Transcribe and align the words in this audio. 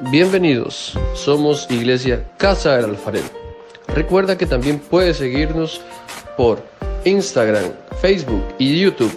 Bienvenidos, 0.00 0.98
somos 1.14 1.70
Iglesia 1.70 2.26
Casa 2.38 2.76
del 2.76 2.86
Alfarero. 2.86 3.28
Recuerda 3.88 4.38
que 4.38 4.46
también 4.46 4.78
puedes 4.78 5.18
seguirnos 5.18 5.80
por 6.36 6.64
Instagram, 7.04 7.72
Facebook 8.00 8.42
y 8.58 8.80
YouTube. 8.80 9.16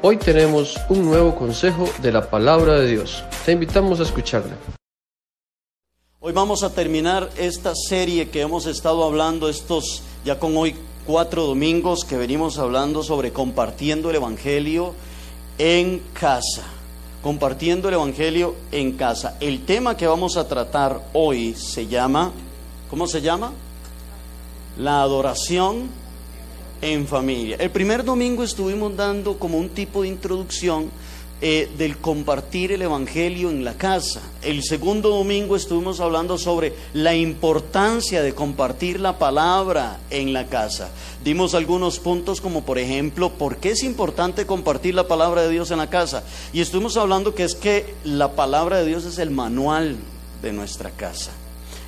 Hoy 0.00 0.16
tenemos 0.16 0.76
un 0.88 1.04
nuevo 1.04 1.34
consejo 1.36 1.88
de 2.00 2.12
la 2.12 2.30
palabra 2.30 2.80
de 2.80 2.88
Dios. 2.88 3.22
Te 3.44 3.52
invitamos 3.52 4.00
a 4.00 4.04
escucharla. 4.04 4.56
Hoy 6.18 6.32
vamos 6.32 6.62
a 6.62 6.70
terminar 6.70 7.28
esta 7.36 7.74
serie 7.74 8.30
que 8.30 8.40
hemos 8.40 8.66
estado 8.66 9.04
hablando 9.04 9.48
estos 9.48 10.02
ya 10.24 10.38
con 10.38 10.56
hoy 10.56 10.74
cuatro 11.06 11.44
domingos 11.44 12.04
que 12.04 12.16
venimos 12.16 12.58
hablando 12.58 13.02
sobre 13.02 13.32
compartiendo 13.32 14.08
el 14.08 14.16
Evangelio 14.16 14.94
en 15.58 16.00
casa. 16.14 16.73
Compartiendo 17.24 17.88
el 17.88 17.94
Evangelio 17.94 18.54
en 18.70 18.98
casa. 18.98 19.38
El 19.40 19.64
tema 19.64 19.96
que 19.96 20.06
vamos 20.06 20.36
a 20.36 20.46
tratar 20.46 21.00
hoy 21.14 21.54
se 21.54 21.86
llama, 21.86 22.32
¿cómo 22.90 23.06
se 23.06 23.22
llama? 23.22 23.50
La 24.76 25.00
adoración 25.00 25.88
en 26.82 27.06
familia. 27.06 27.56
El 27.58 27.70
primer 27.70 28.04
domingo 28.04 28.42
estuvimos 28.42 28.94
dando 28.94 29.38
como 29.38 29.56
un 29.56 29.70
tipo 29.70 30.02
de 30.02 30.08
introducción 30.08 30.90
eh, 31.40 31.70
del 31.76 31.98
compartir 31.98 32.72
el 32.72 32.82
Evangelio 32.82 33.50
en 33.50 33.64
la 33.64 33.74
casa. 33.74 34.22
El 34.42 34.62
segundo 34.62 35.10
domingo 35.10 35.56
estuvimos 35.56 36.00
hablando 36.00 36.38
sobre 36.38 36.72
la 36.94 37.14
importancia 37.14 38.22
de 38.22 38.34
compartir 38.34 39.00
la 39.00 39.18
palabra 39.18 39.98
en 40.10 40.32
la 40.32 40.46
casa. 40.46 40.90
Dimos 41.22 41.54
algunos 41.54 41.98
puntos 41.98 42.40
como 42.40 42.64
por 42.64 42.78
ejemplo, 42.78 43.30
¿por 43.30 43.56
qué 43.56 43.72
es 43.72 43.82
importante 43.82 44.46
compartir 44.46 44.94
la 44.94 45.08
palabra 45.08 45.42
de 45.42 45.50
Dios 45.50 45.70
en 45.70 45.78
la 45.78 45.90
casa? 45.90 46.22
Y 46.52 46.60
estuvimos 46.60 46.96
hablando 46.96 47.34
que 47.34 47.44
es 47.44 47.54
que 47.54 47.94
la 48.04 48.32
palabra 48.32 48.78
de 48.78 48.86
Dios 48.86 49.04
es 49.04 49.18
el 49.18 49.30
manual 49.30 49.96
de 50.40 50.52
nuestra 50.52 50.90
casa. 50.90 51.32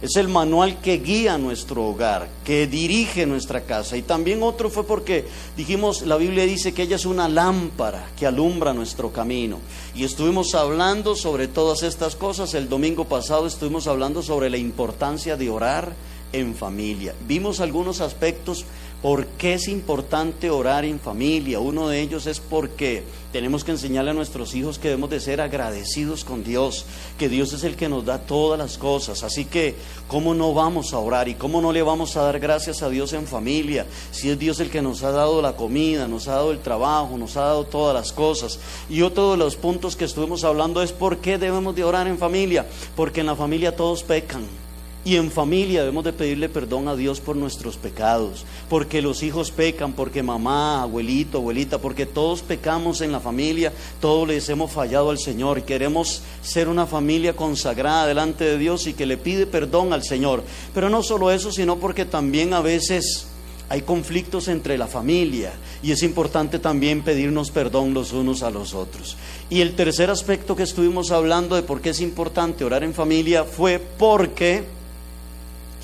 Es 0.03 0.17
el 0.17 0.29
manual 0.29 0.81
que 0.81 0.99
guía 0.99 1.39
nuestro 1.39 1.87
hogar, 1.87 2.29
que 2.45 2.67
dirige 2.67 3.25
nuestra 3.25 3.63
casa. 3.63 3.97
Y 3.97 4.03
también 4.03 4.43
otro 4.43 4.69
fue 4.69 4.85
porque 4.85 5.25
dijimos, 5.57 6.03
la 6.03 6.17
Biblia 6.17 6.45
dice 6.45 6.75
que 6.75 6.83
ella 6.83 6.97
es 6.97 7.07
una 7.07 7.29
lámpara 7.29 8.11
que 8.19 8.27
alumbra 8.27 8.75
nuestro 8.75 9.11
camino. 9.11 9.59
Y 9.95 10.05
estuvimos 10.05 10.55
hablando 10.55 11.17
sobre 11.17 11.49
todas 11.49 11.83
estas 11.83 12.15
cosas. 12.15 12.53
El 12.55 12.69
domingo 12.69 13.07
pasado 13.07 13.47
estuvimos 13.47 13.87
hablando 13.87 14.23
sobre 14.23 14.51
la 14.51 14.59
importancia 14.59 15.37
de 15.37 15.49
orar 15.49 15.95
en 16.33 16.55
familia. 16.55 17.15
Vimos 17.27 17.61
algunos 17.61 18.01
aspectos 18.01 18.65
¿Por 19.07 19.25
qué 19.39 19.55
es 19.55 19.69
importante 19.69 20.51
orar 20.51 20.85
en 20.85 20.99
familia? 20.99 21.61
Uno 21.61 21.87
de 21.87 22.01
ellos 22.01 22.27
es 22.27 22.41
porque 22.41 23.05
tenemos 23.33 23.63
que 23.63 23.71
enseñarle 23.71 24.11
a 24.11 24.15
nuestros 24.15 24.53
hijos 24.57 24.81
que 24.81 24.89
debemos 24.89 25.11
de 25.11 25.21
ser 25.21 25.41
agradecidos 25.41 26.25
con 26.25 26.43
Dios, 26.43 26.87
que 27.17 27.29
Dios 27.29 27.53
es 27.53 27.63
el 27.63 27.77
que 27.77 27.89
nos 27.89 28.05
da 28.05 28.19
todas 28.19 28.59
las 28.59 28.79
cosas. 28.79 29.23
Así 29.23 29.45
que, 29.45 29.77
¿cómo 30.09 30.35
no 30.35 30.55
vamos 30.55 30.93
a 30.93 30.99
orar 30.99 31.29
y 31.29 31.37
cómo 31.37 31.61
no 31.61 31.73
le 31.73 31.85
vamos 31.85 32.17
a 32.17 32.23
dar 32.23 32.41
gracias 32.41 32.83
a 32.83 32.89
Dios 32.89 33.13
en 33.13 33.29
familia? 33.29 33.87
Si 34.11 34.29
es 34.29 34.41
Dios 34.41 34.59
el 34.59 34.71
que 34.71 34.83
nos 34.83 35.05
ha 35.05 35.13
dado 35.13 35.41
la 35.41 35.55
comida, 35.55 36.09
nos 36.09 36.27
ha 36.27 36.33
dado 36.33 36.51
el 36.51 36.59
trabajo, 36.59 37.17
nos 37.17 37.37
ha 37.37 37.43
dado 37.43 37.63
todas 37.63 37.95
las 37.95 38.13
cosas. 38.13 38.59
Y 38.91 39.03
otro 39.03 39.31
de 39.31 39.37
los 39.37 39.55
puntos 39.55 39.95
que 39.95 40.07
estuvimos 40.07 40.43
hablando 40.43 40.83
es 40.83 40.91
por 40.91 41.19
qué 41.19 41.39
debemos 41.39 41.77
de 41.77 41.85
orar 41.85 42.09
en 42.09 42.19
familia, 42.19 42.67
porque 42.97 43.21
en 43.21 43.27
la 43.27 43.37
familia 43.37 43.77
todos 43.77 44.03
pecan. 44.03 44.66
Y 45.07 45.15
en 45.15 45.31
familia 45.31 45.83
debemos 45.83 46.03
de 46.03 46.13
pedirle 46.13 46.49
perdón 46.49 46.89
a 46.89 46.97
Dios 46.97 47.21
por 47.21 47.37
nuestros 47.37 47.77
pecados, 47.77 48.45
porque 48.69 49.01
los 49.01 49.23
hijos 49.23 49.53
pecan, 49.53 49.93
porque 49.93 50.25
mamá, 50.25 50.83
abuelito, 50.83 51.39
abuelita, 51.39 51.79
porque 51.79 52.07
todos 52.07 52.43
pecamos 52.43 53.01
en 53.01 53.13
la 53.13 53.21
familia, 53.21 53.73
todos 54.01 54.27
les 54.27 54.49
hemos 54.49 54.73
fallado 54.73 55.11
al 55.11 55.21
Señor. 55.21 55.63
Queremos 55.63 56.23
ser 56.43 56.69
una 56.69 56.87
familia 56.87 57.37
consagrada 57.37 58.09
delante 58.09 58.43
de 58.43 58.59
Dios 58.59 58.89
y 58.89 58.95
que 58.95 59.07
le 59.07 59.17
pide 59.17 59.47
perdón 59.47 59.93
al 59.93 60.03
Señor. 60.03 60.43
Pero 60.75 60.91
no 60.91 61.05
solo 61.05 61.31
eso, 61.31 61.53
sino 61.53 61.77
porque 61.77 62.05
también 62.05 62.53
a 62.53 62.61
veces 62.61 63.29
hay 63.69 63.83
conflictos 63.83 64.49
entre 64.49 64.77
la 64.77 64.89
familia 64.89 65.53
y 65.85 65.93
es 65.93 66.03
importante 66.03 66.59
también 66.59 67.03
pedirnos 67.03 67.53
perdón 67.53 67.95
los 67.95 68.13
unos 68.13 68.43
a 68.43 68.51
los 68.51 68.75
otros. 68.75 69.17
Y 69.51 69.61
el 69.61 69.77
tercer 69.77 70.11
aspecto 70.11 70.57
que 70.57 70.65
estuvimos 70.65 71.13
hablando 71.13 71.55
de 71.55 71.63
por 71.63 71.81
qué 71.81 71.91
es 71.91 72.01
importante 72.01 72.65
orar 72.65 72.83
en 72.83 72.93
familia 72.93 73.45
fue 73.45 73.79
porque 73.79 74.75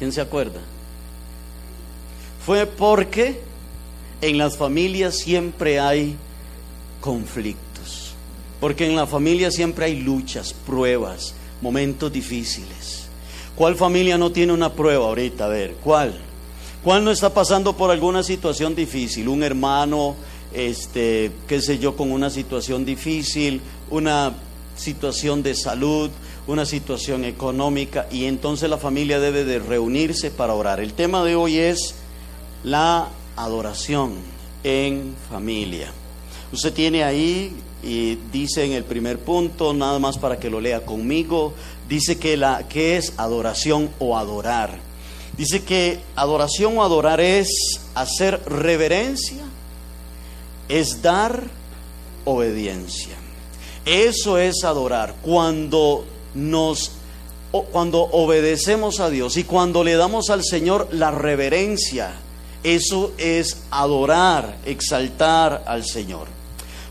¿Quién 0.03 0.11
se 0.11 0.21
acuerda? 0.21 0.59
Fue 2.45 2.67
porque 2.67 3.41
en 4.21 4.37
las 4.37 4.57
familias 4.57 5.17
siempre 5.17 5.79
hay 5.79 6.17
conflictos, 7.01 8.13
porque 8.61 8.85
en 8.85 8.97
la 8.97 9.07
familia 9.07 9.53
siempre 9.53 9.85
hay 9.85 10.01
luchas, 10.01 10.55
pruebas, 10.67 11.35
momentos 11.61 12.13
difíciles. 12.13 13.05
¿Cuál 13.55 13.77
familia 13.77 14.19
no 14.19 14.33
tiene 14.33 14.53
una 14.53 14.73
prueba 14.73 15.05
ahorita? 15.05 15.45
A 15.45 15.49
ver, 15.49 15.77
¿cuál? 15.85 16.19
¿Cuál 16.83 17.05
no 17.05 17.13
está 17.13 17.33
pasando 17.33 17.77
por 17.77 17.93
alguna 17.93 18.25
situación 18.25 18.75
difícil? 18.75 19.29
Un 19.29 19.45
hermano, 19.45 20.17
este, 20.53 21.31
qué 21.47 21.63
sé 21.63 21.79
yo, 21.79 21.95
con 21.97 22.11
una 22.11 22.29
situación 22.29 22.85
difícil, 22.85 23.61
una 23.89 24.33
situación 24.75 25.45
de 25.45 25.55
salud, 25.55 26.11
una 26.47 26.67
situación 26.67 27.25
económica 27.25 28.07
y 28.11 28.25
entonces 28.25 28.69
la 28.69 28.79
familia 28.79 29.21
debe 29.21 29.45
de 29.45 29.59
reunirse 29.59 30.31
para 30.31 30.55
orar. 30.55 30.81
El 30.81 30.93
tema 30.93 31.25
de 31.25 31.37
hoy 31.37 31.59
es 31.59 31.95
la 32.65 33.09
adoración 33.37 34.15
en 34.65 35.15
familia. 35.31 35.93
Usted 36.53 36.73
tiene 36.73 37.05
ahí 37.05 37.55
y 37.83 38.17
dice 38.33 38.65
en 38.65 38.73
el 38.73 38.85
primer 38.85 39.19
punto, 39.19 39.73
nada 39.73 39.99
más 39.99 40.19
para 40.19 40.39
que 40.39 40.51
lo 40.51 40.61
lea 40.61 40.85
conmigo, 40.85 41.55
dice 41.89 42.19
que 42.19 42.37
la 42.37 42.69
que 42.69 42.97
es 42.97 43.15
adoración 43.17 43.91
o 43.99 44.19
adorar. 44.19 44.79
Dice 45.37 45.63
que 45.65 46.01
adoración 46.15 46.77
o 46.77 46.85
adorar 46.85 47.21
es 47.21 47.49
hacer 47.95 48.43
reverencia, 48.47 49.43
es 50.69 51.03
dar 51.03 51.45
obediencia. 52.25 53.15
Eso 53.85 54.39
es 54.39 54.63
adorar. 54.63 55.17
Cuando 55.23 56.05
nos 56.35 56.93
cuando 57.71 58.01
obedecemos 58.01 58.99
a 59.01 59.11
Dios 59.11 59.37
y 59.37 59.45
cuando 59.45 59.85
le 59.85 59.97
damos 59.97 60.31
al 60.31 60.43
Señor 60.43 60.89
la 60.91 61.11
reverencia, 61.11 62.15
eso 62.65 63.13
es 63.19 63.65
adorar, 63.71 64.57
exaltar 64.65 65.65
al 65.67 65.85
Señor. 65.85 66.29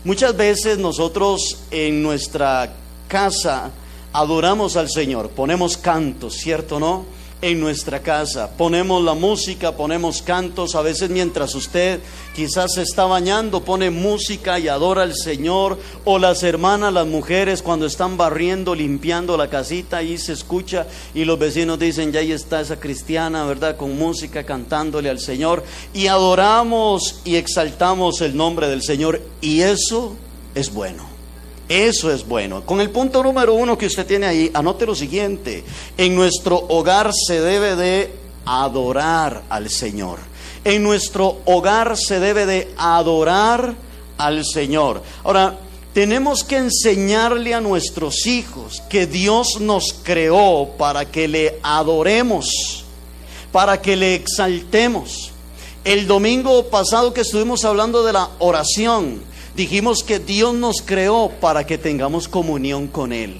Muchas 0.04 0.36
veces 0.36 0.78
nosotros 0.78 1.58
en 1.70 2.02
nuestra 2.02 2.72
casa 3.08 3.70
adoramos 4.12 4.76
al 4.76 4.88
Señor, 4.88 5.30
ponemos 5.30 5.76
cantos, 5.76 6.34
¿cierto 6.34 6.78
no? 6.78 7.04
En 7.42 7.60
nuestra 7.60 8.00
casa. 8.00 8.56
Ponemos 8.56 9.04
la 9.04 9.14
música, 9.14 9.72
ponemos 9.72 10.22
cantos, 10.22 10.76
a 10.76 10.82
veces 10.82 11.10
mientras 11.10 11.54
usted 11.54 12.00
quizás 12.34 12.74
se 12.74 12.82
está 12.82 13.04
bañando, 13.04 13.64
pone 13.64 13.90
música 13.90 14.58
y 14.58 14.68
adora 14.68 15.02
al 15.02 15.14
Señor, 15.14 15.78
o 16.04 16.18
las 16.18 16.44
hermanas, 16.44 16.92
las 16.92 17.06
mujeres 17.06 17.60
cuando 17.60 17.84
están 17.84 18.16
barriendo, 18.16 18.74
limpiando 18.74 19.36
la 19.36 19.50
casita, 19.50 20.02
y 20.02 20.16
se 20.18 20.32
escucha 20.32 20.86
y 21.14 21.24
los 21.24 21.38
vecinos 21.38 21.78
dicen, 21.78 22.12
ya 22.12 22.20
ahí 22.20 22.32
está 22.32 22.60
esa 22.60 22.78
cristiana, 22.78 23.44
¿verdad? 23.44 23.76
Con 23.76 23.98
música, 23.98 24.44
cantándole 24.44 25.10
al 25.10 25.18
Señor, 25.18 25.64
y 25.92 26.06
adoramos 26.06 27.20
y 27.24 27.36
exaltamos 27.36 28.20
el 28.20 28.36
nombre 28.36 28.68
del 28.68 28.82
Señor, 28.82 29.20
y 29.40 29.62
eso 29.62 30.14
es 30.54 30.72
bueno. 30.72 31.11
Eso 31.72 32.12
es 32.12 32.28
bueno. 32.28 32.66
Con 32.66 32.82
el 32.82 32.90
punto 32.90 33.22
número 33.22 33.54
uno 33.54 33.78
que 33.78 33.86
usted 33.86 34.04
tiene 34.04 34.26
ahí, 34.26 34.50
anote 34.52 34.84
lo 34.84 34.94
siguiente. 34.94 35.64
En 35.96 36.14
nuestro 36.14 36.66
hogar 36.68 37.12
se 37.14 37.40
debe 37.40 37.76
de 37.76 38.14
adorar 38.44 39.44
al 39.48 39.70
Señor. 39.70 40.18
En 40.64 40.82
nuestro 40.82 41.38
hogar 41.46 41.96
se 41.96 42.20
debe 42.20 42.44
de 42.44 42.74
adorar 42.76 43.74
al 44.18 44.44
Señor. 44.44 45.02
Ahora, 45.24 45.60
tenemos 45.94 46.44
que 46.44 46.58
enseñarle 46.58 47.54
a 47.54 47.62
nuestros 47.62 48.26
hijos 48.26 48.82
que 48.90 49.06
Dios 49.06 49.58
nos 49.58 49.94
creó 50.02 50.74
para 50.76 51.06
que 51.06 51.26
le 51.26 51.58
adoremos, 51.62 52.84
para 53.50 53.80
que 53.80 53.96
le 53.96 54.14
exaltemos. 54.14 55.30
El 55.84 56.06
domingo 56.06 56.66
pasado 56.66 57.14
que 57.14 57.22
estuvimos 57.22 57.64
hablando 57.64 58.04
de 58.04 58.12
la 58.12 58.28
oración, 58.40 59.31
Dijimos 59.56 60.02
que 60.02 60.18
Dios 60.18 60.54
nos 60.54 60.80
creó 60.82 61.30
para 61.40 61.66
que 61.66 61.78
tengamos 61.78 62.28
comunión 62.28 62.86
con 62.86 63.12
Él. 63.12 63.36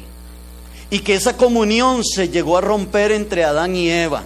Y 0.90 0.98
que 0.98 1.14
esa 1.14 1.36
comunión 1.36 2.04
se 2.04 2.28
llegó 2.28 2.58
a 2.58 2.60
romper 2.60 3.12
entre 3.12 3.44
Adán 3.44 3.74
y 3.74 3.90
Eva. 3.90 4.24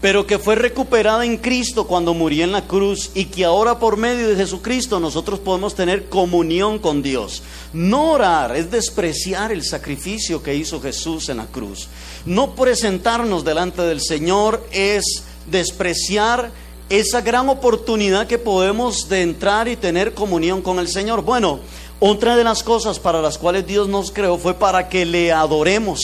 Pero 0.00 0.26
que 0.26 0.40
fue 0.40 0.56
recuperada 0.56 1.24
en 1.24 1.36
Cristo 1.36 1.86
cuando 1.86 2.14
murió 2.14 2.42
en 2.42 2.50
la 2.50 2.66
cruz. 2.66 3.10
Y 3.14 3.26
que 3.26 3.44
ahora 3.44 3.78
por 3.78 3.96
medio 3.96 4.28
de 4.28 4.34
Jesucristo 4.34 4.98
nosotros 4.98 5.38
podemos 5.38 5.76
tener 5.76 6.08
comunión 6.08 6.80
con 6.80 7.00
Dios. 7.00 7.44
No 7.72 8.10
orar 8.10 8.56
es 8.56 8.70
despreciar 8.72 9.52
el 9.52 9.62
sacrificio 9.62 10.42
que 10.42 10.56
hizo 10.56 10.80
Jesús 10.80 11.28
en 11.28 11.36
la 11.36 11.46
cruz. 11.46 11.86
No 12.24 12.56
presentarnos 12.56 13.44
delante 13.44 13.82
del 13.82 14.00
Señor 14.00 14.66
es 14.72 15.22
despreciar 15.48 16.50
esa 16.88 17.20
gran 17.20 17.48
oportunidad 17.48 18.26
que 18.26 18.38
podemos 18.38 19.08
de 19.08 19.22
entrar 19.22 19.68
y 19.68 19.76
tener 19.76 20.14
comunión 20.14 20.62
con 20.62 20.78
el 20.78 20.88
Señor. 20.88 21.22
Bueno, 21.22 21.58
otra 21.98 22.36
de 22.36 22.44
las 22.44 22.62
cosas 22.62 22.98
para 22.98 23.22
las 23.22 23.38
cuales 23.38 23.66
Dios 23.66 23.88
nos 23.88 24.12
creó 24.12 24.38
fue 24.38 24.54
para 24.54 24.88
que 24.88 25.04
le 25.04 25.32
adoremos. 25.32 26.00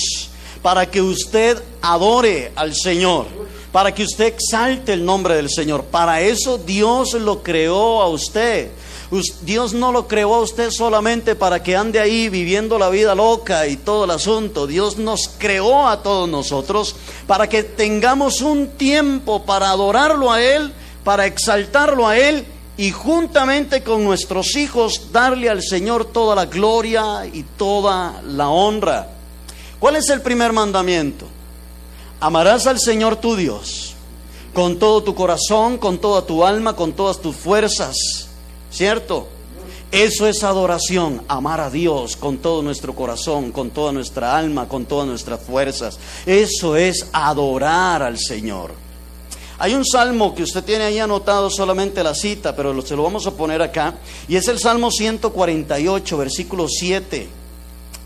para 0.63 0.89
que 0.89 1.03
usted 1.03 1.61
adore 1.81 2.53
al 2.55 2.73
Señor, 2.73 3.27
para 3.73 3.93
que 3.93 4.05
usted 4.05 4.27
exalte 4.27 4.93
el 4.93 5.05
nombre 5.05 5.35
del 5.35 5.51
Señor. 5.51 5.83
Para 5.85 6.21
eso 6.21 6.57
Dios 6.57 7.15
lo 7.15 7.43
creó 7.43 8.01
a 8.01 8.09
usted. 8.09 8.71
Dios 9.43 9.75
no 9.75 9.93
lo 9.93 10.09
creó 10.09 10.35
a 10.37 10.41
usted 10.41 10.71
solamente 10.71 11.35
para 11.35 11.63
que 11.63 11.77
ande 11.77 12.01
ahí 12.01 12.31
viviendo 12.31 12.79
la 12.79 12.89
vida 12.89 13.15
loca 13.15 13.67
y 13.67 13.77
todo 13.77 14.05
el 14.05 14.11
asunto. 14.11 14.67
Dios 14.67 14.97
nos 14.97 15.29
creó 15.37 15.87
a 15.87 16.03
todos 16.03 16.29
nosotros 16.31 16.97
para 17.27 17.47
que 17.47 17.63
tengamos 17.63 18.41
un 18.41 18.69
tiempo 18.69 19.45
para 19.45 19.69
adorarlo 19.69 20.33
a 20.33 20.41
Él, 20.41 20.73
para 21.05 21.27
exaltarlo 21.27 22.09
a 22.09 22.17
Él 22.17 22.47
y 22.79 22.91
juntamente 22.91 23.83
con 23.83 24.03
nuestros 24.03 24.57
hijos 24.57 25.13
darle 25.13 25.51
al 25.51 25.63
Señor 25.63 26.07
toda 26.07 26.35
la 26.35 26.47
gloria 26.47 27.27
y 27.31 27.43
toda 27.43 28.23
la 28.27 28.49
honra. 28.49 29.09
¿Cuál 29.79 29.97
es 29.97 30.09
el 30.09 30.23
primer 30.23 30.55
mandamiento? 30.55 31.27
Amarás 32.19 32.67
al 32.67 32.81
Señor 32.81 33.17
tu 33.17 33.37
Dios 33.37 33.95
con 34.55 34.79
todo 34.79 35.03
tu 35.03 35.15
corazón, 35.15 35.77
con 35.77 35.99
toda 35.99 36.25
tu 36.25 36.47
alma, 36.47 36.75
con 36.75 36.93
todas 36.93 37.21
tus 37.21 37.37
fuerzas 37.37 38.32
¿Cierto? 38.73 39.29
Eso 39.93 40.27
es 40.27 40.43
adoración, 40.43 41.23
amar 41.29 41.61
a 41.61 41.69
Dios 41.69 42.17
con 42.17 42.39
todo 42.39 42.63
nuestro 42.63 42.95
corazón, 42.95 43.53
con 43.53 43.71
toda 43.71 43.93
nuestra 43.93 44.37
alma, 44.37 44.67
con 44.67 44.87
todas 44.87 45.07
nuestras 45.07 45.41
fuerzas. 45.41 45.99
Eso 46.25 46.77
es 46.77 47.07
adorar 47.13 48.03
al 48.03 48.19
Señor. 48.19 48.73
Hay 49.59 49.75
un 49.75 49.85
salmo 49.85 50.35
que 50.35 50.43
usted 50.43 50.65
tiene 50.65 50.85
ahí 50.85 50.99
anotado 50.99 51.51
solamente 51.51 52.03
la 52.03 52.15
cita, 52.15 52.57
pero 52.57 52.81
se 52.81 52.97
lo 52.97 53.03
vamos 53.03 53.27
a 53.27 53.33
poner 53.33 53.61
acá, 53.61 53.95
y 54.27 54.37
es 54.37 54.49
el 54.49 54.59
Salmo 54.59 54.91
148, 54.91 56.17
versículo 56.17 56.67
7. 56.69 57.42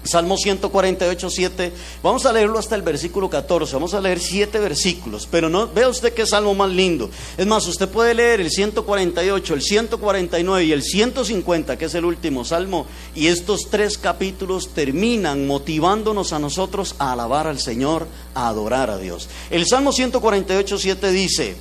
Salmo 0.06 0.36
148, 0.36 1.30
7. 1.30 1.72
Vamos 2.02 2.26
a 2.26 2.32
leerlo 2.32 2.58
hasta 2.58 2.74
el 2.74 2.82
versículo 2.82 3.30
14. 3.30 3.74
Vamos 3.74 3.94
a 3.94 4.00
leer 4.00 4.20
siete 4.20 4.58
versículos. 4.58 5.28
Pero 5.30 5.48
no, 5.48 5.68
vea 5.68 5.88
usted 5.88 6.12
qué 6.12 6.26
salmo 6.26 6.54
más 6.54 6.70
lindo. 6.70 7.10
Es 7.36 7.46
más, 7.46 7.66
usted 7.66 7.88
puede 7.88 8.14
leer 8.14 8.40
el 8.40 8.50
148, 8.50 9.54
el 9.54 9.62
149 9.62 10.64
y 10.64 10.72
el 10.72 10.82
150, 10.82 11.78
que 11.78 11.84
es 11.86 11.94
el 11.94 12.04
último 12.04 12.44
salmo. 12.44 12.86
Y 13.14 13.28
estos 13.28 13.68
tres 13.70 13.98
capítulos 13.98 14.68
terminan 14.68 15.46
motivándonos 15.46 16.32
a 16.32 16.38
nosotros 16.38 16.94
a 16.98 17.12
alabar 17.12 17.46
al 17.46 17.58
Señor, 17.58 18.06
a 18.34 18.48
adorar 18.48 18.90
a 18.90 18.98
Dios. 18.98 19.28
El 19.50 19.66
Salmo 19.66 19.92
148, 19.92 20.78
7 20.78 21.10
dice: 21.10 21.56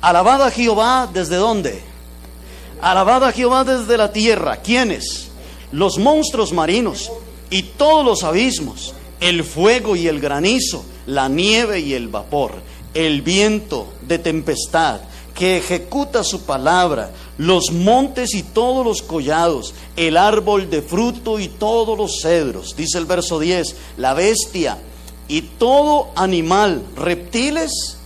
Alabad 0.00 0.42
a 0.42 0.50
Jehová 0.50 1.08
desde 1.12 1.36
dónde? 1.36 1.82
Alabad 2.80 3.24
a 3.24 3.32
Jehová 3.32 3.64
desde 3.64 3.96
la 3.96 4.12
tierra. 4.12 4.58
¿Quiénes? 4.58 5.28
Los 5.72 5.98
monstruos 5.98 6.52
marinos 6.52 7.10
y 7.50 7.62
todos 7.62 8.04
los 8.04 8.24
abismos, 8.24 8.94
el 9.20 9.44
fuego 9.44 9.96
y 9.96 10.08
el 10.08 10.20
granizo, 10.20 10.84
la 11.06 11.28
nieve 11.28 11.80
y 11.80 11.94
el 11.94 12.08
vapor, 12.08 12.54
el 12.94 13.22
viento 13.22 13.88
de 14.06 14.18
tempestad 14.18 15.00
que 15.34 15.58
ejecuta 15.58 16.24
su 16.24 16.42
palabra, 16.42 17.10
los 17.36 17.70
montes 17.70 18.34
y 18.34 18.42
todos 18.42 18.84
los 18.84 19.02
collados, 19.02 19.74
el 19.96 20.16
árbol 20.16 20.70
de 20.70 20.80
fruto 20.80 21.38
y 21.38 21.48
todos 21.48 21.96
los 21.98 22.22
cedros, 22.22 22.74
dice 22.74 22.96
el 22.96 23.04
verso 23.04 23.38
10, 23.38 23.76
la 23.98 24.14
bestia 24.14 24.78
y 25.28 25.42
todo 25.42 26.08
animal, 26.16 26.82
reptiles 26.96 27.98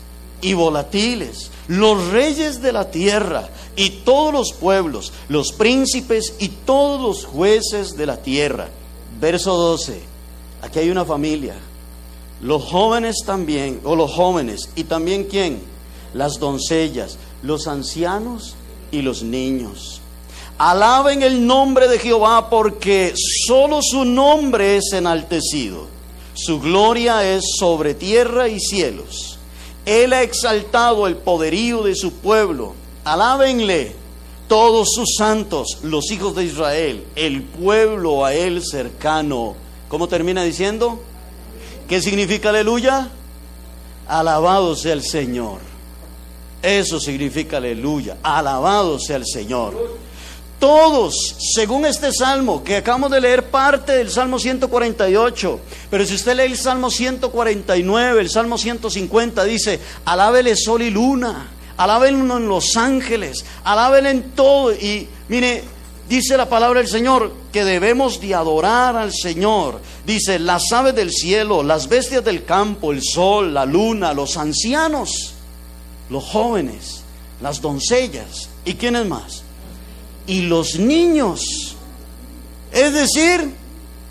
y 0.42 0.54
volatiles, 0.54 1.52
los 1.68 2.08
reyes 2.08 2.60
de 2.62 2.72
la 2.72 2.90
tierra 2.90 3.48
y 3.76 3.90
todos 3.90 4.32
los 4.32 4.52
pueblos, 4.52 5.12
los 5.28 5.52
príncipes 5.52 6.34
y 6.40 6.48
todos 6.48 7.00
los 7.00 7.24
jueces 7.26 7.96
de 7.96 8.06
la 8.06 8.16
tierra 8.16 8.70
Verso 9.20 9.54
12. 9.54 10.00
Aquí 10.62 10.78
hay 10.78 10.90
una 10.90 11.04
familia. 11.04 11.54
Los 12.40 12.64
jóvenes 12.64 13.16
también, 13.26 13.80
o 13.84 13.94
los 13.94 14.12
jóvenes, 14.12 14.70
y 14.74 14.84
también 14.84 15.24
quién? 15.24 15.60
Las 16.14 16.38
doncellas, 16.38 17.18
los 17.42 17.66
ancianos 17.66 18.54
y 18.90 19.02
los 19.02 19.22
niños. 19.22 20.00
Alaben 20.56 21.22
el 21.22 21.46
nombre 21.46 21.88
de 21.88 21.98
Jehová 21.98 22.50
porque 22.50 23.14
solo 23.46 23.80
su 23.82 24.04
nombre 24.04 24.76
es 24.76 24.92
enaltecido. 24.92 25.86
Su 26.34 26.60
gloria 26.60 27.30
es 27.30 27.44
sobre 27.58 27.94
tierra 27.94 28.48
y 28.48 28.60
cielos. 28.60 29.38
Él 29.84 30.12
ha 30.12 30.22
exaltado 30.22 31.06
el 31.06 31.16
poderío 31.16 31.82
de 31.82 31.94
su 31.94 32.12
pueblo. 32.12 32.74
Alábenle 33.04 33.94
todos 34.50 34.88
sus 34.92 35.14
santos, 35.16 35.78
los 35.84 36.10
hijos 36.10 36.34
de 36.34 36.42
Israel, 36.42 37.04
el 37.14 37.44
pueblo 37.44 38.24
a 38.24 38.34
él 38.34 38.64
cercano. 38.68 39.54
¿Cómo 39.86 40.08
termina 40.08 40.42
diciendo? 40.42 41.00
¿Qué 41.88 42.02
significa 42.02 42.48
aleluya? 42.48 43.10
Alabado 44.08 44.74
sea 44.74 44.94
el 44.94 45.04
Señor. 45.04 45.60
Eso 46.62 46.98
significa 46.98 47.58
aleluya. 47.58 48.16
Alabado 48.24 48.98
sea 48.98 49.18
el 49.18 49.24
Señor. 49.24 50.00
Todos, 50.58 51.36
según 51.54 51.86
este 51.86 52.12
salmo, 52.12 52.64
que 52.64 52.78
acabamos 52.78 53.12
de 53.12 53.20
leer 53.20 53.50
parte 53.50 53.92
del 53.92 54.10
Salmo 54.10 54.40
148, 54.40 55.60
pero 55.88 56.04
si 56.04 56.16
usted 56.16 56.36
lee 56.36 56.50
el 56.50 56.56
Salmo 56.56 56.90
149, 56.90 58.20
el 58.20 58.28
Salmo 58.28 58.58
150, 58.58 59.44
dice, 59.44 59.78
alábele 60.04 60.56
sol 60.56 60.82
y 60.82 60.90
luna 60.90 61.59
alábenlo 61.80 62.36
en 62.36 62.46
los 62.46 62.76
ángeles, 62.76 63.42
alábenlo 63.64 64.10
en 64.10 64.22
todo. 64.32 64.70
Y 64.70 65.08
mire, 65.30 65.64
dice 66.10 66.36
la 66.36 66.46
palabra 66.46 66.80
del 66.80 66.88
Señor 66.90 67.32
que 67.50 67.64
debemos 67.64 68.20
de 68.20 68.34
adorar 68.34 68.96
al 68.96 69.14
Señor. 69.14 69.80
Dice, 70.04 70.38
las 70.38 70.70
aves 70.72 70.94
del 70.94 71.10
cielo, 71.10 71.62
las 71.62 71.88
bestias 71.88 72.22
del 72.22 72.44
campo, 72.44 72.92
el 72.92 73.02
sol, 73.02 73.54
la 73.54 73.64
luna, 73.64 74.12
los 74.12 74.36
ancianos, 74.36 75.32
los 76.10 76.22
jóvenes, 76.22 77.00
las 77.40 77.62
doncellas. 77.62 78.50
¿Y 78.66 78.74
quiénes 78.74 79.06
más? 79.06 79.42
Y 80.26 80.42
los 80.42 80.78
niños. 80.78 81.76
Es 82.72 82.92
decir, 82.92 83.54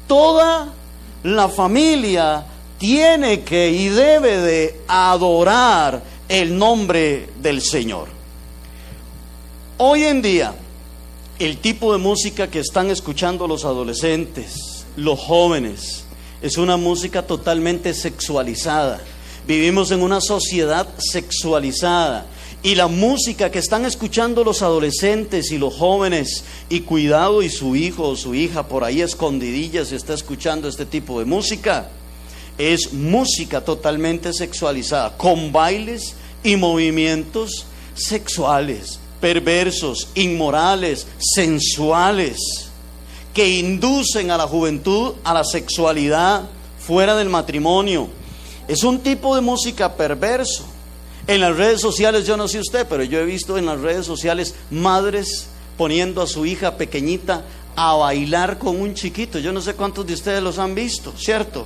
toda 0.07 0.73
la 1.21 1.47
familia 1.49 2.45
tiene 2.79 3.41
que 3.41 3.69
y 3.69 3.89
debe 3.89 4.37
de 4.37 4.81
adorar 4.87 6.01
el 6.29 6.55
nombre 6.55 7.27
del 7.41 7.61
Señor. 7.61 8.07
Hoy 9.79 10.03
en 10.03 10.21
día, 10.21 10.53
el 11.39 11.57
tipo 11.57 11.91
de 11.91 11.97
música 11.97 12.49
que 12.49 12.59
están 12.59 12.91
escuchando 12.91 13.47
los 13.47 13.65
adolescentes, 13.65 14.85
los 14.95 15.19
jóvenes, 15.19 16.05
es 16.41 16.57
una 16.57 16.77
música 16.77 17.23
totalmente 17.23 17.95
sexualizada. 17.95 19.01
Vivimos 19.47 19.89
en 19.89 20.03
una 20.03 20.21
sociedad 20.21 20.87
sexualizada. 20.99 22.27
Y 22.61 22.75
la 22.75 22.87
música 22.87 23.49
que 23.49 23.59
están 23.59 23.85
escuchando 23.85 24.43
los 24.43 24.61
adolescentes 24.61 25.49
y 25.51 25.57
los 25.57 25.73
jóvenes, 25.73 26.43
y 26.69 26.81
cuidado 26.81 27.41
y 27.41 27.49
su 27.49 27.75
hijo 27.75 28.09
o 28.09 28.15
su 28.15 28.35
hija 28.35 28.67
por 28.67 28.83
ahí 28.83 29.01
escondidilla 29.01 29.85
si 29.85 29.95
está 29.95 30.13
escuchando 30.13 30.67
este 30.67 30.85
tipo 30.85 31.19
de 31.19 31.25
música, 31.25 31.89
es 32.59 32.91
música 32.91 33.61
totalmente 33.61 34.33
sexualizada, 34.33 35.17
con 35.17 35.51
bailes 35.51 36.13
y 36.43 36.57
movimientos 36.57 37.65
sexuales, 37.95 38.99
perversos, 39.21 40.09
inmorales, 40.13 41.07
sensuales, 41.19 42.37
que 43.33 43.47
inducen 43.47 44.29
a 44.29 44.37
la 44.37 44.45
juventud 44.45 45.13
a 45.23 45.33
la 45.33 45.45
sexualidad 45.45 46.43
fuera 46.77 47.15
del 47.15 47.29
matrimonio. 47.29 48.09
Es 48.67 48.83
un 48.83 48.99
tipo 48.99 49.35
de 49.35 49.41
música 49.41 49.95
perverso. 49.95 50.65
En 51.27 51.41
las 51.41 51.55
redes 51.55 51.79
sociales, 51.79 52.27
yo 52.27 52.35
no 52.35 52.47
sé 52.47 52.59
usted, 52.59 52.87
pero 52.89 53.03
yo 53.03 53.19
he 53.19 53.25
visto 53.25 53.57
en 53.57 53.67
las 53.67 53.79
redes 53.79 54.05
sociales 54.05 54.55
madres 54.69 55.47
poniendo 55.77 56.21
a 56.21 56.27
su 56.27 56.45
hija 56.45 56.75
pequeñita 56.75 57.45
a 57.75 57.93
bailar 57.93 58.57
con 58.57 58.81
un 58.81 58.95
chiquito. 58.95 59.39
Yo 59.39 59.53
no 59.53 59.61
sé 59.61 59.75
cuántos 59.75 60.05
de 60.05 60.13
ustedes 60.13 60.43
los 60.43 60.57
han 60.57 60.75
visto, 60.75 61.13
¿cierto? 61.17 61.65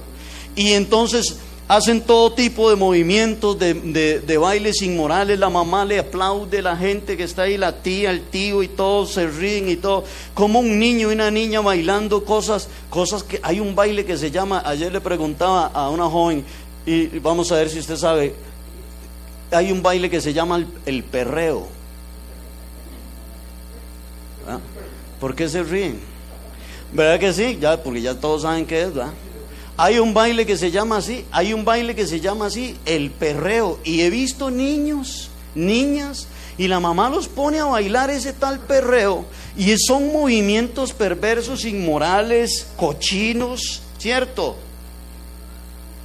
Y 0.56 0.74
entonces 0.74 1.38
hacen 1.68 2.02
todo 2.02 2.34
tipo 2.34 2.70
de 2.70 2.76
movimientos, 2.76 3.58
de, 3.58 4.38
bailes 4.40 4.82
inmorales, 4.82 5.40
la 5.40 5.50
mamá 5.50 5.86
le 5.86 6.00
aplaude, 6.00 6.62
la 6.62 6.76
gente 6.76 7.18
que 7.18 7.24
está 7.24 7.44
ahí, 7.44 7.58
la 7.58 7.82
tía, 7.82 8.12
el 8.12 8.22
tío 8.22 8.64
y 8.64 8.68
todos 8.68 9.14
se 9.14 9.28
ríen 9.28 9.70
y 9.70 9.78
todo, 9.78 10.04
como 10.34 10.60
un 10.60 10.78
niño 10.78 11.10
y 11.10 11.14
una 11.14 11.32
niña 11.32 11.62
bailando 11.62 12.26
cosas, 12.26 12.68
cosas 12.90 13.24
que 13.24 13.40
hay 13.42 13.60
un 13.60 13.76
baile 13.76 14.06
que 14.06 14.18
se 14.18 14.30
llama, 14.30 14.62
ayer 14.66 14.92
le 14.92 15.02
preguntaba 15.02 15.68
a 15.68 15.90
una 15.90 16.06
joven, 16.06 16.46
y 16.86 17.20
vamos 17.20 17.52
a 17.52 17.56
ver 17.56 17.70
si 17.70 17.80
usted 17.80 17.96
sabe, 17.96 18.36
hay 19.52 19.72
un 19.72 19.82
baile 19.82 20.10
que 20.10 20.20
se 20.20 20.34
llama 20.34 20.66
el, 20.86 21.04
perreo. 21.04 21.68
¿Ah? 24.48 24.60
¿Por 25.20 25.34
qué 25.36 25.48
se 25.48 25.64
ríen? 25.64 26.00
¿Verdad 26.92 27.20
que 27.20 27.32
sí? 27.32 27.58
Ya, 27.60 27.82
porque 27.82 28.02
ya 28.02 28.20
todos 28.20 28.42
saben 28.42 28.66
qué 28.66 28.82
es, 28.82 28.94
¿verdad? 28.94 29.14
Hay 29.76 29.98
un 29.98 30.14
baile 30.14 30.46
que 30.46 30.58
se 30.58 30.70
llama 30.70 30.98
así, 30.98 31.26
hay 31.32 31.54
un 31.54 31.66
baile 31.66 31.96
que 31.96 32.06
se 32.06 32.20
llama 32.20 32.46
así, 32.48 32.78
el 32.86 33.10
perreo. 33.10 33.80
Y 33.84 34.02
he 34.02 34.10
visto 34.10 34.52
niños, 34.52 35.30
niñas, 35.56 36.28
y 36.58 36.68
la 36.68 36.80
mamá 36.80 37.10
los 37.10 37.28
pone 37.28 37.60
a 37.60 37.66
bailar 37.66 38.10
ese 38.12 38.34
tal 38.34 38.60
perreo. 38.60 39.26
Y 39.58 39.76
son 39.78 40.12
movimientos 40.14 40.94
perversos, 40.94 41.66
inmorales, 41.66 42.68
cochinos, 42.78 43.82
¿cierto? 43.98 44.56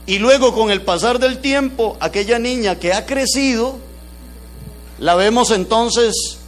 Y 0.06 0.18
luego 0.18 0.54
con 0.54 0.70
el 0.70 0.80
pasar 0.80 1.18
del 1.18 1.38
tiempo, 1.38 1.98
aquella 2.00 2.38
niña 2.38 2.78
que 2.78 2.94
ha 2.94 3.04
crecido, 3.04 3.76
la 4.98 5.14
vemos 5.14 5.50
entonces, 5.50 6.38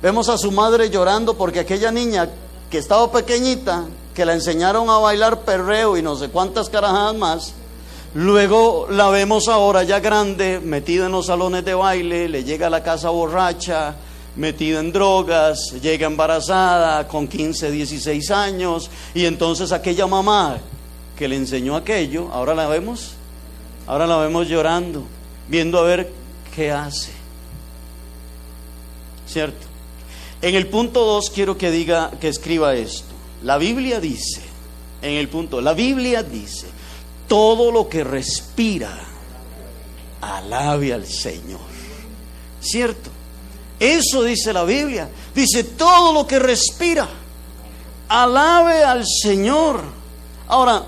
vemos 0.00 0.30
a 0.30 0.38
su 0.38 0.50
madre 0.50 0.88
llorando 0.88 1.36
porque 1.36 1.60
aquella 1.60 1.92
niña 1.92 2.30
que 2.70 2.78
estaba 2.78 3.12
pequeñita, 3.12 3.84
que 4.14 4.24
la 4.24 4.34
enseñaron 4.34 4.90
a 4.90 4.98
bailar 4.98 5.40
perreo 5.40 5.96
y 5.96 6.02
no 6.02 6.16
sé 6.16 6.28
cuántas 6.28 6.68
carajadas 6.68 7.14
más, 7.14 7.54
luego 8.14 8.86
la 8.90 9.08
vemos 9.08 9.48
ahora 9.48 9.82
ya 9.84 10.00
grande, 10.00 10.60
metida 10.60 11.06
en 11.06 11.12
los 11.12 11.26
salones 11.26 11.64
de 11.64 11.74
baile, 11.74 12.28
le 12.28 12.44
llega 12.44 12.66
a 12.66 12.70
la 12.70 12.82
casa 12.82 13.10
borracha, 13.10 13.96
metida 14.36 14.80
en 14.80 14.92
drogas, 14.92 15.72
llega 15.80 16.06
embarazada 16.06 17.06
con 17.08 17.28
15, 17.28 17.70
16 17.70 18.30
años, 18.30 18.90
y 19.14 19.24
entonces 19.24 19.72
aquella 19.72 20.06
mamá 20.06 20.58
que 21.16 21.28
le 21.28 21.36
enseñó 21.36 21.76
aquello, 21.76 22.28
ahora 22.32 22.54
la 22.54 22.66
vemos, 22.66 23.12
ahora 23.86 24.06
la 24.06 24.18
vemos 24.18 24.48
llorando, 24.48 25.04
viendo 25.48 25.78
a 25.78 25.82
ver 25.82 26.12
qué 26.54 26.70
hace. 26.70 27.12
¿Cierto? 29.26 29.66
En 30.42 30.54
el 30.54 30.66
punto 30.66 31.04
2 31.04 31.30
quiero 31.30 31.56
que 31.56 31.70
diga, 31.70 32.10
que 32.20 32.28
escriba 32.28 32.74
esto. 32.74 33.11
La 33.44 33.58
Biblia 33.58 34.00
dice, 34.00 34.42
en 35.00 35.14
el 35.14 35.28
punto, 35.28 35.60
la 35.60 35.74
Biblia 35.74 36.22
dice, 36.22 36.66
todo 37.26 37.72
lo 37.72 37.88
que 37.88 38.04
respira, 38.04 38.96
alabe 40.20 40.92
al 40.92 41.06
Señor. 41.06 41.60
¿Cierto? 42.60 43.10
Eso 43.80 44.22
dice 44.22 44.52
la 44.52 44.64
Biblia. 44.64 45.08
Dice, 45.34 45.64
todo 45.64 46.12
lo 46.12 46.26
que 46.26 46.38
respira, 46.38 47.08
alabe 48.08 48.84
al 48.84 49.04
Señor. 49.04 49.82
Ahora, 50.46 50.84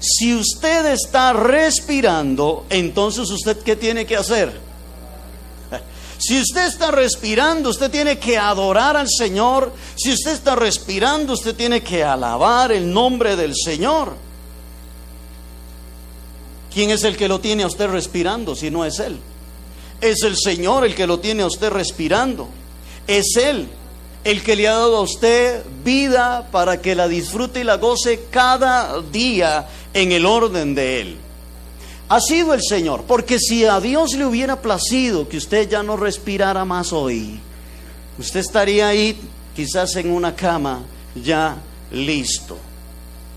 si 0.00 0.34
usted 0.34 0.86
está 0.86 1.32
respirando, 1.32 2.66
entonces 2.70 3.30
usted 3.30 3.58
qué 3.58 3.76
tiene 3.76 4.04
que 4.04 4.16
hacer? 4.16 4.63
Si 6.26 6.40
usted 6.40 6.68
está 6.68 6.90
respirando, 6.90 7.68
usted 7.68 7.90
tiene 7.90 8.18
que 8.18 8.38
adorar 8.38 8.96
al 8.96 9.08
Señor. 9.10 9.70
Si 9.94 10.10
usted 10.10 10.32
está 10.32 10.56
respirando, 10.56 11.34
usted 11.34 11.54
tiene 11.54 11.82
que 11.82 12.02
alabar 12.02 12.72
el 12.72 12.90
nombre 12.90 13.36
del 13.36 13.54
Señor. 13.54 14.14
¿Quién 16.72 16.90
es 16.90 17.04
el 17.04 17.18
que 17.18 17.28
lo 17.28 17.40
tiene 17.40 17.64
a 17.64 17.66
usted 17.66 17.88
respirando 17.88 18.56
si 18.56 18.70
no 18.70 18.86
es 18.86 19.00
Él? 19.00 19.18
Es 20.00 20.22
el 20.22 20.38
Señor 20.38 20.86
el 20.86 20.94
que 20.94 21.06
lo 21.06 21.20
tiene 21.20 21.42
a 21.42 21.46
usted 21.46 21.68
respirando. 21.70 22.48
Es 23.06 23.36
Él 23.36 23.68
el 24.24 24.42
que 24.42 24.56
le 24.56 24.66
ha 24.66 24.72
dado 24.72 24.96
a 24.96 25.02
usted 25.02 25.62
vida 25.84 26.48
para 26.50 26.80
que 26.80 26.94
la 26.94 27.06
disfrute 27.06 27.60
y 27.60 27.64
la 27.64 27.76
goce 27.76 28.28
cada 28.30 28.98
día 29.02 29.68
en 29.92 30.10
el 30.10 30.24
orden 30.24 30.74
de 30.74 31.00
Él. 31.02 31.18
Ha 32.08 32.20
sido 32.20 32.52
el 32.52 32.62
Señor, 32.62 33.04
porque 33.06 33.38
si 33.38 33.64
a 33.64 33.80
Dios 33.80 34.12
le 34.14 34.26
hubiera 34.26 34.60
placido 34.60 35.28
que 35.28 35.38
usted 35.38 35.68
ya 35.68 35.82
no 35.82 35.96
respirara 35.96 36.64
más 36.64 36.92
hoy, 36.92 37.40
usted 38.18 38.40
estaría 38.40 38.88
ahí 38.88 39.18
quizás 39.56 39.96
en 39.96 40.10
una 40.10 40.36
cama 40.36 40.82
ya 41.14 41.56
listo. 41.90 42.58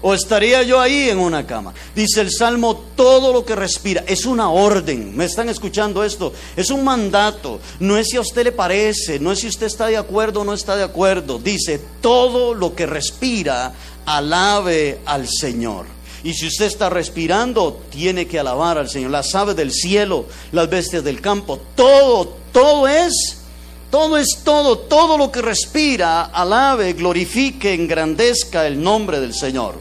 ¿O 0.01 0.13
estaría 0.13 0.62
yo 0.62 0.79
ahí 0.79 1.09
en 1.09 1.17
una 1.17 1.47
cama? 1.47 1.74
Dice 1.95 2.21
el 2.21 2.31
Salmo, 2.31 2.83
todo 2.95 3.33
lo 3.33 3.43
que 3.43 3.55
respira 3.55 4.03
es 4.05 4.25
una 4.25 4.50
orden. 4.50 5.15
¿Me 5.17 5.25
están 5.25 5.50
escuchando 5.50 6.03
esto? 6.03 6.33
Es 6.55 6.69
un 6.69 6.83
mandato. 6.83 7.59
No 7.79 7.97
es 7.97 8.07
si 8.09 8.17
a 8.17 8.21
usted 8.21 8.43
le 8.43 8.51
parece, 8.51 9.19
no 9.19 9.31
es 9.31 9.39
si 9.39 9.47
usted 9.47 9.65
está 9.65 9.88
de 9.88 9.97
acuerdo 9.97 10.41
o 10.41 10.43
no 10.43 10.53
está 10.53 10.75
de 10.75 10.83
acuerdo. 10.83 11.39
Dice, 11.39 11.81
todo 12.00 12.53
lo 12.53 12.75
que 12.75 12.86
respira, 12.86 13.74
alabe 14.05 15.00
al 15.05 15.27
Señor. 15.27 15.96
Y 16.27 16.34
si 16.34 16.48
usted 16.48 16.65
está 16.65 16.89
respirando, 16.89 17.84
tiene 17.89 18.27
que 18.27 18.38
alabar 18.38 18.77
al 18.77 18.89
Señor. 18.89 19.12
Las 19.12 19.34
aves 19.34 19.55
del 19.55 19.72
cielo, 19.72 20.25
las 20.51 20.69
bestias 20.69 21.01
del 21.01 21.22
campo, 21.22 21.57
todo, 21.74 22.36
todo 22.51 22.86
es 22.86 23.38
todo 23.89 24.17
es 24.17 24.39
todo, 24.43 24.77
todo 24.77 25.17
lo 25.17 25.31
que 25.31 25.41
respira, 25.41 26.24
alabe, 26.25 26.91
glorifique, 26.91 27.74
engrandezca 27.74 28.67
el 28.67 28.84
nombre 28.84 29.22
del 29.22 29.34
Señor. 29.34 29.75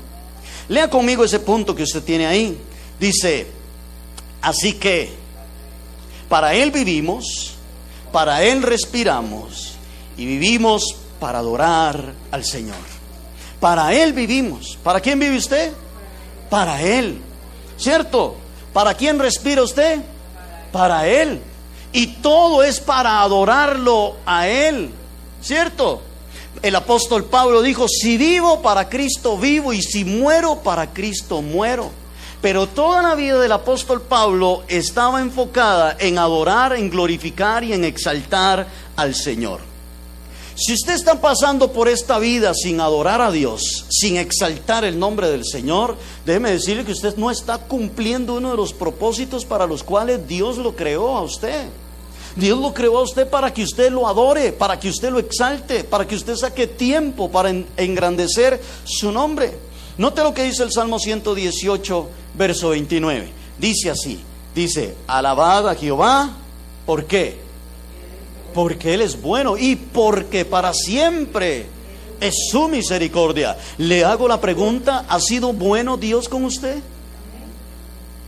Lea 0.68 0.88
conmigo 0.88 1.24
ese 1.24 1.40
punto 1.40 1.74
que 1.74 1.82
usted 1.82 2.04
tiene 2.04 2.28
ahí. 2.28 2.56
Dice, 3.00 3.48
así 4.40 4.74
que 4.74 5.10
para 6.28 6.54
Él 6.54 6.70
vivimos, 6.70 7.54
para 8.12 8.44
Él 8.44 8.62
respiramos 8.62 9.72
y 10.16 10.24
vivimos 10.26 10.94
para 11.18 11.40
adorar 11.40 12.14
al 12.30 12.44
Señor. 12.44 12.76
Para 13.58 13.92
Él 13.92 14.12
vivimos. 14.12 14.78
¿Para 14.84 15.00
quién 15.00 15.18
vive 15.18 15.36
usted? 15.36 15.72
Para 16.50 16.82
Él. 16.82 17.20
¿Cierto? 17.76 18.36
¿Para 18.72 18.94
quién 18.94 19.18
respira 19.18 19.62
usted? 19.62 20.00
Para 20.72 21.06
Él. 21.06 21.40
Y 21.92 22.08
todo 22.18 22.62
es 22.62 22.80
para 22.80 23.22
adorarlo 23.22 24.16
a 24.26 24.48
Él. 24.48 24.90
¿Cierto? 25.40 26.02
El 26.62 26.74
apóstol 26.74 27.24
Pablo 27.24 27.62
dijo, 27.62 27.86
si 27.88 28.16
vivo 28.16 28.62
para 28.62 28.88
Cristo 28.88 29.36
vivo 29.36 29.72
y 29.72 29.82
si 29.82 30.04
muero 30.04 30.56
para 30.62 30.92
Cristo 30.92 31.42
muero. 31.42 31.90
Pero 32.40 32.66
toda 32.66 33.02
la 33.02 33.14
vida 33.14 33.38
del 33.38 33.52
apóstol 33.52 34.02
Pablo 34.02 34.64
estaba 34.68 35.20
enfocada 35.20 35.96
en 35.98 36.18
adorar, 36.18 36.74
en 36.74 36.90
glorificar 36.90 37.64
y 37.64 37.72
en 37.72 37.84
exaltar 37.84 38.66
al 38.94 39.14
Señor. 39.14 39.60
Si 40.58 40.72
usted 40.72 40.94
está 40.94 41.20
pasando 41.20 41.70
por 41.70 41.86
esta 41.86 42.18
vida 42.18 42.54
sin 42.54 42.80
adorar 42.80 43.20
a 43.20 43.30
Dios, 43.30 43.84
sin 43.90 44.16
exaltar 44.16 44.86
el 44.86 44.98
nombre 44.98 45.28
del 45.28 45.44
Señor, 45.44 45.98
déjeme 46.24 46.50
decirle 46.50 46.82
que 46.82 46.92
usted 46.92 47.14
no 47.16 47.30
está 47.30 47.58
cumpliendo 47.58 48.36
uno 48.36 48.52
de 48.52 48.56
los 48.56 48.72
propósitos 48.72 49.44
para 49.44 49.66
los 49.66 49.82
cuales 49.82 50.26
Dios 50.26 50.56
lo 50.56 50.74
creó 50.74 51.14
a 51.14 51.20
usted. 51.20 51.66
Dios 52.36 52.58
lo 52.58 52.72
creó 52.72 52.98
a 52.98 53.02
usted 53.02 53.28
para 53.28 53.52
que 53.52 53.64
usted 53.64 53.92
lo 53.92 54.08
adore, 54.08 54.50
para 54.52 54.80
que 54.80 54.88
usted 54.88 55.10
lo 55.10 55.18
exalte, 55.18 55.84
para 55.84 56.08
que 56.08 56.14
usted 56.14 56.36
saque 56.36 56.66
tiempo 56.66 57.30
para 57.30 57.50
engrandecer 57.76 58.58
su 58.84 59.12
nombre. 59.12 59.52
Note 59.98 60.22
lo 60.22 60.32
que 60.32 60.44
dice 60.44 60.62
el 60.62 60.72
Salmo 60.72 60.98
118, 60.98 62.08
verso 62.34 62.70
29. 62.70 63.30
Dice 63.58 63.90
así, 63.90 64.22
dice, 64.54 64.94
alabad 65.06 65.68
a 65.68 65.74
Jehová, 65.74 66.30
¿por 66.86 67.04
qué? 67.04 67.45
Porque 68.56 68.94
Él 68.94 69.02
es 69.02 69.20
bueno 69.20 69.58
y 69.58 69.76
porque 69.76 70.46
para 70.46 70.72
siempre 70.72 71.66
es 72.22 72.34
su 72.50 72.68
misericordia. 72.68 73.54
Le 73.76 74.02
hago 74.02 74.26
la 74.26 74.40
pregunta, 74.40 75.04
¿ha 75.10 75.20
sido 75.20 75.52
bueno 75.52 75.98
Dios 75.98 76.26
con 76.26 76.42
usted? 76.42 76.78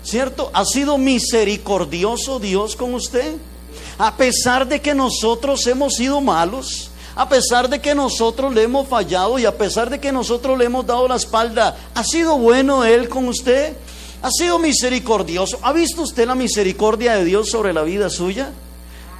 ¿Cierto? 0.05 0.51
¿Ha 0.53 0.67
sido 0.67 0.99
misericordioso 0.99 2.41
Dios 2.41 2.77
con 2.77 2.93
usted? 2.93 3.37
A 3.97 4.19
pesar 4.19 4.69
de 4.69 4.83
que 4.83 4.95
nosotros 4.95 5.67
hemos 5.67 5.95
sido 5.95 6.21
malos, 6.21 6.91
a 7.17 7.27
pesar 7.27 7.71
de 7.71 7.81
que 7.81 7.95
nosotros 7.95 8.53
le 8.53 8.65
hemos 8.65 8.87
fallado 8.87 9.39
y 9.39 9.47
a 9.47 9.57
pesar 9.57 9.89
de 9.89 9.99
que 9.99 10.13
nosotros 10.13 10.59
le 10.59 10.67
hemos 10.67 10.85
dado 10.85 11.09
la 11.09 11.17
espalda, 11.17 11.75
¿ha 11.95 12.05
sido 12.05 12.37
bueno 12.37 12.85
Él 12.85 13.09
con 13.09 13.29
usted? 13.29 13.75
¿Ha 14.21 14.31
sido 14.31 14.59
misericordioso? 14.59 15.59
¿Ha 15.63 15.73
visto 15.73 16.03
usted 16.03 16.27
la 16.27 16.35
misericordia 16.35 17.15
de 17.15 17.25
Dios 17.25 17.49
sobre 17.49 17.73
la 17.73 17.81
vida 17.81 18.11
suya? 18.11 18.53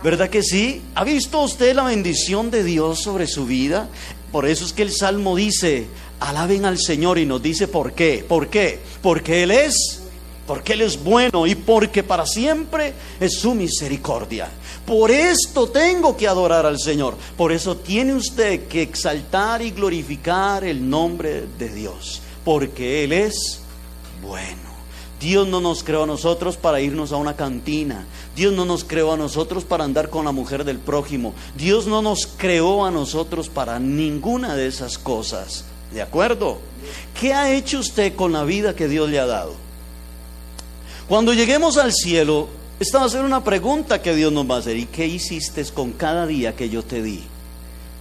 ¿Verdad 0.03 0.31
que 0.31 0.43
sí? 0.43 0.83
¿Ha 0.95 1.03
visto 1.03 1.41
usted 1.41 1.75
la 1.75 1.85
bendición 1.85 2.51
de 2.51 2.63
Dios 2.63 3.01
sobre 3.01 3.27
su 3.27 3.47
vida? 3.47 3.89
Por 4.31 4.47
eso 4.47 4.65
es 4.65 4.73
que 4.73 4.83
el 4.83 4.93
Salmo 4.93 5.35
dice, 5.35 5.89
alaben 6.21 6.65
al 6.65 6.79
Señor 6.79 7.19
y 7.19 7.27
nos 7.27 7.43
dice 7.43 7.67
por 7.67 7.93
qué. 7.93 8.25
¿Por 8.27 8.49
qué? 8.49 8.79
Porque 9.03 9.43
Él 9.43 9.51
es 9.51 10.03
porque 10.47 10.73
Él 10.73 10.81
es 10.81 11.05
bueno 11.05 11.47
y 11.47 11.55
porque 11.55 12.03
para 12.03 12.25
siempre 12.25 12.95
es 13.21 13.35
su 13.35 13.55
misericordia. 13.55 14.49
Por 14.87 15.11
esto 15.11 15.69
tengo 15.69 16.17
que 16.17 16.27
adorar 16.27 16.65
al 16.65 16.79
Señor. 16.79 17.15
Por 17.37 17.53
eso 17.53 17.77
tiene 17.77 18.15
usted 18.15 18.67
que 18.67 18.81
exaltar 18.81 19.61
y 19.61 19.73
glorificar 19.73 20.65
el 20.65 20.89
nombre 20.89 21.45
de 21.59 21.69
Dios, 21.69 22.23
porque 22.47 23.05
Él 23.05 23.13
es 23.13 23.61
bueno. 24.23 24.68
Dios 25.21 25.49
no 25.49 25.61
nos 25.61 25.83
creó 25.83 26.05
a 26.05 26.07
nosotros 26.07 26.57
para 26.57 26.81
irnos 26.81 27.13
a 27.13 27.17
una 27.17 27.35
cantina. 27.35 28.07
Dios 28.37 28.53
no 28.53 28.65
nos 28.65 28.85
creó 28.85 29.13
a 29.13 29.17
nosotros 29.17 29.65
para 29.65 29.85
andar 29.85 30.11
con 30.11 30.25
la 30.25 30.33
mujer 30.33 30.65
del 30.65 30.79
prójimo. 30.79 31.35
Dios 31.57 31.87
no 31.87 32.03
nos 32.03 32.27
creó 32.27 32.85
a 32.85 32.91
nosotros 32.91 33.49
para 33.49 33.81
ninguna 33.81 34.55
de 34.55 34.69
esas 34.69 34.97
cosas. 34.97 35.65
¿De 35.93 36.03
acuerdo? 36.03 36.59
¿Qué 37.19 37.33
ha 37.33 37.53
hecho 37.53 37.81
usted 37.81 38.15
con 38.15 38.33
la 38.33 38.45
vida 38.45 38.77
que 38.77 38.89
Dios 38.89 39.09
le 39.11 39.19
ha 39.19 39.27
dado? 39.27 39.55
Cuando 41.09 41.33
lleguemos 41.33 41.79
al 41.79 41.93
cielo, 41.93 42.49
esta 42.79 42.99
va 42.99 43.07
a 43.07 43.11
ser 43.11 43.25
una 43.25 43.43
pregunta 43.43 44.01
que 44.01 44.15
Dios 44.15 44.33
nos 44.33 44.49
va 44.49 44.57
a 44.57 44.59
hacer. 44.59 44.77
¿Y 44.77 44.87
qué 44.87 45.07
hiciste 45.07 45.65
con 45.65 45.93
cada 45.93 46.27
día 46.27 46.55
que 46.55 46.69
yo 46.69 46.85
te 46.85 47.03
di? 47.03 47.23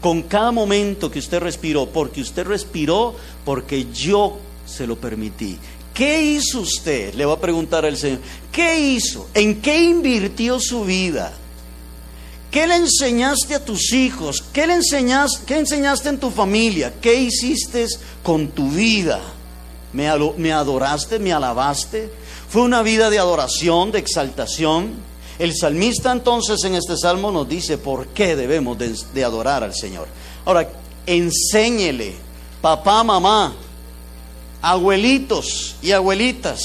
Con 0.02 0.22
cada 0.24 0.52
momento 0.52 1.10
que 1.10 1.18
usted 1.18 1.40
respiró, 1.40 1.88
porque 1.88 2.22
usted 2.22 2.46
respiró, 2.46 3.16
porque 3.44 3.88
yo 3.92 4.38
se 4.68 4.86
lo 4.86 4.98
permití. 4.98 5.58
¿Qué 5.98 6.22
hizo 6.22 6.60
usted? 6.60 7.16
Le 7.16 7.26
va 7.26 7.34
a 7.34 7.40
preguntar 7.40 7.84
al 7.84 7.98
Señor. 7.98 8.20
¿Qué 8.52 8.80
hizo? 8.80 9.30
¿En 9.34 9.60
qué 9.64 9.82
invirtió 9.84 10.60
su 10.60 10.86
vida? 10.86 11.34
¿Qué 12.52 12.68
le 12.68 12.76
enseñaste 12.76 13.56
a 13.56 13.66
tus 13.66 13.92
hijos? 13.94 14.44
¿Qué 14.54 14.68
le 14.68 14.76
enseñaste, 14.76 15.44
qué 15.48 15.58
enseñaste 15.58 16.10
en 16.10 16.20
tu 16.20 16.30
familia? 16.30 16.94
¿Qué 17.02 17.16
hiciste 17.16 17.88
con 18.22 18.50
tu 18.50 18.70
vida? 18.70 19.20
¿Me, 19.92 20.08
adoraste? 20.52 21.18
¿Me 21.18 21.34
alabaste? 21.34 22.12
Fue 22.48 22.62
una 22.62 22.84
vida 22.84 23.10
de 23.10 23.18
adoración, 23.18 23.92
de 23.92 23.98
exaltación. 23.98 24.92
El 25.40 25.56
salmista 25.56 26.12
entonces 26.12 26.64
en 26.64 26.76
este 26.76 26.96
salmo 26.96 27.32
nos 27.32 27.50
dice 27.50 27.80
por 27.80 28.10
qué 28.10 28.36
debemos 28.36 28.78
de, 28.78 29.24
adorar 29.24 29.64
al 29.64 29.74
Señor. 29.74 30.08
Ahora, 30.46 30.70
enséñele, 31.08 32.14
papá, 32.62 33.04
mamá, 33.04 33.56
abuelitos 34.62 35.76
y 35.82 35.92
abuelitas, 35.92 36.62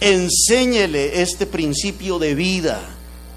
enséñele 0.00 1.22
este 1.22 1.46
principio 1.46 2.18
de 2.18 2.34
vida 2.34 2.80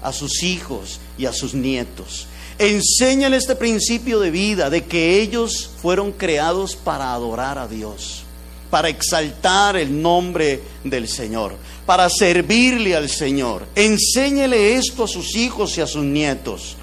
a 0.02 0.12
sus 0.12 0.42
hijos 0.42 1.00
y 1.18 1.26
a 1.26 1.32
sus 1.32 1.54
nietos. 1.54 2.26
Enséñale 2.58 3.36
este 3.36 3.56
principio 3.56 4.20
de 4.20 4.30
vida, 4.30 4.70
de 4.70 4.84
que 4.84 5.20
ellos 5.20 5.70
fueron 5.82 6.12
creados 6.12 6.76
para 6.76 7.12
adorar 7.12 7.58
a 7.58 7.66
Dios, 7.66 8.22
para 8.70 8.88
exaltar 8.88 9.76
el 9.76 10.00
nombre 10.00 10.62
del 10.84 11.08
Señor, 11.08 11.56
para 11.84 12.08
servirle 12.08 12.94
al 12.94 13.08
Señor. 13.08 13.66
Enséñele 13.74 14.76
esto 14.76 15.04
a 15.04 15.08
sus 15.08 15.34
hijos 15.34 15.76
y 15.78 15.80
a 15.80 15.86
sus 15.86 16.04
nietos. 16.04 16.76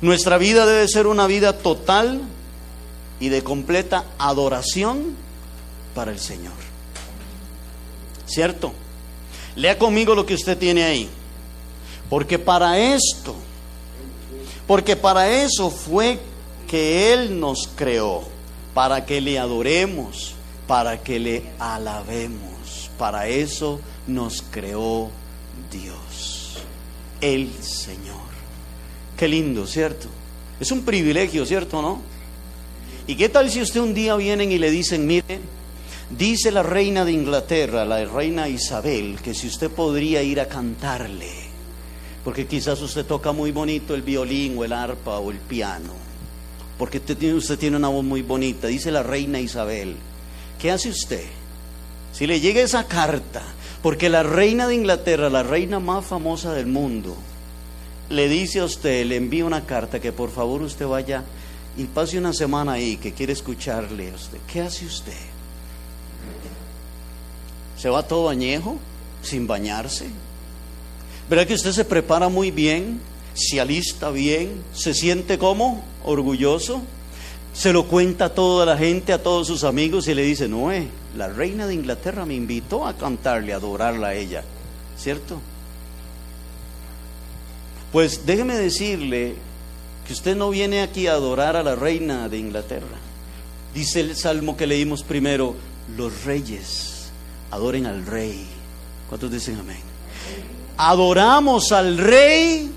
Nuestra 0.00 0.36
vida 0.36 0.66
debe 0.66 0.88
ser 0.88 1.06
una 1.06 1.26
vida 1.26 1.52
total 1.58 2.20
y 3.20 3.28
de 3.28 3.42
completa 3.42 4.04
adoración 4.18 5.16
para 5.96 6.12
el 6.12 6.20
Señor. 6.20 6.54
¿Cierto? 8.26 8.72
Lea 9.56 9.76
conmigo 9.76 10.14
lo 10.14 10.24
que 10.24 10.34
usted 10.34 10.56
tiene 10.56 10.84
ahí. 10.84 11.08
Porque 12.08 12.38
para 12.38 12.78
esto 12.78 13.34
porque 14.66 14.96
para 14.96 15.30
eso 15.30 15.70
fue 15.70 16.18
que 16.68 17.12
Él 17.12 17.38
nos 17.38 17.68
creó, 17.76 18.24
para 18.74 19.06
que 19.06 19.20
le 19.20 19.38
adoremos, 19.38 20.34
para 20.66 21.02
que 21.02 21.20
le 21.20 21.44
alabemos. 21.58 22.90
Para 22.98 23.28
eso 23.28 23.80
nos 24.06 24.42
creó 24.42 25.10
Dios, 25.70 26.58
el 27.20 27.52
Señor. 27.62 28.16
Qué 29.16 29.28
lindo, 29.28 29.66
¿cierto? 29.66 30.08
Es 30.58 30.72
un 30.72 30.82
privilegio, 30.82 31.46
¿cierto, 31.46 31.80
no? 31.80 32.00
¿Y 33.06 33.14
qué 33.14 33.28
tal 33.28 33.50
si 33.50 33.62
usted 33.62 33.80
un 33.80 33.94
día 33.94 34.16
vienen 34.16 34.50
y 34.50 34.58
le 34.58 34.70
dicen, 34.70 35.06
mire, 35.06 35.38
dice 36.10 36.50
la 36.50 36.62
reina 36.62 37.04
de 37.04 37.12
Inglaterra, 37.12 37.84
la 37.84 38.04
reina 38.04 38.48
Isabel, 38.48 39.18
que 39.22 39.34
si 39.34 39.46
usted 39.46 39.70
podría 39.70 40.22
ir 40.22 40.40
a 40.40 40.48
cantarle? 40.48 41.46
porque 42.26 42.48
quizás 42.48 42.82
usted 42.82 43.06
toca 43.06 43.30
muy 43.30 43.52
bonito 43.52 43.94
el 43.94 44.02
violín 44.02 44.58
o 44.58 44.64
el 44.64 44.72
arpa 44.72 45.20
o 45.20 45.30
el 45.30 45.38
piano, 45.38 45.92
porque 46.76 46.98
usted 46.98 47.56
tiene, 47.56 47.76
una 47.76 47.86
voz 47.86 48.04
muy 48.04 48.22
bonita, 48.22 48.66
dice 48.66 48.90
la 48.90 49.04
reina 49.04 49.38
Isabel. 49.38 49.94
¿Qué 50.60 50.72
hace 50.72 50.88
usted? 50.88 51.22
Si 52.10 52.26
le 52.26 52.40
llega 52.40 52.62
esa 52.62 52.88
carta, 52.88 53.42
porque 53.80 54.08
la 54.08 54.24
reina 54.24 54.66
de 54.66 54.74
Inglaterra, 54.74 55.30
la 55.30 55.44
reina 55.44 55.78
más 55.78 56.04
famosa 56.04 56.52
del 56.52 56.66
mundo, 56.66 57.16
le 58.10 58.28
dice 58.28 58.58
a 58.58 58.64
usted, 58.64 59.06
le 59.06 59.14
envía 59.14 59.44
una 59.44 59.64
carta 59.64 60.00
que 60.00 60.10
por 60.10 60.32
favor 60.32 60.62
usted 60.62 60.88
vaya 60.88 61.22
y 61.76 61.84
pase 61.84 62.18
una 62.18 62.32
semana 62.32 62.72
ahí, 62.72 62.96
que 62.96 63.12
quiere 63.12 63.34
escucharle 63.34 64.10
a 64.10 64.16
usted. 64.16 64.38
¿Qué 64.52 64.62
hace 64.62 64.84
usted? 64.84 65.35
¿Se 67.76 67.88
va 67.90 68.02
todo 68.02 68.28
añejo, 68.28 68.78
sin 69.22 69.46
bañarse? 69.46 70.06
¿Verdad 71.28 71.46
que 71.46 71.54
usted 71.54 71.72
se 71.72 71.84
prepara 71.84 72.28
muy 72.28 72.50
bien? 72.50 73.00
Se 73.34 73.60
alista 73.60 74.10
bien, 74.10 74.62
se 74.72 74.94
siente 74.94 75.36
como 75.36 75.84
orgulloso, 76.04 76.80
se 77.52 77.72
lo 77.72 77.86
cuenta 77.86 78.26
a 78.26 78.34
toda 78.34 78.64
la 78.64 78.78
gente, 78.78 79.12
a 79.12 79.22
todos 79.22 79.46
sus 79.46 79.64
amigos 79.64 80.08
y 80.08 80.14
le 80.14 80.22
dice, 80.22 80.48
no, 80.48 80.72
eh, 80.72 80.88
la 81.16 81.28
reina 81.28 81.66
de 81.66 81.74
Inglaterra 81.74 82.24
me 82.24 82.34
invitó 82.34 82.86
a 82.86 82.96
cantarle, 82.96 83.52
a 83.52 83.56
adorarla 83.56 84.08
a 84.08 84.14
ella, 84.14 84.42
¿cierto? 84.96 85.38
Pues 87.92 88.24
déjeme 88.24 88.56
decirle 88.56 89.34
que 90.06 90.12
usted 90.14 90.34
no 90.34 90.48
viene 90.50 90.80
aquí 90.80 91.08
a 91.08 91.12
adorar 91.12 91.56
a 91.56 91.62
la 91.62 91.74
reina 91.74 92.28
de 92.28 92.38
Inglaterra. 92.38 92.86
Dice 93.74 94.00
el 94.00 94.16
salmo 94.16 94.56
que 94.56 94.66
leímos 94.66 95.02
primero, 95.02 95.54
los 95.96 96.24
reyes 96.24 96.95
adoren 97.50 97.86
al 97.86 98.04
rey. 98.06 98.46
¿Cuántos 99.08 99.30
dicen 99.30 99.58
amén? 99.58 99.96
adoramos 100.76 101.72
al 101.72 101.98
Rey 101.98 102.70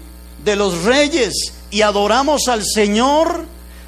de 0.43 0.55
los 0.55 0.83
Reyes 0.83 1.33
y 1.71 1.81
adoramos 1.81 2.47
al 2.47 2.63
Señor 2.65 3.45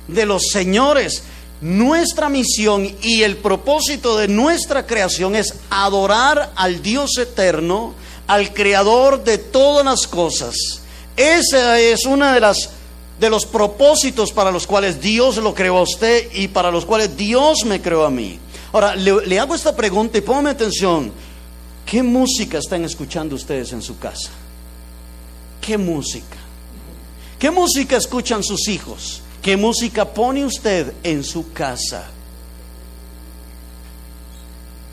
de 0.07 0.25
los 0.25 0.49
Señores. 0.51 1.23
Nuestra 1.61 2.29
misión 2.29 2.89
y 3.01 3.21
el 3.21 3.37
propósito 3.37 4.17
de 4.17 4.27
nuestra 4.27 4.87
creación 4.87 5.35
es 5.35 5.53
adorar 5.69 6.51
al 6.55 6.81
Dios 6.81 7.17
eterno, 7.17 7.93
al 8.27 8.53
creador 8.53 9.23
de 9.23 9.37
todas 9.37 9.85
las 9.85 10.07
cosas. 10.07 10.55
Ese 11.15 11.91
es 11.91 12.05
uno 12.05 12.31
de 12.33 12.39
las 12.39 12.71
de 13.19 13.29
los 13.29 13.45
propósitos 13.45 14.31
para 14.31 14.49
los 14.49 14.65
cuales 14.65 14.99
Dios 14.99 15.37
lo 15.37 15.53
creó 15.53 15.77
a 15.77 15.83
usted 15.83 16.27
y 16.33 16.47
para 16.47 16.71
los 16.71 16.87
cuales 16.87 17.15
Dios 17.15 17.65
me 17.65 17.79
creó 17.79 18.03
a 18.03 18.09
mí. 18.09 18.39
Ahora, 18.73 18.95
le, 18.95 19.39
hago 19.39 19.53
esta 19.53 19.75
pregunta 19.75 20.17
y 20.17 20.21
póngame 20.21 20.51
atención. 20.51 21.11
¿Qué 21.85 22.01
música 22.01 22.59
están 22.59 22.85
escuchando 22.85 23.35
ustedes 23.35 23.73
en 23.73 23.81
su 23.81 23.97
casa? 23.99 24.29
¿Qué 25.59 25.77
música? 25.77 26.37
¿Qué 27.37 27.51
música 27.51 27.97
escuchan 27.97 28.43
sus 28.43 28.67
hijos? 28.69 29.21
¿Qué 29.41 29.57
música 29.57 30.05
pone 30.05 30.45
usted 30.45 30.93
en 31.03 31.23
su 31.23 31.51
casa? 31.51 32.05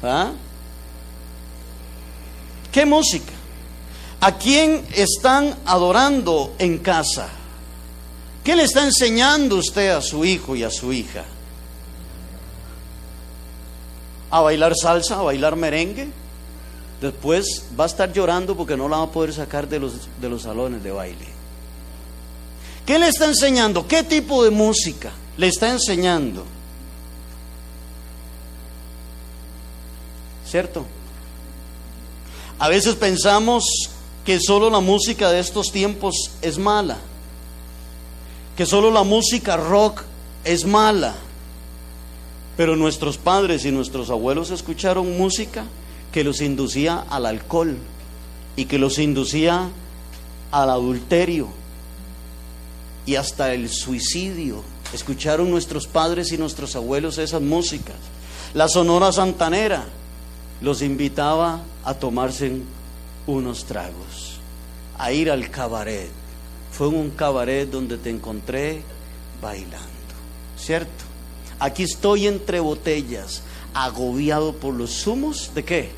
¿Ah? 0.02 0.32
¿Qué 2.72 2.84
música? 2.84 3.32
¿A 4.20 4.36
quién 4.36 4.84
están 4.94 5.54
adorando 5.64 6.54
en 6.58 6.78
casa? 6.78 7.28
¿Qué 8.42 8.56
le 8.56 8.64
está 8.64 8.84
enseñando 8.84 9.56
usted 9.56 9.90
a 9.90 10.00
su 10.00 10.24
hijo 10.24 10.56
y 10.56 10.64
a 10.64 10.70
su 10.70 10.92
hija? 10.92 11.24
¿A 14.30 14.40
bailar 14.40 14.74
salsa? 14.74 15.18
¿A 15.18 15.22
bailar 15.22 15.56
merengue? 15.56 16.08
Después 17.00 17.64
va 17.78 17.84
a 17.84 17.86
estar 17.86 18.12
llorando 18.12 18.56
porque 18.56 18.76
no 18.76 18.88
la 18.88 18.98
va 18.98 19.04
a 19.04 19.10
poder 19.10 19.32
sacar 19.32 19.68
de 19.68 19.78
los, 19.78 20.08
de 20.20 20.28
los 20.28 20.42
salones 20.42 20.82
de 20.82 20.90
baile. 20.90 21.28
¿Qué 22.84 22.98
le 22.98 23.08
está 23.08 23.26
enseñando? 23.26 23.86
¿Qué 23.86 24.02
tipo 24.02 24.42
de 24.42 24.50
música 24.50 25.12
le 25.36 25.48
está 25.48 25.70
enseñando? 25.70 26.44
¿Cierto? 30.46 30.86
A 32.58 32.68
veces 32.68 32.96
pensamos 32.96 33.64
que 34.24 34.40
solo 34.40 34.68
la 34.70 34.80
música 34.80 35.30
de 35.30 35.38
estos 35.38 35.70
tiempos 35.70 36.32
es 36.42 36.58
mala, 36.58 36.98
que 38.56 38.66
solo 38.66 38.90
la 38.90 39.04
música 39.04 39.56
rock 39.56 40.02
es 40.44 40.64
mala, 40.64 41.14
pero 42.58 42.74
nuestros 42.74 43.18
padres 43.18 43.64
y 43.64 43.70
nuestros 43.70 44.10
abuelos 44.10 44.50
escucharon 44.50 45.16
música 45.16 45.64
que 46.10 46.24
los 46.24 46.40
inducía 46.40 47.04
al 47.08 47.24
alcohol 47.26 47.76
y 48.56 48.64
que 48.64 48.80
los 48.80 48.98
inducía 48.98 49.68
al 50.50 50.70
adulterio 50.70 51.46
y 53.06 53.14
hasta 53.14 53.54
el 53.54 53.68
suicidio. 53.68 54.64
Escucharon 54.92 55.52
nuestros 55.52 55.86
padres 55.86 56.32
y 56.32 56.36
nuestros 56.36 56.74
abuelos 56.74 57.18
esas 57.18 57.42
músicas. 57.42 57.94
La 58.54 58.68
Sonora 58.68 59.12
Santanera 59.12 59.84
los 60.60 60.82
invitaba 60.82 61.62
a 61.84 61.94
tomarse 61.94 62.60
unos 63.28 63.66
tragos, 63.66 64.40
a 64.98 65.12
ir 65.12 65.30
al 65.30 65.48
cabaret. 65.50 66.10
Fue 66.72 66.88
un 66.88 67.10
cabaret 67.10 67.70
donde 67.70 67.98
te 67.98 68.10
encontré 68.10 68.82
bailando, 69.40 69.86
¿cierto? 70.58 71.07
Aquí 71.58 71.82
estoy 71.82 72.26
entre 72.26 72.60
botellas, 72.60 73.42
agobiado 73.74 74.54
por 74.54 74.74
los 74.74 75.06
humos 75.06 75.50
de 75.54 75.64
qué? 75.64 75.90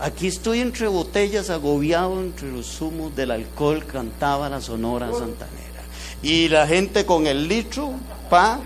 Aquí 0.00 0.28
estoy 0.28 0.60
entre 0.60 0.86
botellas, 0.86 1.50
agobiado 1.50 2.20
entre 2.20 2.52
los 2.52 2.80
humos 2.80 3.16
del 3.16 3.30
alcohol, 3.30 3.84
cantaba 3.84 4.48
la 4.48 4.60
Sonora 4.60 5.10
Santanera. 5.10 5.82
Y 6.22 6.48
la 6.48 6.66
gente 6.66 7.04
con 7.04 7.26
el 7.26 7.48
litro, 7.48 7.92
pa, 8.30 8.60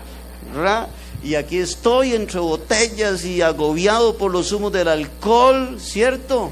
ra, 0.53 0.89
y 1.23 1.35
aquí 1.35 1.57
estoy 1.57 2.13
entre 2.13 2.39
botellas 2.39 3.23
y 3.23 3.41
agobiado 3.41 4.17
por 4.17 4.31
los 4.31 4.51
humos 4.51 4.73
del 4.73 4.89
alcohol, 4.89 5.77
¿cierto? 5.79 6.51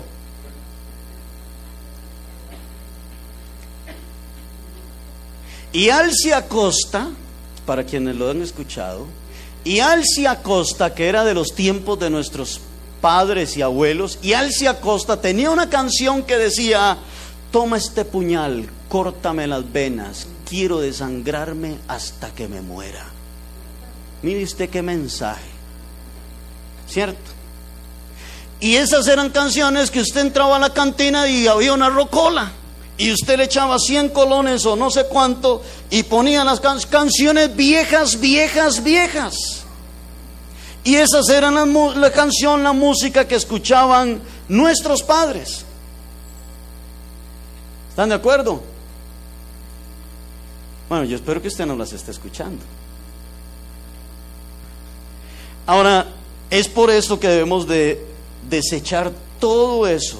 Y 5.74 5.90
Alcia 5.90 6.38
Acosta, 6.38 7.10
para 7.66 7.86
quienes 7.86 8.16
lo 8.16 8.30
han 8.30 8.42
escuchado, 8.42 9.06
y 9.63 9.80
Alcia 9.80 10.32
Acosta, 10.32 10.93
que 10.93 11.08
era 11.08 11.24
de 11.24 11.34
los 11.34 11.54
tiempos 11.54 12.00
de 12.00 12.10
nuestros 12.10 12.60
padres 13.00 13.58
y 13.58 13.62
abuelos, 13.62 14.19
y 14.21 14.34
Alcia 14.34 14.71
Acosta 14.71 15.21
tenía 15.21 15.52
una 15.52 15.69
canción 15.69 16.24
que 16.24 16.38
decía, 16.38 16.97
toma 17.52 17.78
este 17.78 18.06
puñal, 18.06 18.69
córtame 18.89 19.47
las 19.47 19.71
venas, 19.71 20.28
quiero 20.47 20.80
desangrarme 20.80 21.78
hasta 21.88 22.30
que 22.32 22.47
me 22.47 22.62
muera. 22.62 23.06
Mire 24.21 24.43
usted 24.43 24.69
qué 24.69 24.82
mensaje, 24.82 25.50
¿cierto? 26.88 27.32
Y 28.60 28.76
esas 28.76 29.08
eran 29.08 29.32
canciones 29.32 29.89
que 29.89 30.02
usted 30.02 30.21
entraba 30.21 30.58
a 30.58 30.60
la 30.60 30.74
cantina 30.74 31.28
y 31.28 31.47
había 31.47 31.74
una 31.74 31.89
rocola. 31.89 32.52
Y 33.02 33.12
usted 33.12 33.36
le 33.36 33.46
echaba 33.46 33.80
100 33.80 34.10
colones 34.10 34.64
o 34.68 34.76
no 34.76 34.92
sé 34.92 35.08
cuánto 35.08 35.64
y 35.90 36.04
ponía 36.04 36.44
las 36.44 36.62
canciones 36.86 37.56
viejas, 37.56 38.20
viejas, 38.20 38.84
viejas. 38.84 39.64
Y 40.84 40.94
esas 40.94 41.28
eran 41.30 41.56
la, 41.56 42.12
canción, 42.12 42.62
la 42.62 42.74
música 42.74 43.28
que 43.28 43.34
escuchaban 43.34 44.22
nuestros 44.48 45.02
padres. 45.02 45.66
¿Están 47.90 48.10
de 48.10 48.16
acuerdo? 48.16 48.62
Bueno, 50.88 51.04
yo 51.06 51.16
espero 51.16 51.42
que 51.42 51.48
usted 51.48 51.66
no 51.66 51.76
las 51.76 51.94
esté 51.94 52.12
escuchando. 52.12 52.64
Ahora, 55.66 56.06
es 56.52 56.68
por 56.68 56.92
eso 56.92 57.20
que 57.20 57.30
debemos 57.30 57.68
de 57.68 58.06
desechar 58.48 59.12
todo 59.40 59.88
eso 59.88 60.20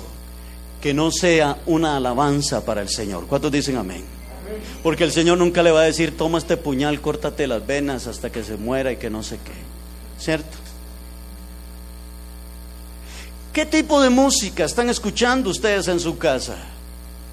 que 0.82 0.94
no 0.94 1.12
sea 1.12 1.60
una 1.68 1.98
alabanza 1.98 2.66
para 2.66 2.82
el 2.82 2.90
Señor. 2.90 3.28
¿Cuántos 3.28 3.52
dicen 3.52 3.78
amén? 3.78 4.04
Porque 4.84 5.04
el 5.04 5.12
Señor 5.12 5.38
nunca 5.38 5.62
le 5.62 5.72
va 5.72 5.82
a 5.82 5.86
decir, 5.86 6.18
toma 6.18 6.40
este 6.40 6.58
puñal, 6.58 7.00
córtate 7.02 7.48
las 7.48 7.66
venas 7.66 8.08
hasta 8.08 8.32
que 8.32 8.44
se 8.44 8.58
muera 8.58 8.92
y 8.92 8.98
que 8.98 9.10
no 9.10 9.22
sé 9.22 9.38
qué. 9.38 9.54
¿Cierto? 10.22 10.58
¿Qué 13.54 13.66
tipo 13.66 14.02
de 14.02 14.10
música 14.10 14.66
están 14.66 14.90
escuchando 14.90 15.50
ustedes 15.50 15.88
en 15.88 16.00
su 16.00 16.18
casa? 16.18 16.56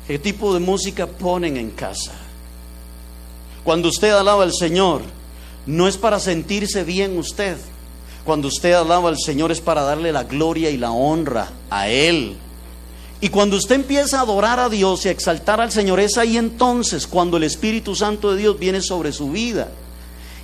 ¿Qué 0.06 0.18
tipo 0.18 0.52
de 0.52 0.60
música 0.60 1.06
ponen 1.06 1.56
en 1.56 1.70
casa? 1.70 2.12
Cuando 3.64 3.88
usted 3.88 4.10
alaba 4.10 4.42
al 4.42 4.52
Señor, 4.52 5.02
no 5.66 5.86
es 5.86 5.96
para 5.96 6.18
sentirse 6.18 6.84
bien 6.84 7.16
usted. 7.16 7.56
Cuando 8.24 8.48
usted 8.48 8.72
alaba 8.72 9.08
al 9.08 9.18
Señor 9.18 9.52
es 9.52 9.60
para 9.60 9.82
darle 9.82 10.12
la 10.12 10.24
gloria 10.24 10.70
y 10.70 10.76
la 10.76 10.90
honra 10.90 11.50
a 11.70 11.88
Él. 11.88 12.36
Y 13.20 13.30
cuando 13.30 13.56
usted 13.56 13.74
empieza 13.74 14.18
a 14.18 14.22
adorar 14.22 14.60
a 14.60 14.68
Dios 14.68 15.04
y 15.04 15.08
a 15.08 15.10
exaltar 15.10 15.60
al 15.60 15.72
Señor, 15.72 15.98
es 15.98 16.16
ahí 16.18 16.36
entonces 16.36 17.06
cuando 17.06 17.36
el 17.36 17.42
Espíritu 17.42 17.96
Santo 17.96 18.32
de 18.32 18.38
Dios 18.38 18.58
viene 18.58 18.80
sobre 18.80 19.12
su 19.12 19.30
vida. 19.30 19.68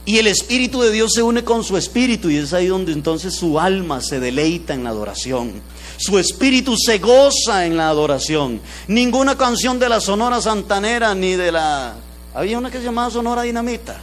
Y 0.07 0.19
el 0.19 0.27
Espíritu 0.27 0.83
de 0.83 0.91
Dios 0.91 1.13
se 1.15 1.23
une 1.23 1.45
con 1.45 1.65
su 1.65 1.77
Espíritu 1.77 2.29
y 2.29 2.37
es 2.37 2.53
ahí 2.53 2.67
donde 2.67 2.93
entonces 2.93 3.35
su 3.35 3.59
alma 3.59 4.03
se 4.03 4.21
deleita 4.21 4.75
en 4.75 4.85
la 4.85 4.91
adoración. 4.91 5.53
Su 5.97 6.19
Espíritu 6.19 6.77
se 6.77 6.99
goza 6.99 7.65
en 7.65 7.77
la 7.77 7.89
adoración. 7.89 8.61
Ninguna 8.89 9.39
canción 9.39 9.79
de 9.79 9.89
la 9.89 10.01
Sonora 10.01 10.41
Santanera 10.41 11.15
ni 11.15 11.35
de 11.35 11.53
la... 11.53 11.95
Había 12.35 12.59
una 12.59 12.71
que 12.71 12.79
se 12.79 12.85
llamaba 12.85 13.11
Sonora 13.11 13.43
Dinamita. 13.43 14.03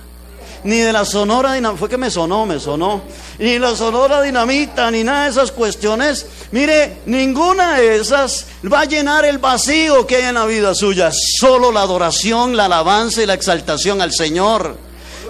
Ni 0.63 0.78
de 0.78 0.93
la 0.93 1.06
Sonora 1.06 1.54
Dinamita. 1.54 1.80
Fue 1.80 1.89
que 1.89 1.97
me 1.97 2.12
sonó, 2.12 2.45
me 2.45 2.60
sonó. 2.60 3.02
Ni 3.39 3.58
la 3.58 3.76
Sonora 3.76 4.21
Dinamita, 4.21 4.91
ni 4.91 5.04
nada 5.04 5.24
de 5.24 5.32
esas 5.32 5.52
cuestiones. 5.52 6.26
Mire, 6.52 7.00
ninguna 7.06 7.78
de 7.78 7.97
esas 7.97 8.45
va 8.71 8.82
a 8.82 8.86
llenar 8.86 9.26
el 9.26 9.39
vacío 9.39 10.06
que 10.06 10.17
hay 10.17 10.24
en 10.24 10.36
la 10.36 10.45
vida 10.45 10.76
suya. 10.76 11.12
Solo 11.12 11.71
la 11.71 11.82
adoración, 11.82 12.56
la 12.56 12.65
alabanza 12.65 13.24
y 13.24 13.26
la 13.26 13.34
exaltación 13.34 14.02
al 14.02 14.13
Señor. 14.13 14.78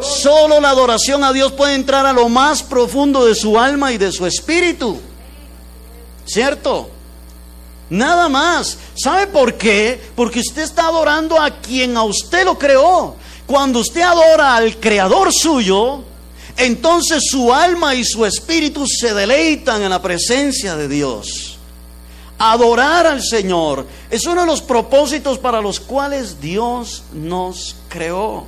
Solo 0.01 0.59
la 0.59 0.71
adoración 0.71 1.23
a 1.23 1.31
Dios 1.31 1.51
puede 1.53 1.75
entrar 1.75 2.05
a 2.05 2.13
lo 2.13 2.27
más 2.27 2.63
profundo 2.63 3.25
de 3.25 3.35
su 3.35 3.57
alma 3.57 3.91
y 3.93 3.97
de 3.97 4.11
su 4.11 4.25
espíritu. 4.25 4.99
¿Cierto? 6.25 6.89
Nada 7.89 8.29
más. 8.29 8.77
¿Sabe 8.95 9.27
por 9.27 9.55
qué? 9.55 10.01
Porque 10.15 10.39
usted 10.39 10.63
está 10.63 10.87
adorando 10.87 11.39
a 11.39 11.51
quien 11.51 11.95
a 11.97 12.03
usted 12.03 12.45
lo 12.45 12.57
creó. 12.57 13.15
Cuando 13.51 13.79
usted 13.79 13.99
adora 13.99 14.55
al 14.55 14.77
creador 14.77 15.33
suyo, 15.33 16.05
entonces 16.55 17.23
su 17.29 17.53
alma 17.53 17.93
y 17.93 18.05
su 18.05 18.25
espíritu 18.25 18.87
se 18.87 19.13
deleitan 19.13 19.81
en 19.81 19.89
la 19.89 20.01
presencia 20.01 20.77
de 20.77 20.87
Dios. 20.87 21.57
Adorar 22.37 23.07
al 23.07 23.21
Señor 23.21 23.85
es 24.09 24.25
uno 24.25 24.39
de 24.41 24.47
los 24.47 24.61
propósitos 24.61 25.37
para 25.37 25.59
los 25.59 25.81
cuales 25.81 26.39
Dios 26.39 27.03
nos 27.11 27.75
creó. 27.89 28.45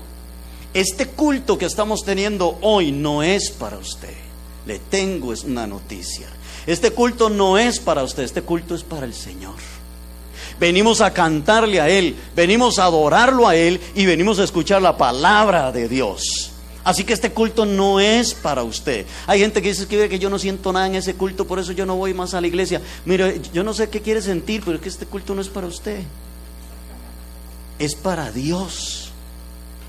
Este 0.73 1.07
culto 1.07 1.57
que 1.57 1.65
estamos 1.65 2.05
teniendo 2.05 2.57
hoy 2.61 2.93
no 2.93 3.23
es 3.23 3.49
para 3.51 3.79
usted. 3.79 4.15
Le 4.65 4.79
tengo 4.79 5.33
una 5.43 5.67
noticia. 5.67 6.29
Este 6.65 6.91
culto 6.91 7.29
no 7.29 7.57
es 7.57 7.77
para 7.77 8.03
usted, 8.03 8.23
este 8.23 8.41
culto 8.41 8.73
es 8.73 8.83
para 8.83 9.05
el 9.05 9.13
Señor. 9.13 9.55
Venimos 10.63 11.01
a 11.01 11.11
cantarle 11.11 11.81
a 11.81 11.89
Él, 11.89 12.15
venimos 12.37 12.79
a 12.79 12.85
adorarlo 12.85 13.49
a 13.49 13.53
Él 13.53 13.81
y 13.95 14.05
venimos 14.05 14.39
a 14.39 14.45
escuchar 14.45 14.81
la 14.81 14.95
palabra 14.95 15.73
de 15.73 15.89
Dios. 15.89 16.51
Así 16.85 17.03
que 17.03 17.11
este 17.11 17.33
culto 17.33 17.65
no 17.65 17.99
es 17.99 18.33
para 18.33 18.63
usted. 18.63 19.05
Hay 19.27 19.41
gente 19.41 19.61
que 19.61 19.73
dice 19.73 19.87
que, 19.87 20.19
yo 20.19 20.29
no 20.29 20.39
siento 20.39 20.71
nada 20.71 20.87
en 20.87 20.95
ese 20.95 21.15
culto, 21.15 21.45
por 21.45 21.59
eso 21.59 21.73
yo 21.73 21.85
no 21.85 21.97
voy 21.97 22.13
más 22.13 22.33
a 22.33 22.39
la 22.39 22.47
iglesia. 22.47 22.81
Mire, 23.03 23.41
yo 23.53 23.61
no 23.61 23.73
sé 23.73 23.89
qué 23.89 23.99
quiere 23.99 24.21
sentir, 24.21 24.61
pero 24.63 24.77
es 24.77 24.81
que 24.81 24.87
este 24.87 25.05
culto 25.05 25.35
no 25.35 25.41
es 25.41 25.49
para 25.49 25.67
usted. 25.67 26.01
Es 27.77 27.93
para 27.93 28.31
Dios. 28.31 29.11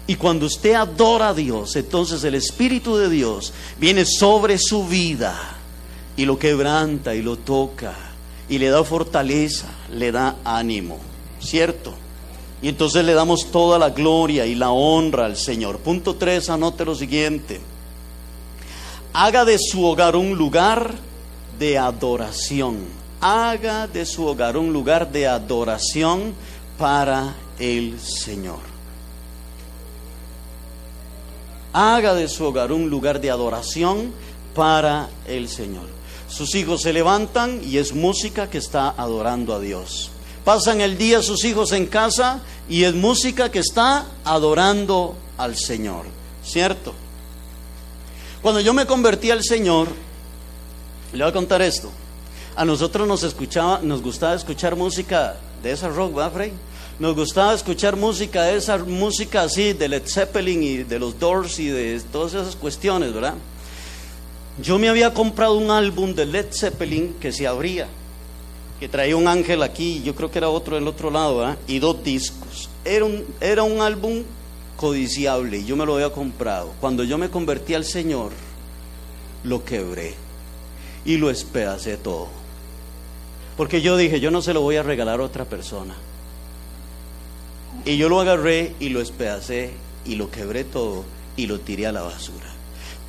Y 0.09 0.17
cuando 0.17 0.47
usted 0.47 0.75
adora 0.75 1.29
a 1.29 1.35
Dios, 1.35 1.77
entonces 1.77 2.25
el 2.25 2.35
Espíritu 2.35 2.97
de 2.97 3.09
Dios 3.09 3.53
viene 3.79 4.05
sobre 4.05 4.59
su 4.59 4.89
vida 4.89 5.39
y 6.17 6.25
lo 6.25 6.37
quebranta 6.37 7.15
y 7.15 7.23
lo 7.23 7.37
toca 7.37 8.14
y 8.49 8.59
le 8.59 8.69
da 8.69 8.85
fortaleza, 8.85 9.67
le 9.91 10.13
da 10.13 10.37
ánimo, 10.45 10.99
¿cierto? 11.41 11.95
Y 12.63 12.69
entonces 12.69 13.05
le 13.05 13.15
damos 13.15 13.51
toda 13.51 13.79
la 13.79 13.91
gloria 13.91 14.47
y 14.47 14.55
la 14.55 14.71
honra 14.71 15.27
al 15.27 15.37
Señor. 15.37 15.79
Punto 15.79 16.17
3, 16.17 16.51
anote 16.51 16.85
lo 16.85 16.95
siguiente. 16.95 17.61
Haga 19.13 19.45
de 19.45 19.59
su 19.59 19.85
hogar 19.85 20.17
un 20.17 20.37
lugar 20.37 20.95
de 21.59 21.79
adoración. 21.79 22.79
Haga 23.21 23.87
de 23.87 24.07
su 24.07 24.27
hogar 24.27 24.57
un 24.57 24.73
lugar 24.73 25.13
de 25.13 25.27
adoración 25.27 26.35
para 26.79 27.35
el 27.59 28.01
Señor. 28.01 28.75
haga 31.75 32.15
de 32.15 32.29
su 32.29 32.45
hogar 32.45 32.71
un 32.71 32.89
lugar 32.89 33.21
de 33.21 33.33
adoración 33.33 34.13
para 34.55 35.09
el 35.27 35.49
Señor. 35.49 35.94
Sus 36.35 36.57
hijos 36.57 36.83
se 36.83 36.93
levantan 36.93 37.61
y 37.63 37.79
es 37.79 37.95
música 37.95 38.51
que 38.51 38.59
está 38.59 38.89
adorando 38.89 39.55
a 39.55 39.61
Dios. 39.61 40.11
Pasan 40.45 40.81
el 40.81 40.99
día 40.99 41.23
sus 41.23 41.45
hijos 41.45 41.71
en 41.71 41.87
casa 41.87 42.41
y 42.69 42.83
es 42.83 42.93
música 42.93 43.53
que 43.53 43.61
está 43.61 44.05
adorando 44.25 45.15
al 45.39 45.57
Señor. 45.57 46.07
¿Cierto? 46.45 46.93
Cuando 48.43 48.61
yo 48.61 48.75
me 48.75 48.85
convertí 48.85 49.31
al 49.31 49.45
Señor, 49.45 49.87
le 51.13 51.23
voy 51.23 51.31
a 51.31 51.33
contar 51.33 51.63
esto. 51.63 51.89
A 52.57 52.65
nosotros 52.65 53.07
nos 53.07 53.23
escuchaba, 53.23 53.79
nos 53.81 54.03
gustaba 54.03 54.35
escuchar 54.35 54.75
música 54.75 55.37
de 55.63 55.71
esa 55.71 55.89
rock, 55.89 56.17
¿verdad, 56.17 56.33
Frey? 56.33 56.53
Nos 56.99 57.15
gustaba 57.15 57.55
escuchar 57.55 57.95
música, 57.95 58.51
esa 58.51 58.77
música 58.79 59.43
así 59.43 59.73
de 59.73 59.87
Led 59.87 60.03
Zeppelin 60.05 60.65
y 60.65 60.77
de 60.79 60.99
los 60.99 61.17
Doors 61.17 61.61
y 61.61 61.69
de 61.69 62.01
todas 62.11 62.35
esas 62.35 62.57
cuestiones, 62.57 63.15
¿verdad? 63.15 63.35
Yo 64.63 64.79
me 64.79 64.89
había 64.89 65.13
comprado 65.13 65.55
un 65.55 65.71
álbum 65.71 66.15
de 66.15 66.27
Led 66.27 66.47
Zeppelin 66.53 67.15
que 67.21 67.33
se 67.33 67.47
abría, 67.47 67.89
que 68.79 68.89
traía 68.89 69.17
un 69.17 69.27
ángel 69.27 69.63
aquí, 69.63 70.01
yo 70.05 70.15
creo 70.15 70.31
que 70.31 70.39
era 70.39 70.49
otro 70.49 70.77
del 70.77 70.87
otro 70.87 71.11
lado, 71.11 71.39
¿verdad? 71.39 71.59
Y 71.67 71.81
dos 71.81 72.05
discos. 72.05 72.69
Era 72.85 73.05
un, 73.05 73.25
era 73.41 73.65
un 73.65 73.81
álbum 73.81 74.23
codiciable 74.77 75.59
y 75.59 75.65
yo 75.65 75.77
me 75.77 75.87
lo 75.87 75.95
había 75.95 76.11
comprado. 76.11 76.73
Cuando 76.81 77.03
yo 77.03 77.19
me 77.19 77.31
convertí 77.31 77.75
al 77.75 77.85
Señor, 77.85 78.31
lo 79.43 79.65
quebré 79.65 80.15
y 81.05 81.17
lo 81.17 81.31
espedacé 81.31 81.97
todo. 81.97 82.29
Porque 83.57 83.83
yo 83.83 83.97
dije, 83.97 84.21
yo 84.21 84.31
no 84.31 84.43
se 84.43 84.55
lo 84.55 84.61
voy 84.61 84.77
a 84.77 84.83
regalar 84.83 85.21
a 85.21 85.25
otra 85.25 85.45
persona. 85.45 85.95
Y 87.85 87.97
yo 87.97 88.09
lo 88.09 88.21
agarré 88.21 88.75
y 88.79 88.89
lo 88.89 89.01
espedacé 89.01 89.73
y 90.05 90.15
lo 90.15 90.31
quebré 90.31 90.65
todo 90.65 91.05
y 91.37 91.47
lo 91.47 91.61
tiré 91.61 91.87
a 91.87 91.93
la 91.93 92.03
basura. 92.03 92.54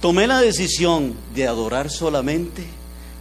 Tomé 0.06 0.28
la 0.28 0.40
decisión 0.40 1.16
de 1.34 1.48
adorar 1.48 1.90
solamente 1.90 2.64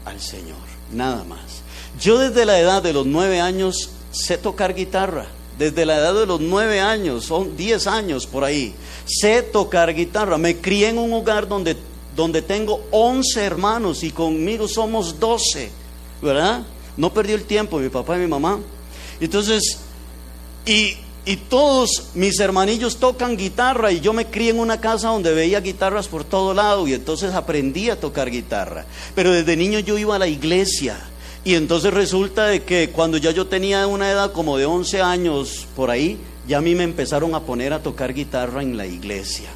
al 0.05 0.21
Señor, 0.21 0.59
nada 0.93 1.25
más. 1.25 1.63
Yo 1.99 2.19
desde 2.19 2.45
la 2.45 2.59
edad 2.59 2.83
de 2.83 2.93
los 2.93 3.07
nueve 3.07 3.41
años 3.41 3.89
sé 4.11 4.37
tocar 4.37 4.75
guitarra. 4.75 5.25
Desde 5.59 5.87
la 5.87 5.97
edad 5.97 6.13
de 6.13 6.27
los 6.27 6.43
nueve 6.43 6.83
años, 6.83 7.25
son 7.25 7.57
diez 7.57 7.87
años 7.87 8.27
por 8.27 8.45
ahí, 8.45 8.75
sé 9.07 9.41
tocar 9.41 9.95
guitarra. 9.95 10.37
Me 10.37 10.59
crié 10.59 10.91
en 10.91 10.99
un 10.99 11.15
hogar 11.15 11.49
donde, 11.49 11.75
donde 12.15 12.43
tengo 12.43 12.85
once 12.91 13.43
hermanos 13.43 14.03
y 14.03 14.11
conmigo 14.11 14.69
somos 14.69 15.19
doce, 15.19 15.71
¿verdad? 16.21 16.65
No 16.99 17.15
perdí 17.15 17.33
el 17.33 17.45
tiempo, 17.45 17.79
mi 17.79 17.89
papá 17.89 18.19
y 18.19 18.21
mi 18.21 18.27
mamá. 18.27 18.61
Entonces, 19.21 19.79
y 20.67 20.99
y 21.27 21.37
todos 21.37 22.11
mis 22.15 22.39
hermanillos 22.39 22.99
tocan 22.99 23.37
guitarra 23.37 23.93
y 23.93 24.01
yo 24.01 24.13
me 24.13 24.27
crié 24.27 24.51
en 24.51 24.59
una 24.59 24.81
casa 24.81 25.09
donde 25.09 25.33
veía 25.33 25.61
guitarras 25.61 26.09
por 26.09 26.25
todo 26.25 26.53
lado 26.53 26.87
y 26.87 26.93
entonces 26.93 27.35
aprendí 27.35 27.89
a 27.89 27.99
tocar 27.99 28.31
guitarra. 28.31 28.85
Pero 29.15 29.33
desde 29.33 29.57
niño 29.57 29.79
yo 29.79 29.97
iba 29.97 30.17
a 30.17 30.19
la 30.19 30.29
iglesia 30.29 30.99
y 31.43 31.55
entonces 31.55 31.95
resulta 31.95 32.47
de 32.47 32.63
que 32.63 32.91
cuando 32.91 33.17
ya 33.17 33.31
yo 33.31 33.47
tenía 33.47 33.87
una 33.87 34.11
edad 34.11 34.33
como 34.33 34.59
de 34.59 34.67
11 34.67 35.01
años 35.01 35.67
por 35.75 35.91
ahí, 35.91 36.19
ya 36.47 36.59
a 36.59 36.63
mí 36.63 36.75
me 36.75 36.85
empezaron 36.85 37.35
a 37.35 37.41
poner 37.41 37.73
a 37.73 37.83
tocar 37.83 38.13
guitarra 38.13 38.63
en 38.63 38.77
la 38.77 38.87
iglesia. 38.87 39.49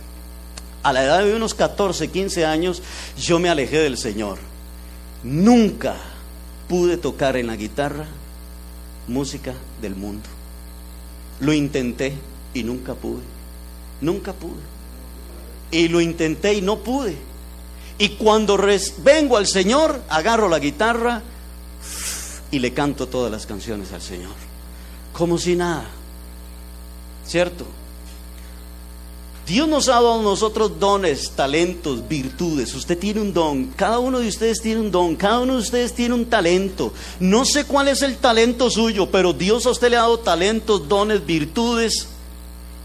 A 0.82 0.92
la 0.92 1.04
edad 1.04 1.22
de 1.22 1.34
unos 1.34 1.52
14, 1.52 2.08
15 2.08 2.46
años 2.46 2.82
yo 3.18 3.38
me 3.38 3.50
alejé 3.50 3.78
del 3.78 3.98
Señor. 3.98 4.38
Nunca 5.22 5.96
pude 6.66 6.96
tocar 6.96 7.36
en 7.36 7.48
la 7.48 7.56
guitarra 7.56 8.06
música 9.06 9.52
del 9.82 9.94
mundo. 9.94 10.37
Lo 11.40 11.52
intenté 11.52 12.14
y 12.54 12.62
nunca 12.62 12.94
pude. 12.94 13.22
Nunca 14.00 14.32
pude. 14.32 14.60
Y 15.70 15.88
lo 15.88 16.00
intenté 16.00 16.54
y 16.54 16.62
no 16.62 16.78
pude. 16.78 17.16
Y 17.98 18.10
cuando 18.10 18.58
vengo 18.98 19.36
al 19.36 19.46
Señor, 19.46 20.00
agarro 20.08 20.48
la 20.48 20.58
guitarra 20.58 21.22
y 22.50 22.58
le 22.58 22.72
canto 22.72 23.08
todas 23.08 23.30
las 23.30 23.46
canciones 23.46 23.92
al 23.92 24.02
Señor. 24.02 24.34
Como 25.12 25.36
si 25.38 25.56
nada. 25.56 25.86
¿Cierto? 27.26 27.66
Dios 29.48 29.66
nos 29.66 29.88
ha 29.88 29.94
dado 29.94 30.20
a 30.20 30.22
nosotros 30.22 30.78
dones, 30.78 31.30
talentos, 31.30 32.06
virtudes. 32.06 32.74
Usted 32.74 32.98
tiene 32.98 33.22
un 33.22 33.32
don, 33.32 33.68
cada 33.68 33.98
uno 33.98 34.18
de 34.18 34.28
ustedes 34.28 34.60
tiene 34.60 34.82
un 34.82 34.90
don, 34.90 35.16
cada 35.16 35.40
uno 35.40 35.54
de 35.54 35.60
ustedes 35.60 35.94
tiene 35.94 36.14
un 36.14 36.26
talento. 36.26 36.92
No 37.18 37.46
sé 37.46 37.64
cuál 37.64 37.88
es 37.88 38.02
el 38.02 38.18
talento 38.18 38.70
suyo, 38.70 39.10
pero 39.10 39.32
Dios 39.32 39.64
a 39.64 39.70
usted 39.70 39.88
le 39.88 39.96
ha 39.96 40.02
dado 40.02 40.18
talentos, 40.18 40.86
dones, 40.86 41.24
virtudes. 41.24 42.08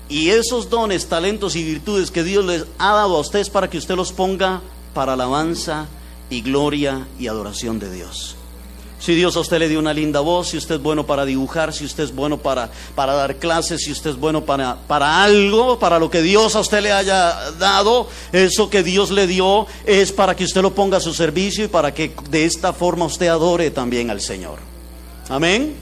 Y 0.07 0.29
esos 0.29 0.69
dones, 0.69 1.07
talentos 1.07 1.57
y 1.57 1.65
virtudes 1.65 2.11
que 2.11 2.23
Dios 2.23 2.45
les 2.45 2.65
ha 2.77 2.93
dado 2.93 3.17
a 3.17 3.19
ustedes 3.19 3.49
para 3.49 3.69
que 3.69 3.77
usted 3.77 3.95
los 3.95 4.13
ponga 4.13 4.61
para 4.93 5.13
alabanza 5.13 5.87
y 6.29 6.41
gloria 6.41 7.05
y 7.19 7.27
adoración 7.27 7.77
de 7.77 7.91
Dios. 7.91 8.37
Si 9.03 9.15
Dios 9.15 9.35
a 9.35 9.41
usted 9.41 9.59
le 9.59 9.67
dio 9.67 9.79
una 9.79 9.93
linda 9.93 10.21
voz, 10.21 10.47
si 10.47 10.57
usted 10.57 10.75
es 10.75 10.81
bueno 10.81 11.05
para 11.05 11.25
dibujar, 11.25 11.73
si 11.73 11.83
usted 11.83 12.05
es 12.05 12.15
bueno 12.15 12.37
para, 12.37 12.69
para 12.95 13.11
dar 13.11 13.35
clases, 13.35 13.81
si 13.81 13.91
usted 13.91 14.11
es 14.11 14.15
bueno 14.15 14.45
para, 14.45 14.77
para 14.87 15.25
algo, 15.25 15.77
para 15.77 15.99
lo 15.99 16.09
que 16.09 16.21
Dios 16.21 16.55
a 16.55 16.61
usted 16.61 16.81
le 16.81 16.93
haya 16.93 17.51
dado, 17.59 18.07
eso 18.31 18.69
que 18.69 18.81
Dios 18.81 19.11
le 19.11 19.27
dio 19.27 19.67
es 19.85 20.13
para 20.13 20.37
que 20.37 20.45
usted 20.45 20.61
lo 20.61 20.73
ponga 20.73 20.99
a 20.99 21.01
su 21.01 21.13
servicio 21.13 21.65
y 21.65 21.67
para 21.67 21.93
que 21.93 22.15
de 22.29 22.45
esta 22.45 22.71
forma 22.71 23.03
usted 23.03 23.27
adore 23.27 23.71
también 23.71 24.09
al 24.09 24.21
Señor. 24.21 24.59
Amén. 25.27 25.75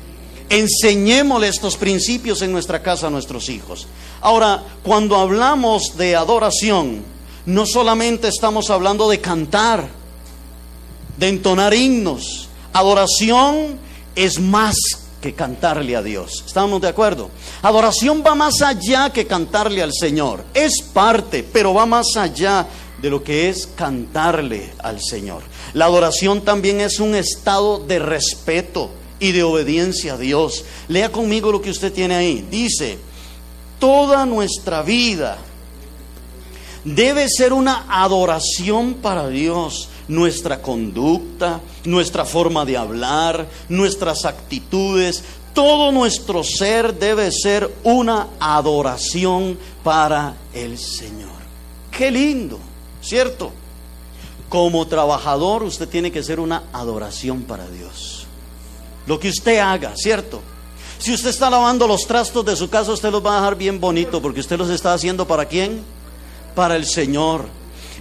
Enseñémosle 0.49 1.47
estos 1.47 1.77
principios 1.77 2.41
en 2.41 2.51
nuestra 2.51 2.81
casa 2.81 3.05
a 3.05 3.11
nuestros 3.11 3.49
hijos. 3.49 3.85
Ahora, 4.21 4.63
cuando 4.81 5.17
hablamos 5.17 5.95
de 5.95 6.15
adoración, 6.15 7.03
no 7.45 7.67
solamente 7.67 8.29
estamos 8.29 8.71
hablando 8.71 9.07
de 9.07 9.21
cantar, 9.21 9.87
de 11.17 11.29
entonar 11.29 11.75
himnos, 11.75 12.47
Adoración 12.73 13.79
es 14.15 14.39
más 14.39 14.75
que 15.21 15.33
cantarle 15.33 15.95
a 15.95 16.01
Dios. 16.01 16.43
¿Estamos 16.45 16.81
de 16.81 16.87
acuerdo? 16.87 17.29
Adoración 17.61 18.23
va 18.25 18.33
más 18.35 18.61
allá 18.61 19.11
que 19.11 19.27
cantarle 19.27 19.81
al 19.81 19.93
Señor. 19.93 20.43
Es 20.53 20.81
parte, 20.81 21.43
pero 21.43 21.73
va 21.73 21.85
más 21.85 22.15
allá 22.15 22.67
de 23.01 23.09
lo 23.09 23.23
que 23.23 23.49
es 23.49 23.67
cantarle 23.75 24.73
al 24.79 25.01
Señor. 25.01 25.43
La 25.73 25.85
adoración 25.85 26.41
también 26.41 26.81
es 26.81 26.99
un 26.99 27.15
estado 27.15 27.79
de 27.79 27.99
respeto 27.99 28.89
y 29.19 29.31
de 29.31 29.43
obediencia 29.43 30.13
a 30.13 30.17
Dios. 30.17 30.65
Lea 30.87 31.11
conmigo 31.11 31.51
lo 31.51 31.61
que 31.61 31.69
usted 31.69 31.93
tiene 31.93 32.15
ahí. 32.15 32.45
Dice, 32.49 32.97
toda 33.79 34.25
nuestra 34.25 34.81
vida 34.81 35.37
debe 36.83 37.27
ser 37.29 37.53
una 37.53 37.85
adoración 37.89 38.95
para 38.95 39.27
Dios 39.29 39.89
nuestra 40.07 40.61
conducta, 40.61 41.61
nuestra 41.83 42.25
forma 42.25 42.65
de 42.65 42.77
hablar, 42.77 43.47
nuestras 43.69 44.25
actitudes, 44.25 45.23
todo 45.53 45.91
nuestro 45.91 46.43
ser 46.43 46.97
debe 46.97 47.31
ser 47.31 47.69
una 47.83 48.27
adoración 48.39 49.57
para 49.83 50.35
el 50.53 50.77
Señor. 50.77 51.29
Qué 51.91 52.09
lindo, 52.09 52.59
¿cierto? 53.01 53.51
Como 54.47 54.87
trabajador 54.87 55.63
usted 55.63 55.87
tiene 55.87 56.11
que 56.11 56.23
ser 56.23 56.39
una 56.39 56.63
adoración 56.71 57.43
para 57.43 57.67
Dios. 57.67 58.25
Lo 59.07 59.19
que 59.19 59.29
usted 59.29 59.59
haga, 59.59 59.93
¿cierto? 59.95 60.41
Si 60.99 61.13
usted 61.13 61.29
está 61.29 61.49
lavando 61.49 61.87
los 61.87 62.05
trastos 62.05 62.45
de 62.45 62.55
su 62.55 62.69
casa, 62.69 62.91
usted 62.91 63.11
los 63.11 63.25
va 63.25 63.33
a 63.33 63.41
dejar 63.41 63.55
bien 63.55 63.79
bonito 63.79 64.21
porque 64.21 64.39
usted 64.39 64.57
los 64.57 64.69
está 64.69 64.93
haciendo 64.93 65.27
para 65.27 65.45
quién? 65.45 65.83
Para 66.55 66.75
el 66.75 66.85
Señor. 66.85 67.45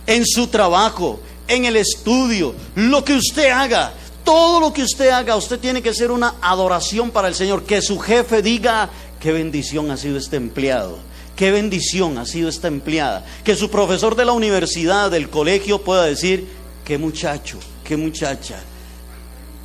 En 0.07 0.27
su 0.27 0.49
trabajo, 0.49 1.19
en 1.51 1.65
el 1.65 1.77
estudio, 1.77 2.55
lo 2.75 3.05
que 3.05 3.15
usted 3.15 3.51
haga, 3.51 3.93
todo 4.25 4.61
lo 4.61 4.73
que 4.73 4.83
usted 4.83 5.11
haga, 5.11 5.37
usted 5.37 5.59
tiene 5.59 5.83
que 5.83 5.93
ser 5.93 6.11
una 6.11 6.37
adoración 6.41 7.11
para 7.11 7.29
el 7.29 7.35
Señor. 7.35 7.65
Que 7.65 7.83
su 7.83 7.99
jefe 7.99 8.43
diga, 8.43 8.89
qué 9.19 9.33
bendición 9.33 9.91
ha 9.91 9.97
sido 9.97 10.17
este 10.17 10.37
empleado. 10.37 10.99
Qué 11.37 11.51
bendición 11.51 12.19
ha 12.19 12.27
sido 12.27 12.49
esta 12.49 12.69
empleada. 12.69 13.25
Que 13.45 13.57
su 13.57 13.71
profesor 13.71 14.15
de 14.15 14.27
la 14.27 14.33
universidad, 14.33 15.11
del 15.11 15.31
colegio, 15.31 15.83
pueda 15.83 16.05
decir, 16.05 16.47
qué 16.85 16.99
muchacho, 16.99 17.59
qué 17.83 17.97
muchacha. 17.97 18.61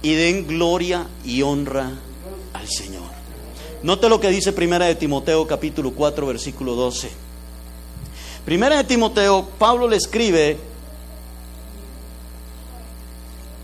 Y 0.01 0.13
den 0.13 0.47
gloria 0.47 1.05
y 1.25 1.41
honra 1.41 1.91
al 2.53 2.67
Señor. 2.69 3.03
Note 3.83 4.09
lo 4.09 4.19
que 4.19 4.29
dice 4.29 4.53
Primera 4.53 4.85
de 4.85 4.95
Timoteo 4.95 5.45
capítulo 5.45 5.91
4 5.91 6.25
versículo 6.25 6.75
12. 6.75 7.11
Primera 8.45 8.77
de 8.77 8.83
Timoteo, 8.85 9.47
Pablo 9.59 9.87
le 9.87 9.97
escribe 9.97 10.57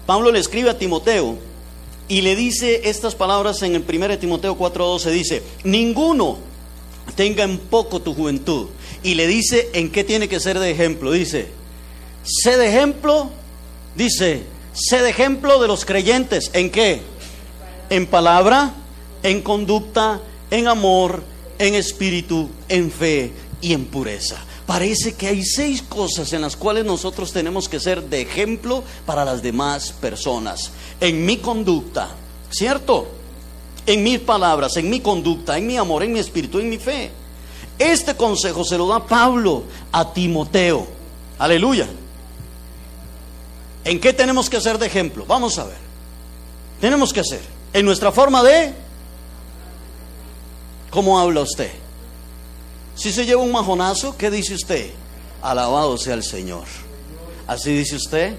Pablo 0.06 0.32
le 0.32 0.40
escribe 0.40 0.70
a 0.70 0.78
Timoteo 0.78 1.38
y 2.08 2.22
le 2.22 2.36
dice 2.36 2.90
estas 2.90 3.16
palabras 3.16 3.62
en 3.62 3.76
el 3.76 3.86
1 3.88 4.20
Timoteo 4.20 4.58
4:12, 4.58 5.12
dice, 5.12 5.44
ninguno 5.64 6.40
tenga 7.16 7.44
en 7.44 7.58
poco 7.58 8.02
tu 8.02 8.14
juventud. 8.14 8.68
Y 9.04 9.16
le 9.16 9.28
dice 9.28 9.70
en 9.74 9.90
qué 9.92 10.04
tiene 10.04 10.28
que 10.28 10.40
ser 10.40 10.60
de 10.60 10.72
ejemplo. 10.72 11.12
Dice, 11.12 11.48
sé 12.24 12.58
de 12.58 12.68
ejemplo, 12.68 13.30
dice, 13.96 14.44
sé 14.74 15.02
de 15.02 15.10
ejemplo 15.10 15.62
de 15.62 15.68
los 15.68 15.86
creyentes. 15.86 16.52
¿En 16.54 16.70
qué? 16.70 17.02
En 17.90 18.06
palabra, 18.06 18.74
en 19.24 19.42
conducta, 19.42 20.20
en 20.52 20.68
amor, 20.68 21.24
en 21.60 21.76
espíritu, 21.76 22.50
en 22.68 22.92
fe 22.92 23.32
y 23.62 23.74
en 23.74 23.86
pureza 23.86 24.44
parece 24.72 25.16
que 25.16 25.28
hay 25.28 25.44
seis 25.44 25.82
cosas 25.82 26.32
en 26.32 26.40
las 26.40 26.56
cuales 26.56 26.86
nosotros 26.86 27.34
tenemos 27.34 27.68
que 27.68 27.78
ser 27.78 28.04
de 28.04 28.22
ejemplo 28.22 28.86
para 29.06 29.26
las 29.26 29.42
demás 29.42 29.92
personas. 29.92 30.72
En 31.02 31.26
mi 31.26 31.40
conducta, 31.40 32.08
¿cierto? 32.50 33.10
En 33.86 34.02
mis 34.02 34.20
palabras, 34.20 34.78
en 34.78 34.90
mi 34.90 35.02
conducta, 35.02 35.58
en 35.58 35.68
mi 35.68 35.76
amor, 35.76 36.04
en 36.04 36.14
mi 36.14 36.20
espíritu, 36.20 36.60
en 36.60 36.70
mi 36.70 36.78
fe. 36.78 37.12
Este 37.78 38.16
consejo 38.16 38.64
se 38.64 38.78
lo 38.78 38.88
da 38.88 39.06
Pablo 39.06 39.64
a 39.92 40.14
Timoteo. 40.14 40.88
Aleluya. 41.38 41.90
¿En 43.84 44.00
qué 44.00 44.14
tenemos 44.14 44.50
que 44.50 44.62
ser 44.62 44.78
de 44.78 44.86
ejemplo? 44.86 45.26
Vamos 45.28 45.60
a 45.60 45.66
ver. 45.66 45.80
Tenemos 46.80 47.12
que 47.12 47.26
ser 47.26 47.42
en 47.74 47.84
nuestra 47.84 48.14
forma 48.14 48.42
de... 48.42 48.74
¿Cómo 50.92 51.20
habla 51.20 51.42
usted? 51.42 51.74
Si 52.96 53.12
se 53.12 53.26
lleva 53.26 53.42
un 53.42 53.52
majonazo, 53.52 54.16
¿qué 54.18 54.30
dice 54.30 54.56
usted? 54.56 54.92
Alabado 55.42 55.98
sea 55.98 56.14
el 56.14 56.24
Señor. 56.24 56.66
¿Así 57.48 57.74
dice 57.74 57.96
usted? 57.96 58.36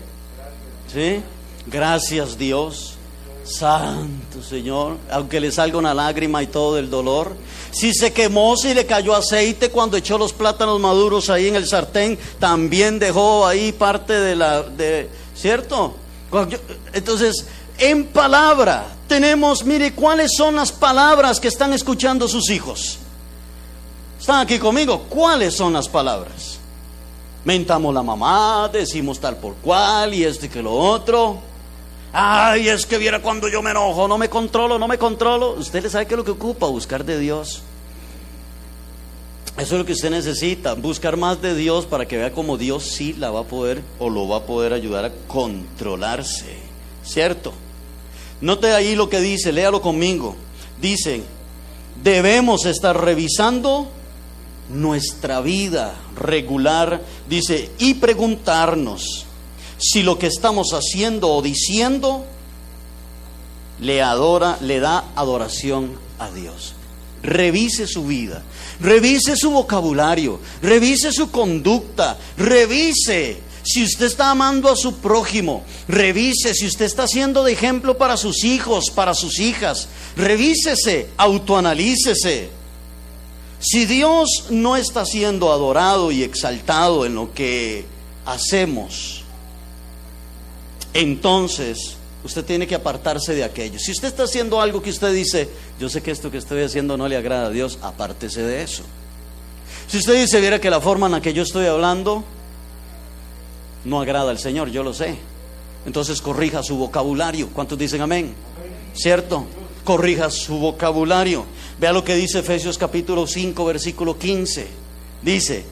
¿Sí? 0.92 1.20
Gracias 1.66 2.38
Dios. 2.38 2.96
Santo 3.44 4.40
Señor, 4.40 4.98
aunque 5.10 5.40
le 5.40 5.50
salga 5.50 5.76
una 5.76 5.92
lágrima 5.92 6.42
y 6.42 6.46
todo 6.46 6.78
el 6.78 6.88
dolor. 6.88 7.34
Si 7.72 7.92
se 7.92 8.12
quemó, 8.12 8.56
si 8.56 8.72
le 8.72 8.86
cayó 8.86 9.14
aceite 9.14 9.70
cuando 9.70 9.96
echó 9.96 10.16
los 10.16 10.32
plátanos 10.32 10.78
maduros 10.78 11.28
ahí 11.28 11.48
en 11.48 11.56
el 11.56 11.66
sartén, 11.66 12.18
también 12.38 12.98
dejó 12.98 13.46
ahí 13.46 13.72
parte 13.72 14.12
de 14.12 14.36
la... 14.36 14.64
¿Cierto? 15.34 15.96
Entonces, 16.92 17.46
en 17.78 18.06
palabra 18.06 18.86
tenemos, 19.08 19.64
mire, 19.64 19.92
¿cuáles 19.92 20.30
son 20.36 20.56
las 20.56 20.70
palabras 20.70 21.40
que 21.40 21.48
están 21.48 21.72
escuchando 21.72 22.28
sus 22.28 22.48
hijos? 22.50 22.98
¿Están 24.22 24.38
aquí 24.38 24.60
conmigo? 24.60 25.00
¿Cuáles 25.08 25.56
son 25.56 25.72
las 25.72 25.88
palabras? 25.88 26.60
Mentamos 27.44 27.92
la 27.92 28.04
mamá, 28.04 28.70
decimos 28.72 29.18
tal 29.18 29.36
por 29.38 29.54
cual 29.56 30.14
y 30.14 30.22
este 30.22 30.48
que 30.48 30.62
lo 30.62 30.72
otro. 30.72 31.38
Ay, 32.12 32.68
es 32.68 32.86
que 32.86 32.98
viera 32.98 33.20
cuando 33.20 33.48
yo 33.48 33.62
me 33.62 33.72
enojo, 33.72 34.06
no 34.06 34.18
me 34.18 34.30
controlo, 34.30 34.78
no 34.78 34.86
me 34.86 34.96
controlo. 34.96 35.54
Usted 35.54 35.82
le 35.82 35.90
sabe 35.90 36.06
qué 36.06 36.14
es 36.14 36.18
lo 36.18 36.24
que 36.24 36.30
ocupa, 36.30 36.68
buscar 36.68 37.04
de 37.04 37.18
Dios. 37.18 37.62
Eso 39.58 39.74
es 39.74 39.80
lo 39.80 39.84
que 39.84 39.94
usted 39.94 40.10
necesita, 40.10 40.74
buscar 40.74 41.16
más 41.16 41.42
de 41.42 41.56
Dios 41.56 41.86
para 41.86 42.06
que 42.06 42.16
vea 42.16 42.32
cómo 42.32 42.56
Dios 42.56 42.84
sí 42.84 43.14
la 43.14 43.32
va 43.32 43.40
a 43.40 43.44
poder 43.44 43.82
o 43.98 44.08
lo 44.08 44.28
va 44.28 44.36
a 44.36 44.42
poder 44.46 44.72
ayudar 44.72 45.04
a 45.04 45.12
controlarse. 45.26 46.60
¿Cierto? 47.02 47.52
Note 48.40 48.72
ahí 48.72 48.94
lo 48.94 49.08
que 49.08 49.18
dice, 49.18 49.50
léalo 49.50 49.82
conmigo. 49.82 50.36
Dice, 50.80 51.24
debemos 52.04 52.66
estar 52.66 53.04
revisando 53.04 53.88
nuestra 54.68 55.40
vida 55.40 55.94
regular, 56.16 57.02
dice, 57.28 57.70
y 57.78 57.94
preguntarnos 57.94 59.26
si 59.78 60.02
lo 60.02 60.18
que 60.18 60.28
estamos 60.28 60.72
haciendo 60.72 61.30
o 61.30 61.42
diciendo 61.42 62.24
le 63.80 64.00
adora, 64.00 64.58
le 64.60 64.80
da 64.80 65.04
adoración 65.16 65.98
a 66.18 66.30
Dios. 66.30 66.74
Revise 67.22 67.86
su 67.86 68.04
vida, 68.06 68.42
revise 68.80 69.36
su 69.36 69.50
vocabulario, 69.50 70.40
revise 70.60 71.12
su 71.12 71.30
conducta, 71.30 72.18
revise 72.36 73.40
Si 73.64 73.84
usted 73.84 74.06
está 74.06 74.30
amando 74.32 74.68
a 74.68 74.76
su 74.76 74.96
prójimo, 74.96 75.62
revise 75.86 76.52
si 76.52 76.66
usted 76.66 76.84
está 76.84 77.06
siendo 77.06 77.44
de 77.44 77.52
ejemplo 77.52 77.96
para 77.96 78.16
sus 78.16 78.42
hijos, 78.42 78.90
para 78.90 79.14
sus 79.14 79.38
hijas. 79.38 79.88
Revísese, 80.16 81.10
autoanalícese. 81.16 82.61
Si 83.62 83.86
Dios 83.86 84.46
no 84.50 84.76
está 84.76 85.06
siendo 85.06 85.52
adorado 85.52 86.10
y 86.10 86.24
exaltado 86.24 87.06
en 87.06 87.14
lo 87.14 87.32
que 87.32 87.86
hacemos, 88.26 89.22
entonces 90.92 91.96
usted 92.24 92.44
tiene 92.44 92.66
que 92.66 92.74
apartarse 92.74 93.36
de 93.36 93.44
aquello. 93.44 93.78
Si 93.78 93.92
usted 93.92 94.08
está 94.08 94.24
haciendo 94.24 94.60
algo 94.60 94.82
que 94.82 94.90
usted 94.90 95.14
dice, 95.14 95.48
yo 95.78 95.88
sé 95.88 96.02
que 96.02 96.10
esto 96.10 96.28
que 96.28 96.38
estoy 96.38 96.62
haciendo 96.62 96.96
no 96.96 97.06
le 97.06 97.16
agrada 97.16 97.46
a 97.46 97.50
Dios, 97.50 97.78
apártese 97.82 98.42
de 98.42 98.64
eso. 98.64 98.82
Si 99.86 99.98
usted 99.98 100.20
dice, 100.20 100.40
viera 100.40 100.60
que 100.60 100.68
la 100.68 100.80
forma 100.80 101.06
en 101.06 101.12
la 101.12 101.22
que 101.22 101.32
yo 101.32 101.44
estoy 101.44 101.66
hablando 101.66 102.24
no 103.84 104.00
agrada 104.00 104.32
al 104.32 104.40
Señor, 104.40 104.70
yo 104.70 104.82
lo 104.82 104.92
sé. 104.92 105.16
Entonces 105.86 106.20
corrija 106.20 106.64
su 106.64 106.76
vocabulario. 106.76 107.48
¿Cuántos 107.50 107.78
dicen 107.78 108.00
amén? 108.00 108.34
¿Cierto? 108.92 109.44
Corrija 109.84 110.30
su 110.30 110.58
vocabulario. 110.58 111.44
Vea 111.82 111.92
lo 111.92 112.04
que 112.04 112.14
dice 112.14 112.38
Efesios 112.38 112.78
capítulo 112.78 113.26
5, 113.26 113.64
versículo 113.64 114.16
15. 114.16 114.68
Dice, 115.20 115.64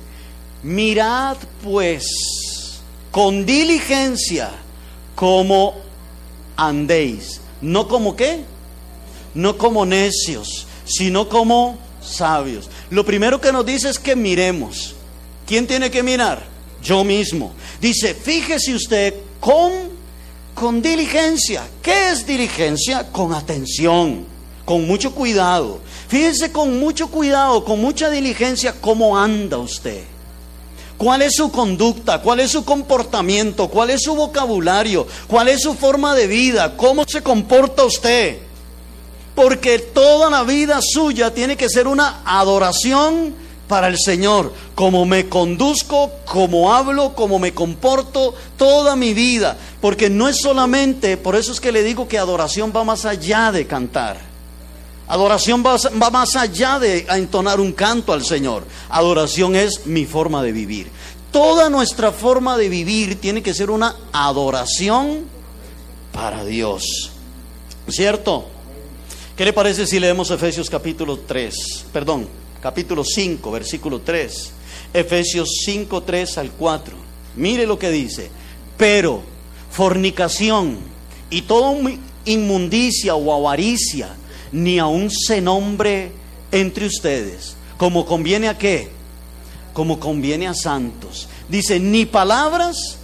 mirad 0.65 1.37
pues 1.63 2.81
con 3.13 3.47
diligencia 3.47 4.51
como 5.15 5.77
andéis. 6.57 7.41
No 7.61 7.87
como 7.87 8.17
qué? 8.17 8.41
No 9.37 9.57
como 9.57 9.87
necios, 9.87 10.67
sino 10.85 11.29
como 11.29 11.79
sabios. 12.03 12.69
Lo 12.91 13.05
primero 13.05 13.41
que 13.41 13.53
nos 13.53 13.65
dice 13.65 13.89
es 13.89 14.01
que 14.01 14.17
miremos. 14.17 14.97
¿Quién 15.47 15.69
tiene 15.69 15.93
que 15.93 16.03
mirar? 16.03 16.43
Yo 16.83 17.05
mismo. 17.05 17.53
Dice, 17.81 18.15
fíjese 18.15 18.75
usted 18.75 19.15
con, 19.39 19.71
con 20.57 20.83
diligencia. 20.83 21.63
¿Qué 21.81 22.11
es 22.11 22.27
diligencia? 22.27 23.13
Con 23.13 23.33
atención, 23.33 24.27
con 24.65 24.89
mucho 24.89 25.15
cuidado. 25.15 25.79
Fíjese 26.11 26.51
con 26.51 26.81
mucho 26.81 27.07
cuidado, 27.07 27.65
con 27.65 27.81
mucha 27.81 28.11
diligencia, 28.11 28.75
cómo 28.81 29.17
anda 29.17 29.59
usted. 29.59 30.03
¿Cuál 30.99 31.23
es 31.23 31.37
su 31.37 31.53
conducta? 31.53 32.21
¿Cuál 32.21 32.41
es 32.41 32.51
su 32.51 32.65
comportamiento? 32.65 33.69
¿Cuál 33.69 33.91
es 33.91 34.03
su 34.03 34.17
vocabulario? 34.17 35.07
¿Cuál 35.29 35.47
es 35.47 35.63
su 35.63 35.75
forma 35.75 36.17
de 36.17 36.27
vida? 36.27 36.77
¿Cómo 36.77 37.05
se 37.07 37.23
comporta 37.23 37.85
usted? 37.85 38.39
Porque 39.37 39.79
toda 39.79 40.29
la 40.29 40.43
vida 40.43 40.81
suya 40.83 41.33
tiene 41.33 41.57
que 41.57 41.69
ser 41.69 41.87
una 41.87 42.23
adoración 42.25 43.33
para 43.69 43.87
el 43.87 43.97
Señor. 43.97 44.53
Como 44.75 45.07
me 45.07 45.29
conduzco, 45.29 46.11
como 46.25 46.75
hablo, 46.75 47.15
como 47.15 47.39
me 47.39 47.55
comporto 47.55 48.35
toda 48.57 48.97
mi 48.97 49.15
vida. 49.15 49.57
Porque 49.81 50.11
no 50.11 50.29
es 50.29 50.39
solamente, 50.41 51.17
por 51.17 51.37
eso 51.37 51.53
es 51.53 51.61
que 51.61 51.71
le 51.71 51.85
digo 51.85 52.09
que 52.09 52.19
adoración 52.19 52.73
va 52.75 52.83
más 52.83 53.05
allá 53.05 53.53
de 53.53 53.65
cantar. 53.69 54.30
Adoración 55.11 55.65
va, 55.67 56.11
más 56.13 56.37
allá 56.37 56.79
de 56.79 57.05
entonar 57.11 57.59
un 57.59 57.73
canto 57.73 58.13
al 58.13 58.25
Señor. 58.25 58.65
Adoración 58.89 59.57
es 59.57 59.85
mi 59.87 60.07
forma 60.07 60.41
de 60.41 60.53
vivir. 60.53 60.89
Toda 61.33 61.69
nuestra 61.69 62.13
forma 62.13 62.57
de 62.57 62.69
vivir 62.69 63.21
tiene 63.21 63.43
que 63.43 63.53
ser 63.53 63.73
una 63.73 63.97
adoración 64.13 65.25
para 66.13 66.45
Dios. 66.45 67.11
¿Cierto? 67.89 68.47
¿Qué 69.37 69.45
le 69.45 69.53
parece 69.53 69.85
si 69.85 69.99
leemos 69.99 70.31
Efesios 70.31 70.71
capítulo 70.71 71.19
3? 71.19 71.87
Perdón, 71.93 72.29
capítulo 72.63 73.03
5, 73.03 73.51
versículo 73.51 74.03
3. 74.03 74.53
Efesios 74.95 75.49
5, 75.65 76.05
3 76.05 76.39
al 76.39 76.53
4. 76.53 76.95
Mire 77.35 77.67
lo 77.67 77.81
que 77.81 77.91
dice. 77.91 78.31
Pero 78.77 79.23
fornicación 79.73 80.79
y 81.31 81.43
toda 81.43 81.77
inmundicia 82.25 83.17
o 83.17 83.35
avaricia 83.35 84.15
ni 84.53 84.79
aún 84.79 85.11
se 85.11 85.41
nombre 85.41 86.13
entre 86.53 86.87
ustedes, 86.87 87.57
como 87.77 88.05
conviene 88.07 88.49
a 88.49 88.59
qué, 88.59 88.89
como 89.73 90.01
conviene 90.01 90.49
a 90.49 90.55
santos. 90.55 91.29
Dice, 91.49 91.81
ni 91.81 92.07
palabras, 92.07 92.99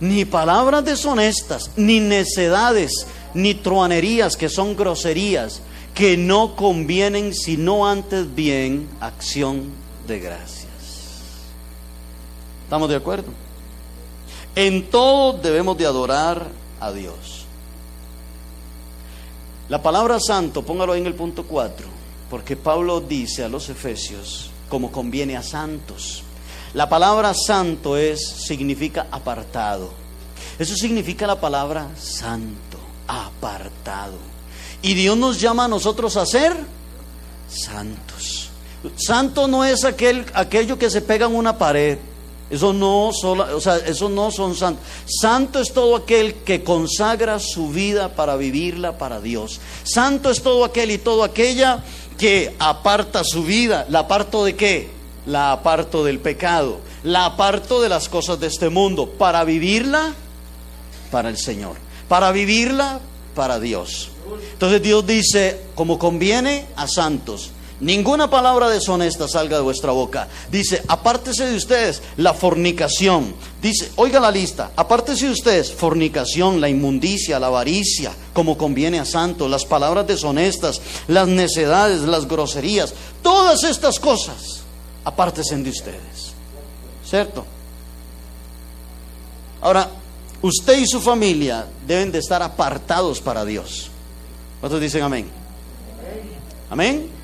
ni 0.00 0.24
palabras 0.24 0.84
deshonestas, 0.84 1.70
ni 1.76 2.00
necedades, 2.00 3.06
ni 3.34 3.54
truanerías, 3.54 4.36
que 4.36 4.48
son 4.48 4.76
groserías, 4.76 5.60
que 5.94 6.16
no 6.16 6.56
convienen, 6.56 7.34
sino 7.34 7.86
antes 7.86 8.34
bien 8.34 8.88
acción 9.00 9.64
de 10.06 10.20
gracias. 10.20 10.66
¿Estamos 12.64 12.88
de 12.88 12.96
acuerdo? 12.96 13.28
En 14.54 14.88
todo 14.90 15.34
debemos 15.34 15.76
de 15.76 15.86
adorar 15.86 16.48
a 16.80 16.92
Dios. 16.92 17.35
La 19.68 19.82
palabra 19.82 20.18
santo, 20.20 20.62
póngalo 20.62 20.94
en 20.94 21.06
el 21.06 21.14
punto 21.14 21.44
4, 21.44 21.86
porque 22.30 22.56
Pablo 22.56 23.00
dice 23.00 23.42
a 23.42 23.48
los 23.48 23.68
efesios 23.68 24.50
como 24.68 24.92
conviene 24.92 25.36
a 25.36 25.42
santos. 25.42 26.22
La 26.74 26.88
palabra 26.88 27.34
santo 27.34 27.96
es 27.96 28.24
significa 28.26 29.06
apartado. 29.10 29.90
Eso 30.58 30.76
significa 30.76 31.26
la 31.26 31.40
palabra 31.40 31.88
santo, 31.98 32.78
apartado. 33.08 34.18
Y 34.82 34.94
Dios 34.94 35.16
nos 35.16 35.40
llama 35.40 35.64
a 35.64 35.68
nosotros 35.68 36.16
a 36.16 36.26
ser 36.26 36.54
santos. 37.48 38.50
Santo 38.96 39.48
no 39.48 39.64
es 39.64 39.84
aquel 39.84 40.26
aquello 40.34 40.78
que 40.78 40.90
se 40.90 41.02
pega 41.02 41.26
en 41.26 41.34
una 41.34 41.58
pared. 41.58 41.98
Eso 42.48 42.72
no, 42.72 43.08
o 43.08 43.60
sea, 43.60 43.76
eso 43.78 44.08
no 44.08 44.30
son 44.30 44.54
santos. 44.54 44.84
Santo 45.06 45.60
es 45.60 45.72
todo 45.72 45.96
aquel 45.96 46.34
que 46.34 46.62
consagra 46.62 47.40
su 47.40 47.70
vida 47.70 48.14
para 48.14 48.36
vivirla 48.36 48.98
para 48.98 49.20
Dios. 49.20 49.60
Santo 49.82 50.30
es 50.30 50.42
todo 50.42 50.64
aquel 50.64 50.92
y 50.92 50.98
toda 50.98 51.26
aquella 51.26 51.82
que 52.16 52.54
aparta 52.58 53.24
su 53.24 53.42
vida. 53.42 53.86
¿La 53.88 54.00
aparto 54.00 54.44
de 54.44 54.54
qué? 54.54 54.90
La 55.26 55.52
aparto 55.52 56.04
del 56.04 56.20
pecado. 56.20 56.78
La 57.02 57.24
aparto 57.24 57.80
de 57.80 57.88
las 57.88 58.08
cosas 58.08 58.38
de 58.38 58.46
este 58.46 58.68
mundo. 58.68 59.08
Para 59.08 59.42
vivirla 59.42 60.14
para 61.10 61.28
el 61.28 61.38
Señor. 61.38 61.76
Para 62.08 62.30
vivirla 62.30 63.00
para 63.34 63.58
Dios. 63.58 64.10
Entonces 64.52 64.82
Dios 64.82 65.04
dice, 65.04 65.62
como 65.74 65.98
conviene 65.98 66.66
a 66.76 66.86
santos, 66.86 67.50
Ninguna 67.80 68.30
palabra 68.30 68.70
deshonesta 68.70 69.28
salga 69.28 69.56
de 69.56 69.62
vuestra 69.62 69.92
boca. 69.92 70.28
Dice, 70.50 70.82
apártese 70.88 71.44
de 71.44 71.56
ustedes 71.56 72.02
la 72.16 72.32
fornicación. 72.32 73.34
Dice, 73.60 73.92
oiga 73.96 74.18
la 74.18 74.30
lista, 74.30 74.70
apártese 74.76 75.26
de 75.26 75.32
ustedes 75.32 75.72
fornicación, 75.72 76.60
la 76.60 76.70
inmundicia, 76.70 77.38
la 77.38 77.48
avaricia, 77.48 78.12
como 78.32 78.56
conviene 78.56 78.98
a 78.98 79.04
santos, 79.04 79.50
las 79.50 79.66
palabras 79.66 80.06
deshonestas, 80.06 80.80
las 81.06 81.28
necedades, 81.28 82.00
las 82.00 82.26
groserías, 82.26 82.94
todas 83.22 83.62
estas 83.64 84.00
cosas, 84.00 84.62
apártese 85.04 85.54
de 85.56 85.68
ustedes. 85.68 86.32
¿Cierto? 87.04 87.44
Ahora, 89.60 89.90
usted 90.40 90.78
y 90.78 90.86
su 90.86 91.00
familia 91.00 91.66
deben 91.86 92.10
de 92.10 92.20
estar 92.20 92.42
apartados 92.42 93.20
para 93.20 93.44
Dios. 93.44 93.90
¿Cuántos 94.60 94.80
dicen 94.80 95.02
amén? 95.02 95.28
Amén 96.70 97.15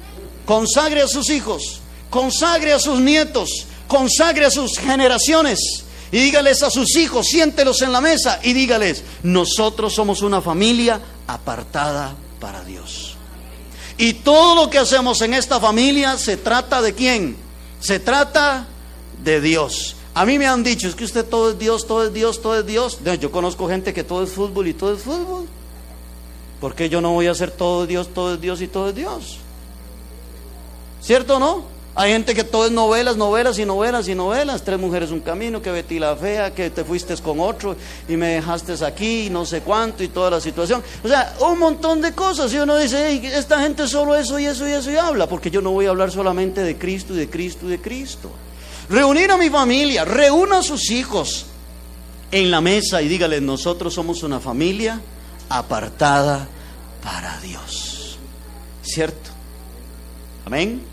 consagre 0.44 1.02
a 1.02 1.08
sus 1.08 1.30
hijos, 1.30 1.80
consagre 2.10 2.72
a 2.72 2.78
sus 2.78 3.00
nietos, 3.00 3.66
consagre 3.88 4.46
a 4.46 4.50
sus 4.50 4.78
generaciones. 4.78 5.84
Y 6.10 6.18
dígales 6.18 6.62
a 6.62 6.70
sus 6.70 6.96
hijos, 6.96 7.26
siéntelos 7.26 7.80
en 7.80 7.90
la 7.90 8.02
mesa 8.02 8.38
y 8.42 8.52
dígales, 8.52 9.02
nosotros 9.22 9.94
somos 9.94 10.20
una 10.20 10.42
familia 10.42 11.00
apartada 11.26 12.14
para 12.38 12.62
Dios. 12.64 13.16
Y 13.96 14.14
todo 14.14 14.54
lo 14.54 14.68
que 14.68 14.78
hacemos 14.78 15.22
en 15.22 15.32
esta 15.32 15.58
familia 15.58 16.18
se 16.18 16.36
trata 16.36 16.82
de 16.82 16.94
quién? 16.94 17.36
Se 17.80 17.98
trata 17.98 18.66
de 19.24 19.40
Dios. 19.40 19.96
A 20.14 20.26
mí 20.26 20.38
me 20.38 20.46
han 20.46 20.62
dicho, 20.62 20.88
es 20.88 20.94
que 20.94 21.04
usted 21.04 21.24
todo 21.24 21.52
es 21.52 21.58
Dios, 21.58 21.86
todo 21.86 22.04
es 22.04 22.12
Dios, 22.12 22.42
todo 22.42 22.58
es 22.58 22.66
Dios. 22.66 22.98
Yo 23.18 23.30
conozco 23.30 23.66
gente 23.68 23.94
que 23.94 24.04
todo 24.04 24.22
es 24.22 24.30
fútbol 24.30 24.68
y 24.68 24.74
todo 24.74 24.94
es 24.94 25.02
fútbol. 25.02 25.46
¿Por 26.60 26.74
qué 26.74 26.88
yo 26.88 27.00
no 27.00 27.12
voy 27.12 27.26
a 27.26 27.30
hacer 27.30 27.50
todo 27.50 27.86
Dios, 27.86 28.08
todo 28.12 28.34
es 28.34 28.40
Dios 28.40 28.60
y 28.60 28.68
todo 28.68 28.90
es 28.90 28.94
Dios? 28.94 29.38
¿Cierto 31.02 31.36
o 31.36 31.38
no? 31.38 31.72
Hay 31.94 32.10
gente 32.10 32.34
que 32.34 32.42
todo 32.42 32.64
es 32.64 32.72
novelas, 32.72 33.18
novelas 33.18 33.58
y 33.58 33.66
novelas 33.66 34.08
y 34.08 34.14
novelas. 34.14 34.62
Tres 34.62 34.78
mujeres, 34.78 35.10
un 35.10 35.20
camino, 35.20 35.60
que 35.60 35.70
Betty 35.70 35.98
la 35.98 36.16
fea, 36.16 36.54
que 36.54 36.70
te 36.70 36.84
fuiste 36.84 37.14
con 37.18 37.38
otro 37.38 37.76
y 38.08 38.16
me 38.16 38.28
dejaste 38.28 38.72
aquí 38.84 39.26
y 39.26 39.30
no 39.30 39.44
sé 39.44 39.60
cuánto 39.60 40.02
y 40.02 40.08
toda 40.08 40.30
la 40.30 40.40
situación. 40.40 40.82
O 41.04 41.08
sea, 41.08 41.34
un 41.40 41.58
montón 41.58 42.00
de 42.00 42.12
cosas. 42.12 42.52
Y 42.54 42.58
uno 42.58 42.78
dice, 42.78 43.36
esta 43.36 43.60
gente 43.60 43.86
solo 43.86 44.14
eso 44.14 44.38
y 44.38 44.46
eso 44.46 44.66
y 44.66 44.72
eso 44.72 44.90
y 44.90 44.96
habla, 44.96 45.28
porque 45.28 45.50
yo 45.50 45.60
no 45.60 45.72
voy 45.72 45.84
a 45.84 45.90
hablar 45.90 46.10
solamente 46.10 46.62
de 46.62 46.78
Cristo 46.78 47.12
y 47.12 47.18
de 47.18 47.28
Cristo 47.28 47.66
y 47.66 47.70
de 47.70 47.80
Cristo. 47.80 48.30
Reunir 48.88 49.30
a 49.30 49.36
mi 49.36 49.50
familia, 49.50 50.06
reúna 50.06 50.58
a 50.58 50.62
sus 50.62 50.90
hijos 50.90 51.44
en 52.30 52.50
la 52.50 52.62
mesa 52.62 53.02
y 53.02 53.08
dígale, 53.08 53.42
nosotros 53.42 53.92
somos 53.92 54.22
una 54.22 54.40
familia 54.40 54.98
apartada 55.50 56.48
para 57.02 57.38
Dios. 57.40 58.16
¿Cierto? 58.82 59.30
Amén. 60.46 60.91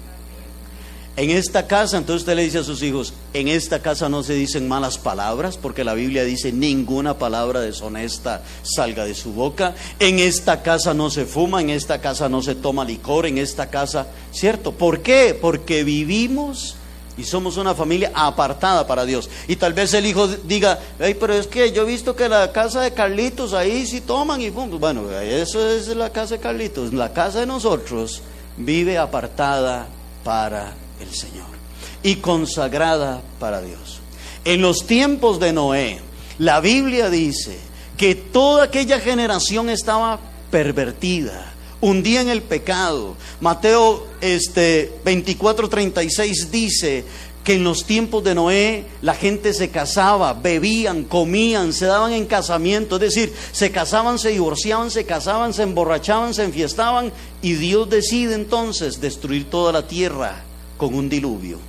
En 1.19 1.31
esta 1.31 1.67
casa, 1.67 1.97
entonces 1.97 2.21
usted 2.21 2.37
le 2.37 2.43
dice 2.43 2.59
a 2.59 2.63
sus 2.63 2.81
hijos, 2.81 3.11
en 3.33 3.49
esta 3.49 3.81
casa 3.81 4.07
no 4.07 4.23
se 4.23 4.35
dicen 4.35 4.69
malas 4.69 4.97
palabras, 4.97 5.57
porque 5.57 5.83
la 5.83 5.93
Biblia 5.93 6.23
dice 6.23 6.53
ninguna 6.53 7.17
palabra 7.17 7.59
deshonesta 7.59 8.41
salga 8.63 9.03
de 9.03 9.13
su 9.13 9.33
boca. 9.33 9.75
En 9.99 10.19
esta 10.19 10.61
casa 10.63 10.93
no 10.93 11.09
se 11.09 11.25
fuma, 11.25 11.59
en 11.59 11.71
esta 11.71 11.99
casa 11.99 12.29
no 12.29 12.41
se 12.41 12.55
toma 12.55 12.85
licor, 12.85 13.25
en 13.25 13.37
esta 13.37 13.69
casa, 13.69 14.07
¿cierto? 14.31 14.71
¿Por 14.71 15.01
qué? 15.01 15.37
Porque 15.39 15.83
vivimos 15.83 16.77
y 17.17 17.25
somos 17.25 17.57
una 17.57 17.75
familia 17.75 18.13
apartada 18.15 18.87
para 18.87 19.03
Dios. 19.03 19.29
Y 19.49 19.57
tal 19.57 19.73
vez 19.73 19.93
el 19.95 20.05
hijo 20.05 20.25
diga, 20.25 20.79
Ay, 21.01 21.15
pero 21.15 21.33
es 21.33 21.47
que 21.47 21.73
yo 21.73 21.81
he 21.81 21.85
visto 21.85 22.15
que 22.15 22.29
la 22.29 22.53
casa 22.53 22.79
de 22.79 22.93
Carlitos 22.93 23.51
ahí 23.51 23.85
sí 23.85 23.99
toman 23.99 24.39
y 24.39 24.51
fuman. 24.51 24.79
Bueno, 24.79 25.11
eso 25.11 25.69
es 25.69 25.89
la 25.89 26.13
casa 26.13 26.35
de 26.35 26.39
Carlitos. 26.39 26.93
La 26.93 27.11
casa 27.11 27.41
de 27.41 27.45
nosotros 27.45 28.21
vive 28.55 28.97
apartada 28.97 29.85
para 30.23 30.75
el 30.99 31.13
Señor 31.13 31.59
y 32.03 32.15
consagrada 32.17 33.21
para 33.39 33.61
Dios. 33.61 33.99
En 34.45 34.61
los 34.61 34.85
tiempos 34.87 35.39
de 35.39 35.53
Noé, 35.53 35.99
la 36.37 36.61
Biblia 36.61 37.09
dice 37.09 37.57
que 37.97 38.15
toda 38.15 38.63
aquella 38.63 38.99
generación 38.99 39.69
estaba 39.69 40.19
pervertida, 40.49 41.53
hundía 41.81 42.21
en 42.21 42.29
el 42.29 42.41
pecado. 42.41 43.15
Mateo 43.41 44.07
este 44.21 44.93
24:36 45.03 46.49
dice 46.49 47.03
que 47.43 47.55
en 47.55 47.63
los 47.63 47.85
tiempos 47.85 48.23
de 48.23 48.35
Noé 48.35 48.85
la 49.01 49.15
gente 49.15 49.53
se 49.53 49.69
casaba, 49.69 50.33
bebían, 50.33 51.03
comían, 51.03 51.73
se 51.73 51.85
daban 51.85 52.13
en 52.13 52.25
casamiento, 52.25 52.95
es 52.95 53.01
decir, 53.01 53.33
se 53.51 53.71
casaban, 53.71 54.19
se 54.19 54.29
divorciaban, 54.29 54.91
se 54.91 55.05
casaban, 55.05 55.53
se 55.53 55.63
emborrachaban, 55.63 56.33
se 56.33 56.43
enfiestaban 56.43 57.11
y 57.41 57.53
Dios 57.53 57.89
decide 57.89 58.35
entonces 58.35 59.01
destruir 59.01 59.49
toda 59.49 59.73
la 59.73 59.87
tierra 59.87 60.45
con 60.79 60.95
un 60.95 61.09
diluvio. 61.09 61.59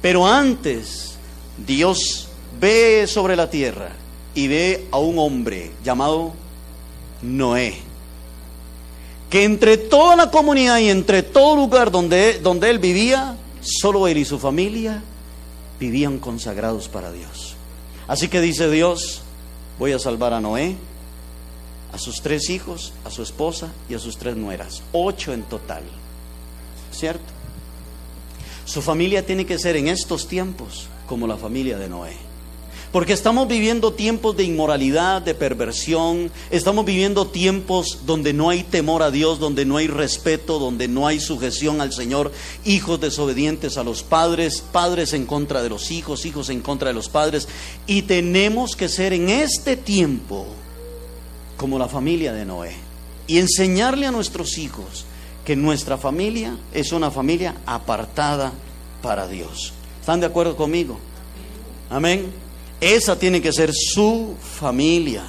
Pero 0.00 0.26
antes, 0.26 1.16
Dios 1.66 2.28
ve 2.60 3.06
sobre 3.08 3.34
la 3.34 3.48
tierra 3.50 3.90
y 4.34 4.46
ve 4.46 4.86
a 4.92 4.98
un 4.98 5.18
hombre 5.18 5.72
llamado 5.82 6.34
Noé, 7.22 7.74
que 9.30 9.44
entre 9.44 9.78
toda 9.78 10.14
la 10.14 10.30
comunidad 10.30 10.78
y 10.78 10.90
entre 10.90 11.22
todo 11.22 11.56
lugar 11.56 11.90
donde, 11.90 12.40
donde 12.40 12.68
él 12.68 12.78
vivía, 12.78 13.36
solo 13.62 14.06
él 14.06 14.18
y 14.18 14.24
su 14.24 14.38
familia 14.38 15.02
vivían 15.80 16.18
consagrados 16.18 16.88
para 16.88 17.10
Dios. 17.10 17.56
Así 18.06 18.28
que 18.28 18.42
dice 18.42 18.70
Dios, 18.70 19.22
voy 19.78 19.92
a 19.92 19.98
salvar 19.98 20.34
a 20.34 20.40
Noé, 20.40 20.76
a 21.92 21.98
sus 21.98 22.20
tres 22.20 22.50
hijos, 22.50 22.92
a 23.06 23.10
su 23.10 23.22
esposa 23.22 23.68
y 23.88 23.94
a 23.94 23.98
sus 23.98 24.18
tres 24.18 24.36
nueras, 24.36 24.82
ocho 24.92 25.32
en 25.32 25.42
total. 25.44 25.84
¿Cierto? 26.90 27.41
Su 28.72 28.80
familia 28.80 29.26
tiene 29.26 29.44
que 29.44 29.58
ser 29.58 29.76
en 29.76 29.86
estos 29.86 30.26
tiempos 30.26 30.86
como 31.06 31.26
la 31.26 31.36
familia 31.36 31.76
de 31.76 31.90
Noé. 31.90 32.14
Porque 32.90 33.12
estamos 33.12 33.46
viviendo 33.46 33.92
tiempos 33.92 34.34
de 34.34 34.44
inmoralidad, 34.44 35.20
de 35.20 35.34
perversión, 35.34 36.30
estamos 36.50 36.86
viviendo 36.86 37.26
tiempos 37.26 38.06
donde 38.06 38.32
no 38.32 38.48
hay 38.48 38.62
temor 38.62 39.02
a 39.02 39.10
Dios, 39.10 39.38
donde 39.38 39.66
no 39.66 39.76
hay 39.76 39.88
respeto, 39.88 40.58
donde 40.58 40.88
no 40.88 41.06
hay 41.06 41.20
sujeción 41.20 41.82
al 41.82 41.92
Señor, 41.92 42.32
hijos 42.64 42.98
desobedientes 42.98 43.76
a 43.76 43.84
los 43.84 44.02
padres, 44.02 44.64
padres 44.72 45.12
en 45.12 45.26
contra 45.26 45.62
de 45.62 45.68
los 45.68 45.90
hijos, 45.90 46.24
hijos 46.24 46.48
en 46.48 46.62
contra 46.62 46.88
de 46.88 46.94
los 46.94 47.10
padres. 47.10 47.48
Y 47.86 48.00
tenemos 48.00 48.74
que 48.74 48.88
ser 48.88 49.12
en 49.12 49.28
este 49.28 49.76
tiempo 49.76 50.46
como 51.58 51.78
la 51.78 51.88
familia 51.88 52.32
de 52.32 52.46
Noé 52.46 52.74
y 53.26 53.36
enseñarle 53.36 54.06
a 54.06 54.12
nuestros 54.12 54.56
hijos 54.56 55.04
que 55.44 55.56
nuestra 55.56 55.98
familia 55.98 56.56
es 56.72 56.92
una 56.92 57.10
familia 57.10 57.56
apartada 57.66 58.52
para 59.02 59.26
Dios. 59.26 59.72
¿Están 60.00 60.20
de 60.20 60.26
acuerdo 60.26 60.56
conmigo? 60.56 60.98
Amén. 61.90 62.32
Esa 62.80 63.18
tiene 63.18 63.40
que 63.40 63.52
ser 63.52 63.72
su 63.72 64.34
familia, 64.40 65.24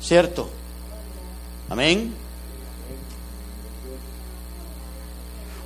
¿cierto? 0.00 0.48
Amén. 1.68 2.14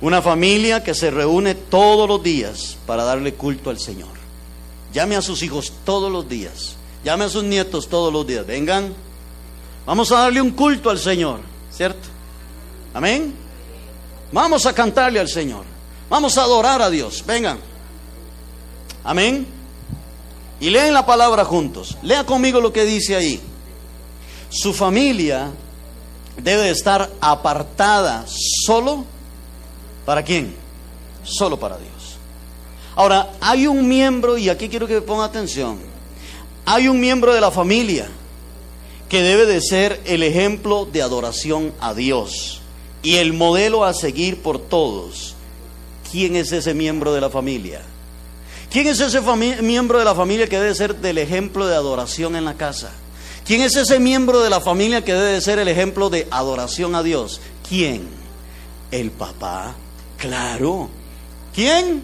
Una 0.01 0.21
familia 0.21 0.83
que 0.83 0.93
se 0.93 1.09
reúne 1.09 1.55
todos 1.55 2.07
los 2.07 2.21
días 2.21 2.77
para 2.85 3.03
darle 3.03 3.33
culto 3.33 3.69
al 3.69 3.79
Señor. 3.79 4.15
Llame 4.93 5.15
a 5.15 5.21
sus 5.21 5.41
hijos 5.41 5.73
todos 5.83 6.11
los 6.11 6.29
días. 6.29 6.75
Llame 7.03 7.25
a 7.25 7.29
sus 7.29 7.43
nietos 7.43 7.87
todos 7.89 8.11
los 8.13 8.27
días. 8.27 8.45
Vengan. 8.45 8.93
Vamos 9.85 10.11
a 10.11 10.19
darle 10.19 10.41
un 10.41 10.51
culto 10.51 10.89
al 10.89 10.99
Señor, 10.99 11.39
¿cierto? 11.71 12.07
Amén. 12.93 13.44
Vamos 14.35 14.65
a 14.65 14.73
cantarle 14.73 15.21
al 15.21 15.29
Señor. 15.29 15.63
Vamos 16.09 16.37
a 16.37 16.41
adorar 16.41 16.81
a 16.81 16.89
Dios. 16.89 17.23
Vengan. 17.25 17.57
Amén. 19.01 19.47
Y 20.59 20.69
leen 20.71 20.93
la 20.93 21.05
palabra 21.05 21.45
juntos. 21.45 21.97
Lea 22.01 22.25
conmigo 22.25 22.59
lo 22.59 22.73
que 22.73 22.83
dice 22.83 23.15
ahí. 23.15 23.39
Su 24.49 24.73
familia 24.73 25.51
debe 26.35 26.69
estar 26.69 27.09
apartada 27.21 28.25
solo 28.27 29.05
para 30.05 30.21
quién? 30.21 30.53
Solo 31.23 31.57
para 31.57 31.77
Dios. 31.77 32.17
Ahora, 32.97 33.31
hay 33.39 33.67
un 33.67 33.87
miembro, 33.87 34.37
y 34.37 34.49
aquí 34.49 34.67
quiero 34.67 34.85
que 34.85 34.99
ponga 34.99 35.23
atención, 35.23 35.79
hay 36.65 36.89
un 36.89 36.99
miembro 36.99 37.33
de 37.33 37.39
la 37.39 37.51
familia 37.51 38.09
que 39.07 39.21
debe 39.21 39.45
de 39.45 39.61
ser 39.61 40.01
el 40.03 40.23
ejemplo 40.23 40.83
de 40.83 41.03
adoración 41.03 41.73
a 41.79 41.93
Dios 41.93 42.63
y 43.05 43.17
el 43.17 43.33
modelo 43.33 43.85
a 43.85 43.93
seguir 43.93 44.41
por 44.41 44.57
todos. 44.57 45.35
¿Quién 46.11 46.35
es 46.35 46.51
ese 46.51 46.73
miembro 46.73 47.13
de 47.13 47.21
la 47.21 47.29
familia? 47.29 47.83
¿Quién 48.71 48.87
es 48.87 48.99
ese 48.99 49.21
miembro 49.61 49.99
de 49.99 50.05
la 50.05 50.15
familia 50.15 50.49
que 50.49 50.57
debe 50.57 50.73
ser 50.73 50.95
del 50.95 51.19
ejemplo 51.19 51.67
de 51.67 51.75
adoración 51.75 52.35
en 52.35 52.45
la 52.45 52.55
casa? 52.55 52.91
¿Quién 53.45 53.61
es 53.61 53.75
ese 53.75 53.99
miembro 53.99 54.41
de 54.41 54.49
la 54.49 54.59
familia 54.59 55.05
que 55.05 55.13
debe 55.13 55.39
ser 55.39 55.59
el 55.59 55.67
ejemplo 55.67 56.09
de 56.09 56.27
adoración 56.31 56.95
a 56.95 57.03
Dios? 57.03 57.41
¿Quién? 57.69 58.07
El 58.89 59.11
papá. 59.11 59.75
Claro. 60.17 60.89
¿Quién? 61.53 62.01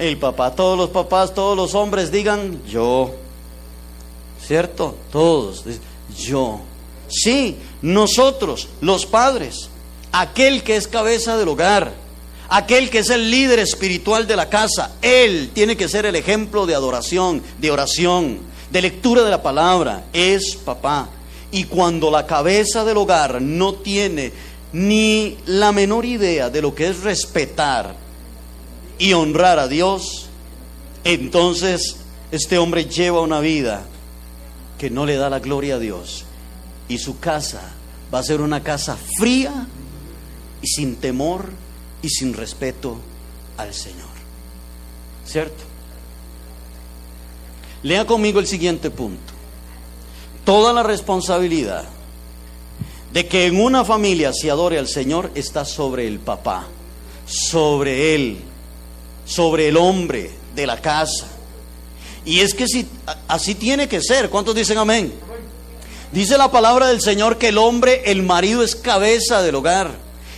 El 0.00 0.18
papá. 0.18 0.52
Todos 0.56 0.76
los 0.76 0.90
papás, 0.90 1.32
todos 1.32 1.56
los 1.56 1.76
hombres 1.76 2.10
digan 2.10 2.60
yo. 2.66 3.14
¿Cierto? 4.44 4.96
Todos. 5.12 5.64
Yo. 6.18 6.60
Sí, 7.12 7.56
nosotros, 7.82 8.68
los 8.80 9.04
padres, 9.04 9.68
aquel 10.12 10.62
que 10.62 10.76
es 10.76 10.88
cabeza 10.88 11.36
del 11.36 11.48
hogar, 11.48 11.92
aquel 12.48 12.88
que 12.88 13.00
es 13.00 13.10
el 13.10 13.30
líder 13.30 13.58
espiritual 13.58 14.26
de 14.26 14.34
la 14.34 14.48
casa, 14.48 14.92
él 15.02 15.50
tiene 15.52 15.76
que 15.76 15.88
ser 15.88 16.06
el 16.06 16.16
ejemplo 16.16 16.64
de 16.64 16.74
adoración, 16.74 17.42
de 17.58 17.70
oración, 17.70 18.38
de 18.70 18.80
lectura 18.80 19.24
de 19.24 19.30
la 19.30 19.42
palabra, 19.42 20.06
es 20.14 20.56
papá. 20.56 21.10
Y 21.50 21.64
cuando 21.64 22.10
la 22.10 22.26
cabeza 22.26 22.82
del 22.82 22.96
hogar 22.96 23.42
no 23.42 23.74
tiene 23.74 24.32
ni 24.72 25.36
la 25.44 25.70
menor 25.70 26.06
idea 26.06 26.48
de 26.48 26.62
lo 26.62 26.74
que 26.74 26.88
es 26.88 27.02
respetar 27.02 27.94
y 28.98 29.12
honrar 29.12 29.58
a 29.58 29.68
Dios, 29.68 30.28
entonces 31.04 31.96
este 32.30 32.56
hombre 32.56 32.86
lleva 32.86 33.20
una 33.20 33.40
vida 33.40 33.84
que 34.78 34.88
no 34.88 35.04
le 35.04 35.16
da 35.16 35.28
la 35.28 35.40
gloria 35.40 35.74
a 35.74 35.78
Dios 35.78 36.24
y 36.92 36.98
su 36.98 37.18
casa 37.18 37.62
va 38.12 38.18
a 38.18 38.22
ser 38.22 38.42
una 38.42 38.62
casa 38.62 38.98
fría 39.18 39.66
y 40.60 40.66
sin 40.66 40.96
temor 40.96 41.48
y 42.02 42.10
sin 42.10 42.34
respeto 42.34 42.98
al 43.56 43.72
Señor. 43.72 44.12
¿Cierto? 45.26 45.64
Lea 47.82 48.06
conmigo 48.06 48.40
el 48.40 48.46
siguiente 48.46 48.90
punto. 48.90 49.32
Toda 50.44 50.72
la 50.72 50.82
responsabilidad 50.82 51.84
de 53.12 53.26
que 53.26 53.46
en 53.46 53.58
una 53.58 53.84
familia 53.84 54.32
se 54.34 54.50
adore 54.50 54.78
al 54.78 54.88
Señor 54.88 55.30
está 55.34 55.64
sobre 55.64 56.06
el 56.06 56.18
papá, 56.18 56.66
sobre 57.26 58.14
él, 58.14 58.38
sobre 59.24 59.68
el 59.68 59.78
hombre 59.78 60.30
de 60.54 60.66
la 60.66 60.80
casa. 60.80 61.26
Y 62.26 62.40
es 62.40 62.52
que 62.52 62.68
si, 62.68 62.86
así 63.28 63.54
tiene 63.54 63.88
que 63.88 64.02
ser. 64.02 64.28
¿Cuántos 64.28 64.54
dicen 64.54 64.76
amén? 64.76 65.31
Dice 66.12 66.36
la 66.36 66.50
palabra 66.50 66.88
del 66.88 67.00
Señor 67.00 67.38
que 67.38 67.48
el 67.48 67.58
hombre, 67.58 68.02
el 68.04 68.22
marido 68.22 68.62
es 68.62 68.76
cabeza 68.76 69.40
del 69.40 69.54
hogar. 69.54 69.90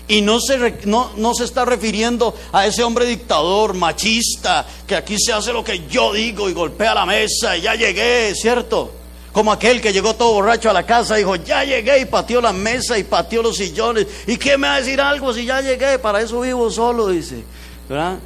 Y 0.06 0.20
no 0.20 0.38
se, 0.38 0.78
no, 0.84 1.10
no 1.16 1.34
se 1.34 1.44
está 1.44 1.64
refiriendo 1.64 2.34
a 2.52 2.66
ese 2.66 2.84
hombre 2.84 3.06
dictador, 3.06 3.74
machista, 3.74 4.64
que 4.86 4.94
aquí 4.94 5.16
se 5.18 5.32
hace 5.32 5.52
lo 5.52 5.64
que 5.64 5.86
yo 5.88 6.12
digo 6.12 6.48
y 6.48 6.52
golpea 6.52 6.94
la 6.94 7.06
mesa 7.06 7.56
y 7.56 7.62
ya 7.62 7.74
llegué, 7.74 8.34
¿cierto? 8.36 8.92
Como 9.32 9.50
aquel 9.50 9.80
que 9.80 9.92
llegó 9.92 10.14
todo 10.14 10.34
borracho 10.34 10.70
a 10.70 10.74
la 10.74 10.86
casa 10.86 11.16
y 11.16 11.22
dijo, 11.22 11.34
ya 11.36 11.64
llegué 11.64 11.98
y 11.98 12.04
pateó 12.04 12.40
la 12.40 12.52
mesa 12.52 12.96
y 12.96 13.02
pateó 13.02 13.42
los 13.42 13.56
sillones. 13.56 14.06
¿Y 14.28 14.36
qué 14.36 14.56
me 14.56 14.68
va 14.68 14.76
a 14.76 14.80
decir 14.80 15.00
algo 15.00 15.34
si 15.34 15.44
ya 15.44 15.60
llegué? 15.60 15.98
Para 15.98 16.20
eso 16.20 16.40
vivo 16.40 16.70
solo, 16.70 17.08
dice. 17.08 17.42
¿Verdad? 17.88 18.18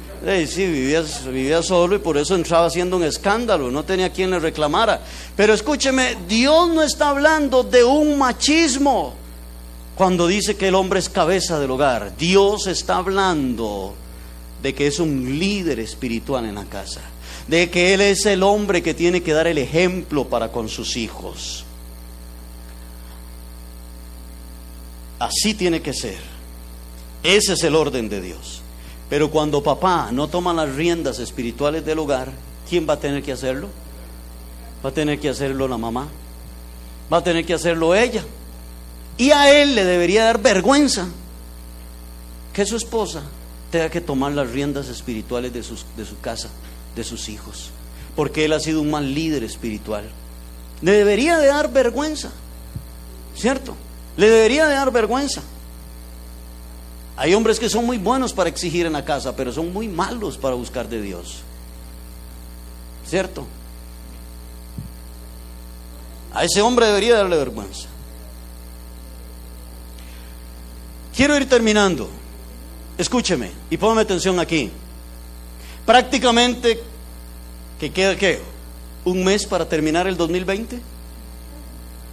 Sí, 0.47 0.65
vivía, 0.65 1.03
vivía 1.31 1.63
solo 1.63 1.95
y 1.95 1.99
por 1.99 2.17
eso 2.17 2.35
entraba 2.35 2.67
haciendo 2.67 2.97
un 2.97 3.03
escándalo, 3.03 3.71
no 3.71 3.83
tenía 3.83 4.11
quien 4.11 4.29
le 4.31 4.39
reclamara. 4.39 5.01
Pero 5.35 5.53
escúcheme, 5.53 6.17
Dios 6.27 6.69
no 6.69 6.83
está 6.83 7.09
hablando 7.09 7.63
de 7.63 7.83
un 7.83 8.17
machismo 8.17 9.13
cuando 9.95 10.27
dice 10.27 10.55
que 10.55 10.69
el 10.69 10.75
hombre 10.75 10.99
es 10.99 11.09
cabeza 11.09 11.59
del 11.59 11.71
hogar. 11.71 12.15
Dios 12.17 12.67
está 12.67 12.97
hablando 12.97 13.93
de 14.61 14.73
que 14.73 14.87
es 14.87 14.99
un 14.99 15.39
líder 15.39 15.79
espiritual 15.79 16.45
en 16.45 16.55
la 16.55 16.65
casa, 16.65 17.01
de 17.47 17.69
que 17.69 17.93
él 17.93 18.01
es 18.01 18.25
el 18.25 18.43
hombre 18.43 18.81
que 18.81 18.93
tiene 18.93 19.21
que 19.21 19.33
dar 19.33 19.47
el 19.47 19.57
ejemplo 19.57 20.27
para 20.27 20.51
con 20.51 20.69
sus 20.69 20.95
hijos. 20.97 21.65
Así 25.19 25.53
tiene 25.53 25.81
que 25.81 25.93
ser. 25.93 26.17
Ese 27.23 27.53
es 27.53 27.63
el 27.63 27.75
orden 27.75 28.07
de 28.07 28.21
Dios. 28.21 28.58
Pero 29.09 29.31
cuando 29.31 29.63
papá 29.63 30.09
no 30.11 30.27
toma 30.27 30.53
las 30.53 30.75
riendas 30.75 31.19
espirituales 31.19 31.83
del 31.83 31.99
hogar, 31.99 32.31
¿quién 32.69 32.87
va 32.87 32.93
a 32.93 32.99
tener 32.99 33.23
que 33.23 33.31
hacerlo? 33.31 33.67
Va 34.85 34.89
a 34.89 34.93
tener 34.93 35.19
que 35.19 35.29
hacerlo 35.29 35.67
la 35.67 35.77
mamá. 35.77 36.07
Va 37.11 37.17
a 37.17 37.23
tener 37.23 37.45
que 37.45 37.55
hacerlo 37.55 37.95
ella. 37.95 38.23
Y 39.17 39.31
a 39.31 39.51
él 39.61 39.73
le 39.75 39.83
debería 39.83 40.25
dar 40.25 40.39
vergüenza 40.39 41.07
que 42.53 42.65
su 42.65 42.75
esposa 42.75 43.23
tenga 43.71 43.89
que 43.89 43.99
tomar 43.99 44.31
las 44.31 44.51
riendas 44.51 44.87
espirituales 44.87 45.51
de, 45.51 45.59
de 45.59 46.05
su 46.05 46.19
casa, 46.21 46.49
de 46.95 47.03
sus 47.03 47.29
hijos. 47.29 47.71
Porque 48.15 48.45
él 48.45 48.53
ha 48.53 48.59
sido 48.59 48.81
un 48.81 48.91
mal 48.91 49.13
líder 49.13 49.43
espiritual. 49.43 50.03
Le 50.81 50.91
debería 50.91 51.37
de 51.39 51.47
dar 51.47 51.71
vergüenza. 51.73 52.31
¿Cierto? 53.35 53.75
Le 54.17 54.29
debería 54.29 54.67
de 54.67 54.75
dar 54.75 54.91
vergüenza. 54.91 55.41
Hay 57.19 57.33
hombres 57.33 57.59
que 57.59 57.67
son 57.69 57.85
muy 57.85 57.97
buenos 57.97 58.31
para 58.31 58.49
exigir 58.49 58.85
en 58.85 58.93
la 58.93 59.03
casa, 59.03 59.35
pero 59.35 59.51
son 59.51 59.73
muy 59.73 59.89
malos 59.89 60.37
para 60.37 60.55
buscar 60.55 60.87
de 60.87 61.01
Dios. 61.01 61.39
¿Cierto? 63.05 63.45
A 66.33 66.45
ese 66.45 66.61
hombre 66.61 66.85
debería 66.85 67.17
darle 67.17 67.35
vergüenza. 67.35 67.89
Quiero 71.13 71.35
ir 71.35 71.49
terminando. 71.49 72.09
Escúcheme 72.97 73.51
y 73.69 73.75
póngame 73.75 74.03
atención 74.03 74.39
aquí. 74.39 74.71
Prácticamente, 75.85 76.81
¿que 77.81 77.91
queda 77.91 78.15
qué? 78.15 78.39
¿Un 79.03 79.25
mes 79.25 79.45
para 79.45 79.67
terminar 79.67 80.07
el 80.07 80.15
2020? 80.15 80.79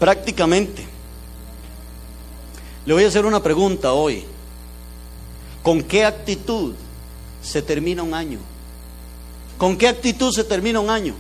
Prácticamente. 0.01 0.85
Le 2.85 2.93
voy 2.93 3.05
a 3.05 3.09
hacer 3.09 3.25
una 3.25 3.41
pregunta 3.41 3.93
hoy. 3.93 4.25
¿Con 5.67 5.83
qué 5.83 6.05
actitud 6.05 6.75
se 7.43 7.61
termina 7.61 8.05
un 8.05 8.15
año? 8.15 8.39
¿Con 9.59 9.77
qué 9.77 9.89
actitud 9.89 10.33
se 10.33 10.45
termina 10.45 10.79
un 10.79 10.89
año? 10.89 11.17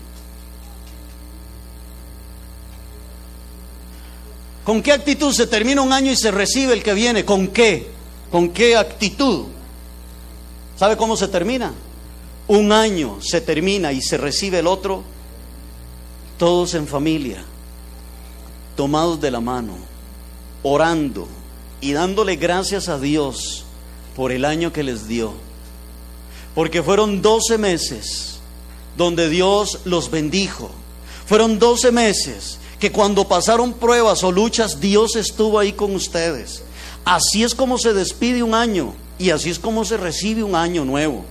¿Con 4.62 4.84
qué 4.84 4.92
actitud 4.92 5.32
se 5.32 5.48
termina 5.48 5.82
un 5.82 5.92
año 5.92 6.12
y 6.12 6.16
se 6.16 6.30
recibe 6.30 6.74
el 6.74 6.84
que 6.84 6.94
viene? 6.94 7.24
¿Con 7.24 7.48
qué? 7.48 7.88
¿Con 8.30 8.50
qué 8.50 8.76
actitud? 8.76 9.46
¿Sabe 10.76 10.96
cómo 10.96 11.16
se 11.16 11.26
termina? 11.26 11.74
Un 12.46 12.70
año 12.70 13.18
se 13.20 13.40
termina 13.40 13.92
y 13.92 14.00
se 14.00 14.16
recibe 14.16 14.60
el 14.60 14.68
otro, 14.68 15.02
todos 16.38 16.74
en 16.74 16.86
familia, 16.86 17.42
tomados 18.76 19.20
de 19.20 19.32
la 19.32 19.40
mano, 19.40 19.72
orando, 20.62 21.26
y 21.80 21.94
dándole 21.94 22.36
gracias 22.36 22.88
a 22.88 23.00
Dios 23.00 23.65
por 24.16 24.32
el 24.32 24.46
año 24.46 24.72
que 24.72 24.82
les 24.82 25.06
dio. 25.06 25.34
Porque 26.54 26.82
fueron 26.82 27.20
12 27.20 27.58
meses 27.58 28.38
donde 28.96 29.28
Dios 29.28 29.80
los 29.84 30.10
bendijo. 30.10 30.70
Fueron 31.26 31.58
12 31.58 31.92
meses 31.92 32.58
que 32.80 32.90
cuando 32.90 33.28
pasaron 33.28 33.74
pruebas 33.74 34.24
o 34.24 34.32
luchas, 34.32 34.80
Dios 34.80 35.16
estuvo 35.16 35.58
ahí 35.58 35.74
con 35.74 35.94
ustedes. 35.94 36.62
Así 37.04 37.44
es 37.44 37.54
como 37.54 37.78
se 37.78 37.92
despide 37.92 38.42
un 38.42 38.54
año 38.54 38.94
y 39.18 39.30
así 39.30 39.50
es 39.50 39.58
como 39.58 39.84
se 39.84 39.98
recibe 39.98 40.42
un 40.42 40.54
año 40.54 40.84
nuevo. 40.86 41.24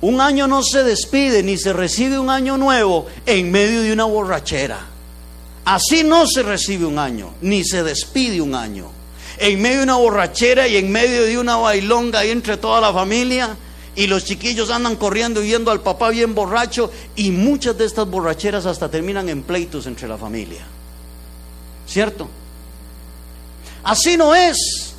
Un 0.00 0.20
año 0.20 0.46
no 0.46 0.62
se 0.62 0.84
despide 0.84 1.42
ni 1.42 1.58
se 1.58 1.72
recibe 1.72 2.20
un 2.20 2.30
año 2.30 2.56
nuevo 2.56 3.06
en 3.26 3.50
medio 3.50 3.82
de 3.82 3.92
una 3.92 4.04
borrachera. 4.04 4.86
Así 5.64 6.04
no 6.04 6.26
se 6.26 6.44
recibe 6.44 6.86
un 6.86 6.98
año, 6.98 7.34
ni 7.42 7.64
se 7.64 7.82
despide 7.82 8.40
un 8.40 8.54
año 8.54 8.97
en 9.38 9.60
medio 9.60 9.78
de 9.78 9.82
una 9.84 9.96
borrachera 9.96 10.68
y 10.68 10.76
en 10.76 10.90
medio 10.90 11.24
de 11.24 11.38
una 11.38 11.56
bailonga 11.56 12.20
ahí 12.20 12.30
entre 12.30 12.56
toda 12.56 12.80
la 12.80 12.92
familia. 12.92 13.56
Y 13.94 14.06
los 14.06 14.24
chiquillos 14.24 14.70
andan 14.70 14.96
corriendo 14.96 15.42
y 15.42 15.48
yendo 15.48 15.70
al 15.70 15.80
papá 15.80 16.10
bien 16.10 16.34
borracho. 16.34 16.90
Y 17.16 17.30
muchas 17.30 17.76
de 17.76 17.84
estas 17.84 18.08
borracheras 18.08 18.66
hasta 18.66 18.88
terminan 18.90 19.28
en 19.28 19.42
pleitos 19.42 19.86
entre 19.86 20.06
la 20.06 20.16
familia. 20.16 20.64
¿Cierto? 21.86 22.28
Así 23.82 24.16
no 24.16 24.34
es. 24.34 24.94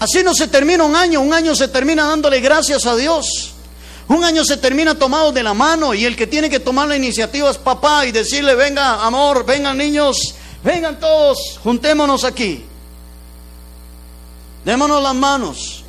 Así 0.00 0.22
no 0.22 0.34
se 0.34 0.48
termina 0.48 0.84
un 0.84 0.96
año. 0.96 1.20
Un 1.20 1.32
año 1.32 1.54
se 1.54 1.68
termina 1.68 2.04
dándole 2.04 2.40
gracias 2.40 2.86
a 2.86 2.96
Dios. 2.96 3.54
Un 4.08 4.24
año 4.24 4.42
se 4.44 4.56
termina 4.56 4.98
tomado 4.98 5.32
de 5.32 5.42
la 5.42 5.52
mano 5.52 5.92
y 5.92 6.06
el 6.06 6.16
que 6.16 6.26
tiene 6.26 6.48
que 6.48 6.60
tomar 6.60 6.88
la 6.88 6.96
iniciativa 6.96 7.50
es 7.50 7.58
papá 7.58 8.06
y 8.06 8.10
decirle, 8.10 8.54
venga 8.54 9.04
amor, 9.04 9.44
vengan 9.44 9.76
niños, 9.76 10.34
vengan 10.64 10.98
todos, 10.98 11.60
juntémonos 11.62 12.24
aquí. 12.24 12.64
Démonos 14.68 15.02
las 15.02 15.14
manos. 15.14 15.82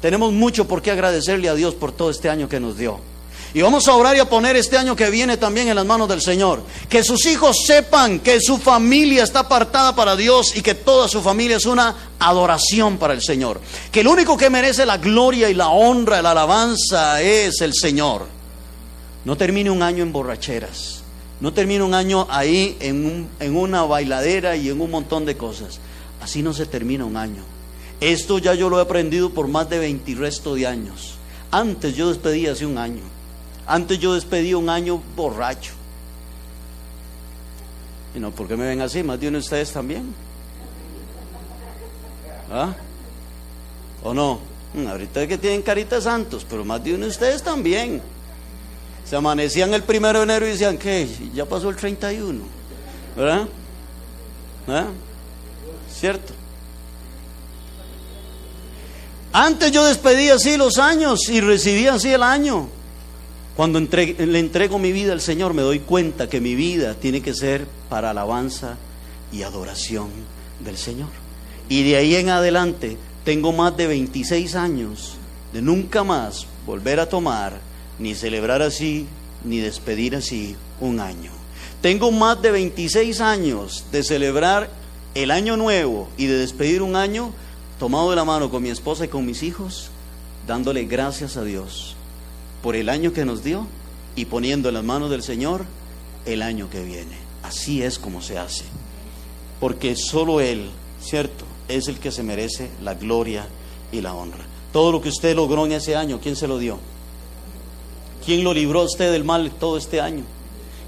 Tenemos 0.00 0.32
mucho 0.32 0.68
por 0.68 0.80
qué 0.80 0.92
agradecerle 0.92 1.48
a 1.48 1.56
Dios 1.56 1.74
por 1.74 1.90
todo 1.90 2.08
este 2.08 2.30
año 2.30 2.48
que 2.48 2.60
nos 2.60 2.78
dio. 2.78 3.00
Y 3.52 3.62
vamos 3.62 3.88
a 3.88 3.96
orar 3.96 4.14
y 4.14 4.20
a 4.20 4.30
poner 4.30 4.54
este 4.54 4.78
año 4.78 4.94
que 4.94 5.10
viene 5.10 5.38
también 5.38 5.66
en 5.66 5.74
las 5.74 5.84
manos 5.84 6.08
del 6.08 6.22
Señor. 6.22 6.62
Que 6.88 7.02
sus 7.02 7.26
hijos 7.26 7.56
sepan 7.66 8.20
que 8.20 8.40
su 8.40 8.58
familia 8.58 9.24
está 9.24 9.40
apartada 9.40 9.96
para 9.96 10.14
Dios 10.14 10.56
y 10.56 10.62
que 10.62 10.76
toda 10.76 11.08
su 11.08 11.20
familia 11.20 11.56
es 11.56 11.66
una 11.66 12.12
adoración 12.20 12.96
para 12.96 13.12
el 13.12 13.22
Señor. 13.22 13.60
Que 13.90 14.02
el 14.02 14.06
único 14.06 14.36
que 14.36 14.50
merece 14.50 14.86
la 14.86 14.98
gloria 14.98 15.50
y 15.50 15.54
la 15.54 15.70
honra 15.70 16.22
la 16.22 16.30
alabanza 16.30 17.20
es 17.20 17.60
el 17.60 17.74
Señor. 17.74 18.24
No 19.24 19.36
termine 19.36 19.68
un 19.68 19.82
año 19.82 20.04
en 20.04 20.12
borracheras. 20.12 21.02
No 21.40 21.52
termine 21.52 21.82
un 21.82 21.92
año 21.92 22.28
ahí 22.30 22.76
en 22.78 23.56
una 23.56 23.82
bailadera 23.82 24.54
y 24.54 24.68
en 24.68 24.80
un 24.80 24.92
montón 24.92 25.24
de 25.24 25.36
cosas. 25.36 25.80
Así 26.22 26.40
no 26.40 26.52
se 26.52 26.66
termina 26.66 27.04
un 27.04 27.16
año. 27.16 27.55
Esto 28.00 28.38
ya 28.38 28.54
yo 28.54 28.68
lo 28.68 28.78
he 28.78 28.82
aprendido 28.82 29.30
por 29.30 29.48
más 29.48 29.68
de 29.70 29.78
20 29.78 30.14
resto 30.16 30.54
de 30.54 30.66
años. 30.66 31.14
Antes 31.50 31.94
yo 31.94 32.08
despedía 32.08 32.52
hace 32.52 32.66
un 32.66 32.76
año. 32.76 33.02
Antes 33.66 33.98
yo 33.98 34.14
despedía 34.14 34.58
un 34.58 34.68
año 34.68 35.02
borracho. 35.16 35.72
Y 38.14 38.20
no, 38.20 38.30
¿por 38.30 38.48
qué 38.48 38.56
me 38.56 38.66
ven 38.66 38.80
así? 38.80 39.02
Más 39.02 39.18
de 39.18 39.28
uno 39.28 39.38
de 39.38 39.42
ustedes 39.42 39.72
también. 39.72 40.14
¿Ah? 42.50 42.74
¿O 44.02 44.14
no? 44.14 44.40
Mm, 44.74 44.86
ahorita 44.86 45.22
es 45.22 45.28
que 45.28 45.38
tienen 45.38 45.62
caritas 45.62 46.04
santos, 46.04 46.46
pero 46.48 46.64
más 46.64 46.82
de 46.84 46.94
uno 46.94 47.04
de 47.04 47.10
ustedes 47.10 47.42
también. 47.42 48.00
Se 49.04 49.16
amanecían 49.16 49.72
el 49.72 49.82
primero 49.82 50.18
de 50.18 50.24
enero 50.24 50.46
y 50.46 50.50
decían, 50.50 50.78
¿qué? 50.78 51.08
Ya 51.34 51.44
pasó 51.44 51.70
el 51.70 51.76
31. 51.76 52.40
¿Verdad? 53.16 53.48
¿Ah? 54.68 54.86
¿Cierto? 55.90 56.34
Antes 59.38 59.70
yo 59.70 59.84
despedía 59.84 60.36
así 60.36 60.56
los 60.56 60.78
años 60.78 61.28
y 61.28 61.42
recibía 61.42 61.92
así 61.92 62.10
el 62.10 62.22
año. 62.22 62.70
Cuando 63.54 63.78
le 63.78 64.38
entrego 64.38 64.78
mi 64.78 64.92
vida 64.92 65.12
al 65.12 65.20
Señor 65.20 65.52
me 65.52 65.60
doy 65.60 65.80
cuenta 65.80 66.26
que 66.26 66.40
mi 66.40 66.54
vida 66.54 66.94
tiene 66.94 67.20
que 67.20 67.34
ser 67.34 67.66
para 67.90 68.12
alabanza 68.12 68.78
y 69.30 69.42
adoración 69.42 70.08
del 70.64 70.78
Señor. 70.78 71.10
Y 71.68 71.82
de 71.82 71.96
ahí 71.96 72.16
en 72.16 72.30
adelante 72.30 72.96
tengo 73.26 73.52
más 73.52 73.76
de 73.76 73.86
26 73.88 74.54
años 74.54 75.16
de 75.52 75.60
nunca 75.60 76.02
más 76.02 76.46
volver 76.64 76.98
a 76.98 77.10
tomar, 77.10 77.60
ni 77.98 78.14
celebrar 78.14 78.62
así, 78.62 79.06
ni 79.44 79.58
despedir 79.58 80.16
así 80.16 80.56
un 80.80 80.98
año. 80.98 81.30
Tengo 81.82 82.10
más 82.10 82.40
de 82.40 82.52
26 82.52 83.20
años 83.20 83.84
de 83.92 84.02
celebrar 84.02 84.70
el 85.14 85.30
año 85.30 85.58
nuevo 85.58 86.08
y 86.16 86.24
de 86.24 86.38
despedir 86.38 86.80
un 86.80 86.96
año 86.96 87.34
tomado 87.78 88.10
de 88.10 88.16
la 88.16 88.24
mano 88.24 88.50
con 88.50 88.62
mi 88.62 88.70
esposa 88.70 89.04
y 89.04 89.08
con 89.08 89.26
mis 89.26 89.42
hijos, 89.42 89.90
dándole 90.46 90.84
gracias 90.84 91.36
a 91.36 91.44
Dios 91.44 91.96
por 92.62 92.76
el 92.76 92.88
año 92.88 93.12
que 93.12 93.24
nos 93.24 93.44
dio 93.44 93.66
y 94.14 94.24
poniendo 94.24 94.68
en 94.68 94.74
las 94.74 94.84
manos 94.84 95.10
del 95.10 95.22
Señor 95.22 95.64
el 96.24 96.42
año 96.42 96.70
que 96.70 96.82
viene. 96.82 97.16
Así 97.42 97.82
es 97.82 97.98
como 97.98 98.22
se 98.22 98.38
hace. 98.38 98.64
Porque 99.60 99.94
solo 99.96 100.40
Él, 100.40 100.70
¿cierto? 101.00 101.44
Es 101.68 101.88
el 101.88 101.98
que 101.98 102.10
se 102.10 102.22
merece 102.22 102.70
la 102.82 102.94
gloria 102.94 103.46
y 103.92 104.00
la 104.00 104.14
honra. 104.14 104.44
Todo 104.72 104.92
lo 104.92 105.00
que 105.00 105.08
usted 105.08 105.36
logró 105.36 105.64
en 105.66 105.72
ese 105.72 105.96
año, 105.96 106.20
¿quién 106.20 106.36
se 106.36 106.48
lo 106.48 106.58
dio? 106.58 106.78
¿Quién 108.24 108.42
lo 108.42 108.52
libró 108.52 108.80
a 108.80 108.84
usted 108.84 109.12
del 109.12 109.24
mal 109.24 109.50
todo 109.52 109.76
este 109.76 110.00
año? 110.00 110.24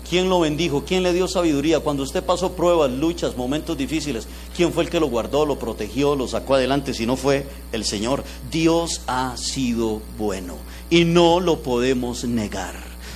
¿Quién 0.08 0.30
lo 0.30 0.40
bendijo? 0.40 0.84
¿Quién 0.86 1.02
le 1.02 1.12
dio 1.12 1.28
sabiduría? 1.28 1.80
Cuando 1.80 2.02
usted 2.02 2.24
pasó 2.24 2.52
pruebas, 2.52 2.90
luchas, 2.90 3.36
momentos 3.36 3.76
difíciles, 3.76 4.26
¿quién 4.56 4.72
fue 4.72 4.84
el 4.84 4.90
que 4.90 5.00
lo 5.00 5.08
guardó, 5.08 5.44
lo 5.44 5.58
protegió, 5.58 6.16
lo 6.16 6.26
sacó 6.26 6.54
adelante? 6.54 6.94
Si 6.94 7.04
no 7.04 7.16
fue 7.16 7.46
el 7.72 7.84
Señor. 7.84 8.24
Dios 8.50 9.02
ha 9.06 9.36
sido 9.36 10.00
bueno 10.16 10.54
y 10.88 11.04
no 11.04 11.40
lo 11.40 11.60
podemos 11.62 12.24
negar. 12.24 12.74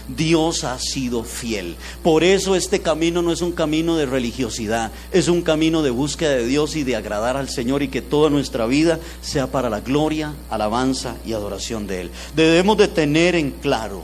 Dios 0.09 0.65
ha 0.65 0.79
sido 0.79 1.25
fiel. 1.25 1.77
Por 2.03 2.25
eso 2.25 2.57
este 2.57 2.81
camino 2.81 3.23
no 3.23 3.33
es 3.33 3.41
un 3.41 3.53
camino 3.53 3.97
de 3.97 4.05
religiosidad, 4.05 4.93
es 5.13 5.29
un 5.29 5.41
camino 5.41 5.83
de 5.83 5.91
búsqueda 5.91 6.33
de 6.33 6.47
Dios 6.47 6.77
y 6.77 6.83
de 6.83 6.97
agradar 6.97 7.39
al 7.39 7.49
Señor 7.49 7.83
y 7.83 7.89
que 7.89 8.03
toda 8.03 8.29
nuestra 8.29 8.67
vida 8.67 8.99
sea 9.23 9.47
para 9.47 9.71
la 9.71 9.81
gloria, 9.81 10.35
alabanza 10.51 11.17
y 11.25 11.33
adoración 11.33 11.87
de 11.87 12.03
Él. 12.03 12.11
Debemos 12.37 12.77
de 12.77 12.89
tener 12.89 13.35
en 13.35 13.51
claro 13.51 14.03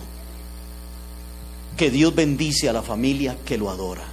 que 1.79 1.91
Dios 1.91 2.15
bendice 2.15 2.69
a 2.69 2.75
la 2.75 2.83
familia 2.83 3.39
que 3.47 3.57
lo 3.57 3.71
adora. 3.71 4.05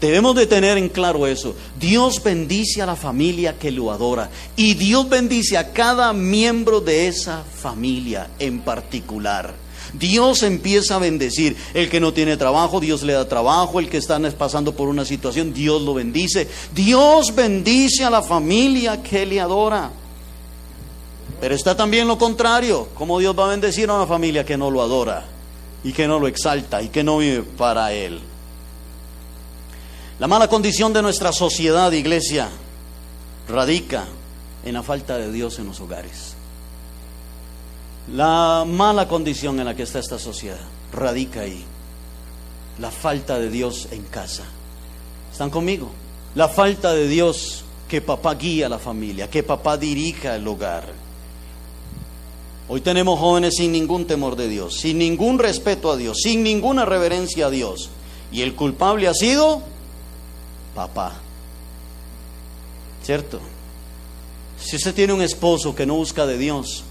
Debemos 0.00 0.34
de 0.34 0.46
tener 0.46 0.78
en 0.78 0.88
claro 0.88 1.26
eso. 1.26 1.54
Dios 1.78 2.22
bendice 2.22 2.80
a 2.80 2.86
la 2.86 2.96
familia 2.96 3.58
que 3.58 3.70
lo 3.70 3.90
adora. 3.90 4.30
Y 4.56 4.74
Dios 4.74 5.08
bendice 5.08 5.58
a 5.58 5.72
cada 5.72 6.12
miembro 6.12 6.80
de 6.80 7.08
esa 7.08 7.42
familia 7.42 8.30
en 8.38 8.60
particular. 8.60 9.52
Dios 9.92 10.42
empieza 10.42 10.96
a 10.96 10.98
bendecir. 11.00 11.56
El 11.74 11.90
que 11.90 12.00
no 12.00 12.14
tiene 12.14 12.36
trabajo, 12.36 12.80
Dios 12.80 13.02
le 13.02 13.12
da 13.12 13.28
trabajo. 13.28 13.78
El 13.78 13.90
que 13.90 13.98
está 13.98 14.18
pasando 14.38 14.74
por 14.74 14.88
una 14.88 15.04
situación, 15.04 15.52
Dios 15.52 15.82
lo 15.82 15.92
bendice. 15.92 16.48
Dios 16.74 17.34
bendice 17.34 18.04
a 18.04 18.10
la 18.10 18.22
familia 18.22 19.02
que 19.02 19.26
le 19.26 19.40
adora. 19.40 19.90
Pero 21.40 21.54
está 21.54 21.76
también 21.76 22.08
lo 22.08 22.16
contrario. 22.16 22.88
¿Cómo 22.94 23.18
Dios 23.18 23.38
va 23.38 23.46
a 23.46 23.50
bendecir 23.50 23.90
a 23.90 23.94
una 23.94 24.06
familia 24.06 24.46
que 24.46 24.56
no 24.56 24.70
lo 24.70 24.80
adora? 24.80 25.26
Y 25.82 25.92
que 25.92 26.06
no 26.06 26.18
lo 26.18 26.26
exalta 26.26 26.82
y 26.82 26.88
que 26.88 27.02
no 27.02 27.18
vive 27.18 27.42
para 27.42 27.92
Él. 27.92 28.20
La 30.18 30.26
mala 30.26 30.48
condición 30.48 30.92
de 30.92 31.00
nuestra 31.00 31.32
sociedad, 31.32 31.90
iglesia, 31.92 32.50
radica 33.48 34.04
en 34.64 34.74
la 34.74 34.82
falta 34.82 35.16
de 35.16 35.32
Dios 35.32 35.58
en 35.58 35.66
los 35.66 35.80
hogares. 35.80 36.34
La 38.12 38.64
mala 38.66 39.08
condición 39.08 39.58
en 39.60 39.66
la 39.66 39.74
que 39.74 39.84
está 39.84 39.98
esta 39.98 40.18
sociedad 40.18 40.60
radica 40.92 41.40
ahí. 41.40 41.64
La 42.78 42.90
falta 42.90 43.38
de 43.38 43.50
Dios 43.50 43.88
en 43.92 44.02
casa. 44.04 44.44
¿Están 45.32 45.50
conmigo? 45.50 45.90
La 46.34 46.48
falta 46.48 46.92
de 46.92 47.08
Dios 47.08 47.64
que 47.88 48.00
papá 48.00 48.34
guía 48.34 48.66
a 48.66 48.68
la 48.68 48.78
familia, 48.78 49.28
que 49.28 49.42
papá 49.42 49.76
dirija 49.76 50.36
el 50.36 50.46
hogar. 50.46 50.84
Hoy 52.72 52.82
tenemos 52.82 53.18
jóvenes 53.18 53.54
sin 53.56 53.72
ningún 53.72 54.06
temor 54.06 54.36
de 54.36 54.48
Dios, 54.48 54.78
sin 54.78 54.98
ningún 54.98 55.40
respeto 55.40 55.90
a 55.90 55.96
Dios, 55.96 56.18
sin 56.22 56.44
ninguna 56.44 56.84
reverencia 56.84 57.46
a 57.46 57.50
Dios. 57.50 57.90
Y 58.30 58.42
el 58.42 58.54
culpable 58.54 59.08
ha 59.08 59.12
sido 59.12 59.60
papá. 60.72 61.14
¿Cierto? 63.02 63.40
Si 64.56 64.76
usted 64.76 64.94
tiene 64.94 65.12
un 65.12 65.20
esposo 65.20 65.74
que 65.74 65.84
no 65.84 65.96
busca 65.96 66.26
de 66.26 66.38
Dios, 66.38 66.84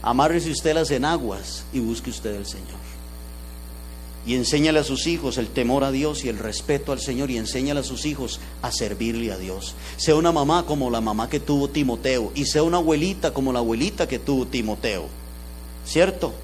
amárrese 0.00 0.50
usted 0.50 0.72
las 0.72 0.90
enaguas 0.90 1.66
y 1.70 1.80
busque 1.80 2.08
usted 2.08 2.34
el 2.34 2.46
Señor. 2.46 2.80
Y 4.24 4.36
enséñale 4.36 4.78
a 4.78 4.84
sus 4.84 5.06
hijos 5.06 5.36
el 5.36 5.48
temor 5.48 5.84
a 5.84 5.90
Dios 5.90 6.24
y 6.24 6.30
el 6.30 6.38
respeto 6.38 6.92
al 6.92 7.00
Señor 7.00 7.30
y 7.30 7.36
enséñale 7.36 7.80
a 7.80 7.84
sus 7.84 8.06
hijos 8.06 8.40
a 8.62 8.72
servirle 8.72 9.32
a 9.32 9.36
Dios. 9.36 9.74
Sea 9.98 10.14
una 10.16 10.32
mamá 10.32 10.64
como 10.64 10.90
la 10.90 11.02
mamá 11.02 11.28
que 11.28 11.40
tuvo 11.40 11.68
Timoteo 11.68 12.32
y 12.34 12.46
sea 12.46 12.62
una 12.62 12.78
abuelita 12.78 13.34
como 13.34 13.52
la 13.52 13.58
abuelita 13.58 14.08
que 14.08 14.18
tuvo 14.18 14.46
Timoteo. 14.46 15.25
¿Cierto? 15.86 16.34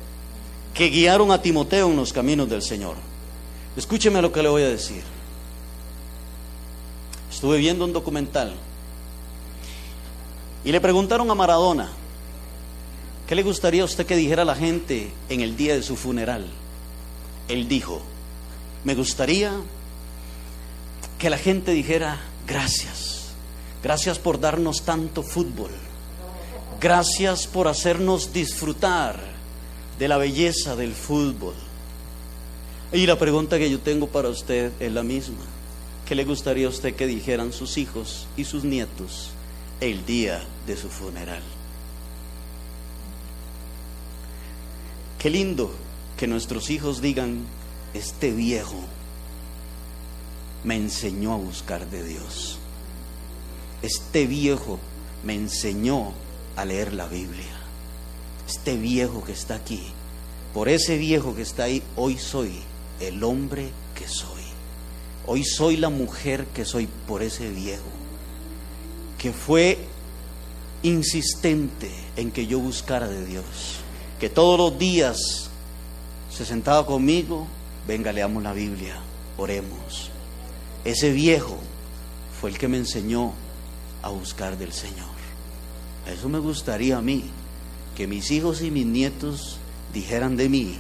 Que 0.73 0.89
guiaron 0.89 1.33
a 1.33 1.43
Timoteo 1.43 1.91
en 1.91 1.97
los 1.97 2.13
caminos 2.13 2.49
del 2.49 2.63
Señor. 2.63 2.97
Escúcheme 3.77 4.23
lo 4.23 4.33
que 4.33 4.43
le 4.43 4.49
voy 4.49 4.63
a 4.63 4.69
decir. 4.69 5.03
Estuve 7.31 7.59
viendo 7.59 7.85
un 7.85 7.93
documental 7.93 8.55
y 10.65 10.71
le 10.71 10.81
preguntaron 10.81 11.31
a 11.31 11.35
Maradona, 11.35 11.91
¿qué 13.27 13.35
le 13.35 13.43
gustaría 13.43 13.83
a 13.83 13.87
usted 13.87 14.07
que 14.07 14.15
dijera 14.15 14.43
a 14.43 14.45
la 14.45 14.55
gente 14.55 15.11
en 15.29 15.41
el 15.41 15.57
día 15.57 15.75
de 15.75 15.83
su 15.83 15.97
funeral? 15.97 16.47
Él 17.49 17.67
dijo, 17.67 18.01
me 18.85 18.95
gustaría 18.95 19.53
que 21.19 21.31
la 21.31 21.39
gente 21.39 21.73
dijera, 21.73 22.21
gracias, 22.47 23.33
gracias 23.83 24.19
por 24.19 24.39
darnos 24.39 24.83
tanto 24.83 25.23
fútbol, 25.23 25.71
gracias 26.83 27.47
por 27.47 27.69
hacernos 27.69 28.33
disfrutar 28.33 29.21
de 30.01 30.09
la 30.09 30.17
belleza 30.17 30.75
del 30.75 30.95
fútbol. 30.95 31.55
Y 32.93 33.07
la 33.07 33.17
pregunta 33.17 33.57
que 33.57 33.71
yo 33.71 33.79
tengo 33.79 34.09
para 34.09 34.29
usted 34.29 34.73
es 34.81 34.93
la 34.93 35.05
misma. 35.05 35.45
¿Qué 36.05 36.17
le 36.17 36.25
gustaría 36.25 36.67
a 36.67 36.71
usted 36.71 36.97
que 36.97 37.07
dijeran 37.07 37.53
sus 37.53 37.79
hijos 37.79 38.27
y 38.37 38.45
sus 38.45 38.65
nietos 38.65 39.31
el 39.81 40.05
día 40.05 40.43
de 40.67 40.77
su 40.77 40.89
funeral? 40.89 41.43
Qué 45.21 45.31
lindo 45.31 45.71
que 46.17 46.27
nuestros 46.27 46.69
hijos 46.69 47.01
digan, 47.01 47.45
este 47.95 48.33
viejo 48.33 48.81
me 50.65 50.75
enseñó 50.75 51.35
a 51.35 51.37
buscar 51.37 51.89
de 51.89 52.03
Dios. 52.03 52.59
Este 53.83 54.27
viejo 54.27 54.81
me 55.23 55.35
enseñó 55.35 56.13
a 56.57 56.65
leer 56.65 56.93
la 56.93 57.07
Biblia. 57.07 57.53
Este 58.49 58.77
viejo 58.77 59.25
que 59.25 59.33
está 59.33 59.55
aquí, 59.55 59.83
por 60.53 60.69
ese 60.69 60.97
viejo 60.99 61.35
que 61.35 61.43
está 61.43 61.65
ahí, 61.65 61.83
hoy 61.97 62.19
soy 62.19 62.53
el 63.01 63.23
hombre 63.25 63.71
que 63.95 64.07
soy. 64.07 64.43
Hoy 65.27 65.45
soy 65.45 65.77
la 65.77 65.89
mujer 65.89 66.47
que 66.47 66.65
soy 66.65 66.89
por 67.07 67.23
ese 67.23 67.49
viejo, 67.49 67.83
que 69.19 69.33
fue 69.33 69.79
insistente 70.83 71.91
en 72.17 72.33
que 72.33 72.47
yo 72.47 72.59
buscara 72.59 73.07
de 73.07 73.25
Dios, 73.25 73.45
que 74.19 74.29
todos 74.29 74.59
los 74.59 74.79
días 74.79 75.49
se 76.31 76.45
sentaba 76.45 76.85
conmigo, 76.87 77.47
venga, 77.87 78.13
leamos 78.13 78.43
la 78.43 78.53
Biblia, 78.53 78.97
oremos. 79.39 80.11
Ese 80.85 81.13
viejo 81.13 81.57
fue 82.41 82.51
el 82.51 82.59
que 82.59 82.67
me 82.69 82.79
enseñó 82.79 83.33
a 84.03 84.09
buscar 84.09 84.59
del 84.59 84.73
Señor. 84.73 85.12
Eso 86.07 86.29
me 86.29 86.39
gustaría 86.39 86.99
a 86.99 87.03
mí, 87.03 87.25
que 87.97 88.07
mis 88.07 88.31
hijos 88.31 88.63
y 88.63 88.71
mis 88.71 88.87
nietos 88.87 89.59
dijeran 89.93 90.37
de 90.37 90.49
mí 90.49 90.79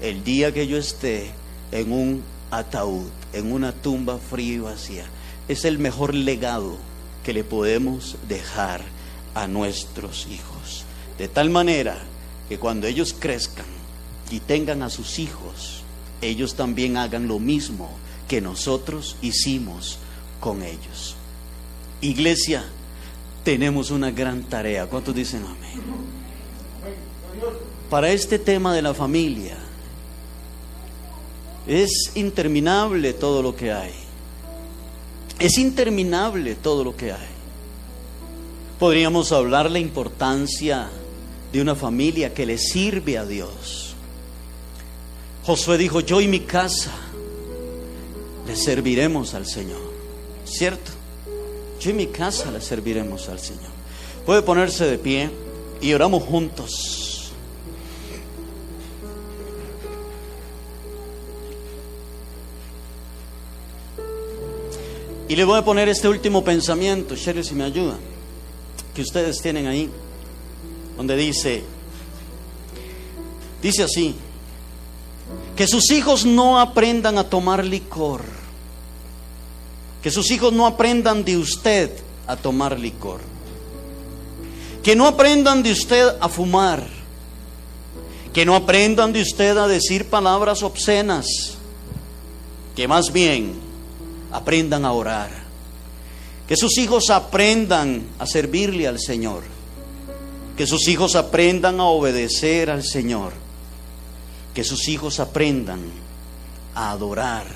el 0.00 0.24
día 0.24 0.52
que 0.52 0.66
yo 0.66 0.78
esté 0.78 1.30
en 1.70 1.92
un 1.92 2.22
ataúd, 2.50 3.06
en 3.32 3.52
una 3.52 3.72
tumba 3.72 4.18
fría 4.18 4.54
y 4.54 4.58
vacía. 4.58 5.04
Es 5.48 5.64
el 5.64 5.78
mejor 5.78 6.14
legado 6.14 6.76
que 7.24 7.32
le 7.32 7.44
podemos 7.44 8.16
dejar 8.28 8.82
a 9.34 9.46
nuestros 9.46 10.26
hijos. 10.26 10.84
De 11.18 11.28
tal 11.28 11.50
manera 11.50 11.98
que 12.48 12.58
cuando 12.58 12.86
ellos 12.86 13.14
crezcan 13.18 13.66
y 14.30 14.40
tengan 14.40 14.82
a 14.82 14.90
sus 14.90 15.18
hijos, 15.18 15.82
ellos 16.20 16.54
también 16.54 16.96
hagan 16.96 17.28
lo 17.28 17.38
mismo 17.38 17.90
que 18.28 18.40
nosotros 18.40 19.16
hicimos 19.22 19.98
con 20.40 20.62
ellos. 20.62 21.16
Iglesia, 22.00 22.64
tenemos 23.44 23.90
una 23.90 24.10
gran 24.10 24.42
tarea. 24.44 24.86
¿Cuántos 24.86 25.14
dicen 25.14 25.44
amén? 25.44 25.82
Para 27.90 28.10
este 28.10 28.38
tema 28.38 28.74
de 28.74 28.82
la 28.82 28.94
familia, 28.94 29.56
es 31.66 32.12
interminable 32.14 33.12
todo 33.12 33.42
lo 33.42 33.54
que 33.54 33.72
hay. 33.72 33.92
Es 35.38 35.58
interminable 35.58 36.54
todo 36.54 36.84
lo 36.84 36.96
que 36.96 37.12
hay. 37.12 37.32
Podríamos 38.78 39.32
hablar 39.32 39.70
la 39.70 39.78
importancia 39.78 40.88
de 41.52 41.60
una 41.60 41.74
familia 41.74 42.32
que 42.32 42.46
le 42.46 42.58
sirve 42.58 43.18
a 43.18 43.26
Dios. 43.26 43.94
Josué 45.44 45.76
dijo, 45.76 46.00
yo 46.00 46.20
y 46.20 46.28
mi 46.28 46.40
casa 46.40 46.92
le 48.46 48.56
serviremos 48.56 49.34
al 49.34 49.46
Señor. 49.46 49.92
¿Cierto? 50.44 51.01
Yo 51.82 51.90
y 51.90 51.94
mi 51.94 52.06
casa 52.06 52.52
le 52.52 52.60
serviremos 52.60 53.28
al 53.28 53.40
Señor. 53.40 53.72
Puede 54.24 54.42
ponerse 54.42 54.84
de 54.84 54.98
pie 54.98 55.30
y 55.80 55.92
oramos 55.92 56.22
juntos. 56.22 57.32
Y 65.28 65.34
le 65.34 65.44
voy 65.44 65.58
a 65.58 65.64
poner 65.64 65.88
este 65.88 66.08
último 66.08 66.44
pensamiento, 66.44 67.16
Sherry, 67.16 67.42
si 67.42 67.54
me 67.54 67.64
ayuda, 67.64 67.96
que 68.94 69.02
ustedes 69.02 69.40
tienen 69.40 69.66
ahí, 69.66 69.90
donde 70.96 71.16
dice, 71.16 71.64
dice 73.60 73.82
así, 73.82 74.14
que 75.56 75.66
sus 75.66 75.90
hijos 75.90 76.26
no 76.26 76.60
aprendan 76.60 77.18
a 77.18 77.24
tomar 77.24 77.64
licor, 77.64 78.22
que 80.02 80.10
sus 80.10 80.30
hijos 80.30 80.52
no 80.52 80.66
aprendan 80.66 81.24
de 81.24 81.36
usted 81.36 81.90
a 82.26 82.36
tomar 82.36 82.78
licor, 82.78 83.20
que 84.82 84.96
no 84.96 85.06
aprendan 85.06 85.62
de 85.62 85.72
usted 85.72 86.16
a 86.20 86.28
fumar, 86.28 86.86
que 88.32 88.44
no 88.44 88.54
aprendan 88.56 89.12
de 89.12 89.22
usted 89.22 89.56
a 89.56 89.68
decir 89.68 90.06
palabras 90.06 90.62
obscenas, 90.62 91.26
que 92.74 92.88
más 92.88 93.12
bien 93.12 93.54
aprendan 94.32 94.84
a 94.84 94.92
orar. 94.92 95.42
Que 96.48 96.56
sus 96.56 96.76
hijos 96.76 97.08
aprendan 97.08 98.02
a 98.18 98.26
servirle 98.26 98.86
al 98.86 98.98
Señor. 98.98 99.42
Que 100.56 100.66
sus 100.66 100.86
hijos 100.88 101.14
aprendan 101.14 101.80
a 101.80 101.84
obedecer 101.84 102.68
al 102.68 102.82
Señor. 102.82 103.32
que 104.54 104.64
sus 104.64 104.88
hijos 104.88 105.18
aprendan 105.18 105.80
a 106.74 106.90
adorar 106.90 107.46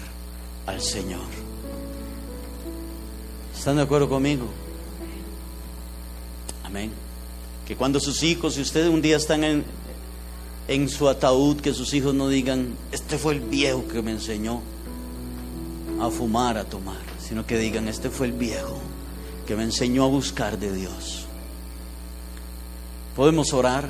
al 0.67 0.81
Señor. 0.81 1.36
¿Están 3.67 3.79
de 3.79 3.83
acuerdo 3.83 4.09
conmigo? 4.09 4.47
Amén. 6.63 6.93
Que 7.67 7.75
cuando 7.75 7.99
sus 7.99 8.23
hijos, 8.23 8.55
si 8.55 8.61
ustedes 8.61 8.89
un 8.89 9.03
día 9.03 9.17
están 9.17 9.43
en, 9.43 9.65
en 10.69 10.89
su 10.89 11.09
ataúd, 11.09 11.57
que 11.57 11.75
sus 11.75 11.93
hijos 11.93 12.15
no 12.15 12.29
digan, 12.29 12.77
este 12.93 13.19
fue 13.19 13.35
el 13.35 13.41
viejo 13.41 13.85
que 13.89 14.03
me 14.03 14.13
enseñó 14.13 14.61
a 16.01 16.09
fumar, 16.11 16.59
a 16.59 16.65
tomar, 16.65 17.01
sino 17.19 17.45
que 17.45 17.59
digan, 17.59 17.89
este 17.89 18.09
fue 18.09 18.29
el 18.29 18.35
viejo 18.35 18.79
que 19.49 19.57
me 19.57 19.65
enseñó 19.65 20.05
a 20.05 20.07
buscar 20.07 20.61
de 20.61 20.73
Dios. 20.73 21.25
Podemos 23.17 23.53
orar 23.53 23.89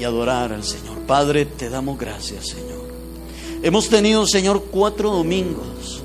y 0.00 0.04
adorar 0.04 0.50
al 0.50 0.64
Señor. 0.64 0.96
Padre, 1.00 1.44
te 1.44 1.68
damos 1.68 1.98
gracias, 1.98 2.48
Señor. 2.48 2.88
Hemos 3.62 3.90
tenido, 3.90 4.26
Señor, 4.26 4.64
cuatro 4.70 5.10
domingos 5.10 6.04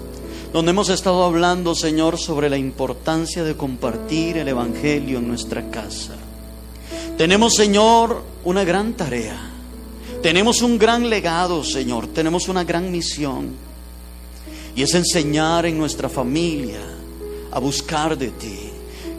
donde 0.56 0.72
hemos 0.72 0.88
estado 0.88 1.26
hablando, 1.26 1.76
Señor, 1.76 2.18
sobre 2.18 2.50
la 2.50 2.56
importancia 2.56 3.44
de 3.44 3.58
compartir 3.58 4.38
el 4.38 4.48
Evangelio 4.48 5.18
en 5.18 5.28
nuestra 5.28 5.70
casa. 5.70 6.14
Tenemos, 7.18 7.56
Señor, 7.56 8.24
una 8.46 8.64
gran 8.64 8.94
tarea. 8.94 9.38
Tenemos 10.24 10.62
un 10.62 10.80
gran 10.80 11.10
legado, 11.10 11.62
Señor. 11.62 12.08
Tenemos 12.08 12.48
una 12.48 12.64
gran 12.64 12.90
misión. 12.90 13.50
Y 14.78 14.82
es 14.82 14.94
enseñar 14.94 15.66
en 15.66 15.78
nuestra 15.78 16.08
familia 16.08 16.80
a 17.52 17.60
buscar 17.60 18.18
de 18.18 18.30
ti. 18.30 18.58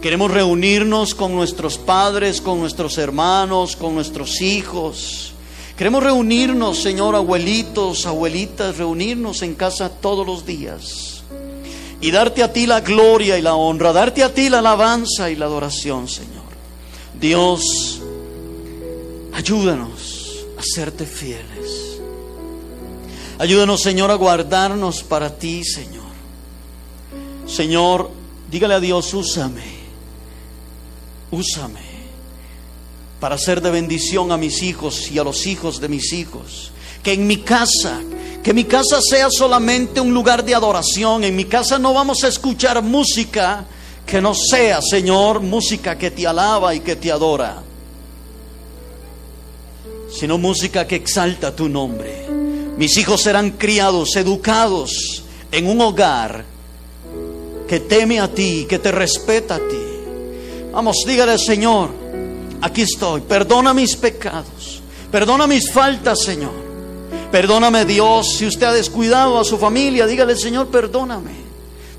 Queremos 0.01 0.31
reunirnos 0.31 1.15
con 1.15 1.35
nuestros 1.35 1.77
padres, 1.77 2.41
con 2.41 2.61
nuestros 2.61 2.97
hermanos, 2.97 3.77
con 3.77 3.95
nuestros 3.95 4.41
hijos. 4.41 5.35
Queremos 5.77 6.03
reunirnos, 6.03 6.81
Señor, 6.81 7.15
abuelitos, 7.15 8.07
abuelitas, 8.07 8.79
reunirnos 8.79 9.43
en 9.43 9.55
casa 9.55 9.91
todos 9.91 10.27
los 10.27 10.47
días 10.47 11.16
y 12.01 12.11
darte 12.11 12.43
a 12.43 12.53
ti 12.53 12.67
la 12.67 12.81
gloria 12.81 13.39
y 13.39 13.43
la 13.43 13.55
honra, 13.55 13.93
darte 13.93 14.23
a 14.23 14.33
ti 14.33 14.49
la 14.49 14.59
alabanza 14.59 15.31
y 15.31 15.37
la 15.37 15.47
adoración, 15.47 16.09
Señor. 16.09 16.45
Dios, 17.19 18.01
ayúdanos 19.33 20.45
a 20.59 20.63
serte 20.63 21.07
fieles. 21.07 21.99
Ayúdanos, 23.39 23.83
Señor, 23.83 24.11
a 24.11 24.15
guardarnos 24.15 25.03
para 25.03 25.37
ti, 25.37 25.65
Señor. 25.65 26.05
Señor, 27.47 28.11
dígale 28.51 28.75
a 28.75 28.81
Dios, 28.81 29.13
úsame, 29.15 29.65
úsame 31.31 31.97
para 33.21 33.39
ser 33.39 33.61
de 33.61 33.71
bendición 33.71 34.31
a 34.31 34.37
mis 34.37 34.63
hijos 34.63 35.11
y 35.11 35.19
a 35.19 35.25
los 35.25 35.47
hijos 35.47 35.81
de 35.81 35.89
mis 35.89 36.13
hijos. 36.13 36.73
Que 37.03 37.13
en 37.13 37.27
mi 37.27 37.39
casa 37.39 38.01
que 38.47 38.55
mi 38.55 38.63
casa 38.63 39.01
sea 39.03 39.27
solamente 39.29 40.01
un 40.01 40.15
lugar 40.15 40.45
de 40.45 40.55
adoración. 40.55 41.25
En 41.25 41.35
mi 41.35 41.47
casa 41.47 41.81
no 41.81 41.93
vamos 41.93 42.23
a 42.23 42.29
escuchar 42.29 42.81
música 42.81 43.65
que 44.07 44.21
no 44.21 44.37
sea, 44.37 44.79
Señor, 44.81 45.41
música 45.41 45.99
que 45.99 46.13
te 46.13 46.29
alaba 46.29 46.73
y 46.73 46.79
que 46.79 46.95
te 46.95 47.11
adora, 47.11 47.61
sino 50.17 50.39
música 50.39 50.87
que 50.87 50.95
exalta 50.95 51.57
tu 51.57 51.69
nombre. 51.69 52.25
Mis 52.77 52.97
hijos 52.99 53.23
serán 53.23 53.51
criados, 53.51 54.15
educados 54.15 55.25
en 55.51 55.69
un 55.69 55.81
hogar 55.81 56.45
que 57.67 57.81
teme 57.81 58.21
a 58.21 58.33
ti, 58.33 58.65
que 58.69 58.79
te 58.79 58.93
respeta 58.93 59.57
a 59.57 59.59
ti. 59.59 60.71
Vamos, 60.71 60.99
dígale, 61.05 61.37
Señor, 61.37 61.91
aquí 62.61 62.83
estoy, 62.83 63.23
perdona 63.23 63.75
mis 63.75 63.97
pecados, 63.97 64.83
perdona 65.11 65.49
mis 65.49 65.69
faltas, 65.73 66.21
Señor. 66.21 66.66
Perdóname 67.37 67.85
Dios, 67.85 68.37
si 68.39 68.47
usted 68.47 68.67
ha 68.67 68.73
descuidado 68.73 69.39
a 69.39 69.45
su 69.45 69.59
familia, 69.59 70.07
dígale 70.07 70.35
Señor, 70.37 70.69
perdóname. 70.69 71.33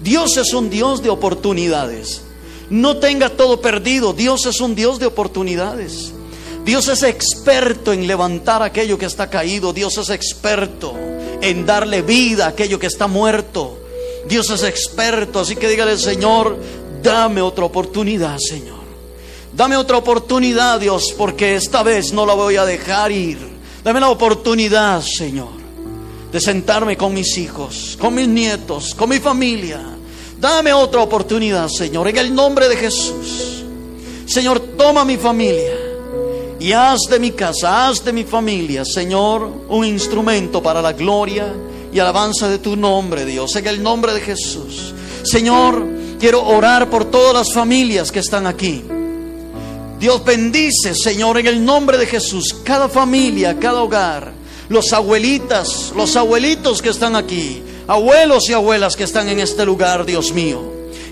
Dios 0.01 0.35
es 0.35 0.51
un 0.51 0.67
Dios 0.67 1.03
de 1.03 1.11
oportunidades. 1.11 2.23
No 2.71 2.97
tenga 2.97 3.29
todo 3.29 3.61
perdido, 3.61 4.13
Dios 4.13 4.47
es 4.47 4.59
un 4.61 4.73
Dios 4.73 4.97
de 4.97 5.05
oportunidades. 5.05 6.11
Dios 6.65 6.87
es 6.87 7.03
experto 7.03 7.93
en 7.93 8.07
levantar 8.07 8.63
aquello 8.63 8.97
que 8.97 9.05
está 9.05 9.29
caído, 9.29 9.73
Dios 9.73 9.99
es 9.99 10.09
experto 10.09 10.95
en 11.39 11.67
darle 11.67 12.01
vida 12.01 12.45
a 12.45 12.49
aquello 12.49 12.79
que 12.79 12.87
está 12.87 13.05
muerto. 13.05 13.77
Dios 14.27 14.49
es 14.49 14.63
experto, 14.63 15.41
así 15.41 15.55
que 15.55 15.69
dígale 15.69 15.99
Señor, 15.99 16.57
dame 17.03 17.43
otra 17.43 17.65
oportunidad, 17.65 18.39
Señor. 18.39 18.79
Dame 19.53 19.77
otra 19.77 19.97
oportunidad, 19.97 20.79
Dios, 20.79 21.13
porque 21.15 21.55
esta 21.55 21.83
vez 21.83 22.11
no 22.11 22.25
la 22.25 22.33
voy 22.33 22.55
a 22.55 22.65
dejar 22.65 23.11
ir. 23.11 23.56
Dame 23.87 24.01
la 24.01 24.09
oportunidad, 24.09 25.01
Señor, 25.01 25.47
de 26.29 26.41
sentarme 26.41 26.97
con 26.97 27.13
mis 27.13 27.37
hijos, 27.37 27.97
con 27.97 28.15
mis 28.15 28.27
nietos, 28.27 28.93
con 28.93 29.07
mi 29.07 29.17
familia. 29.19 29.79
Dame 30.37 30.73
otra 30.73 31.01
oportunidad, 31.01 31.69
Señor, 31.69 32.09
en 32.09 32.17
el 32.17 32.35
nombre 32.35 32.67
de 32.67 32.75
Jesús. 32.75 33.63
Señor, 34.25 34.59
toma 34.77 35.05
mi 35.05 35.15
familia 35.15 35.71
y 36.59 36.73
haz 36.73 36.99
de 37.09 37.17
mi 37.17 37.31
casa, 37.31 37.87
haz 37.87 38.03
de 38.03 38.11
mi 38.11 38.25
familia, 38.25 38.83
Señor, 38.83 39.49
un 39.69 39.85
instrumento 39.85 40.61
para 40.61 40.81
la 40.81 40.91
gloria 40.91 41.55
y 41.93 41.97
alabanza 41.97 42.49
de 42.49 42.57
tu 42.57 42.75
nombre, 42.75 43.23
Dios, 43.23 43.55
en 43.55 43.67
el 43.67 43.81
nombre 43.81 44.13
de 44.13 44.19
Jesús. 44.19 44.93
Señor, 45.23 45.81
quiero 46.19 46.45
orar 46.45 46.89
por 46.89 47.05
todas 47.05 47.33
las 47.33 47.53
familias 47.53 48.11
que 48.11 48.19
están 48.19 48.47
aquí. 48.47 48.83
Dios 49.99 50.23
bendice, 50.23 50.93
Señor, 50.93 51.39
en 51.39 51.47
el 51.47 51.63
nombre 51.63 51.97
de 51.97 52.05
Jesús, 52.05 52.55
cada 52.63 52.87
familia, 52.87 53.57
cada 53.59 53.81
hogar, 53.81 54.31
los 54.69 54.93
abuelitas, 54.93 55.91
los 55.95 56.15
abuelitos 56.15 56.81
que 56.83 56.89
están 56.89 57.15
aquí, 57.15 57.63
abuelos 57.87 58.47
y 58.49 58.53
abuelas 58.53 58.95
que 58.95 59.05
están 59.05 59.27
en 59.27 59.39
este 59.39 59.65
lugar, 59.65 60.05
Dios 60.05 60.31
mío. 60.33 60.61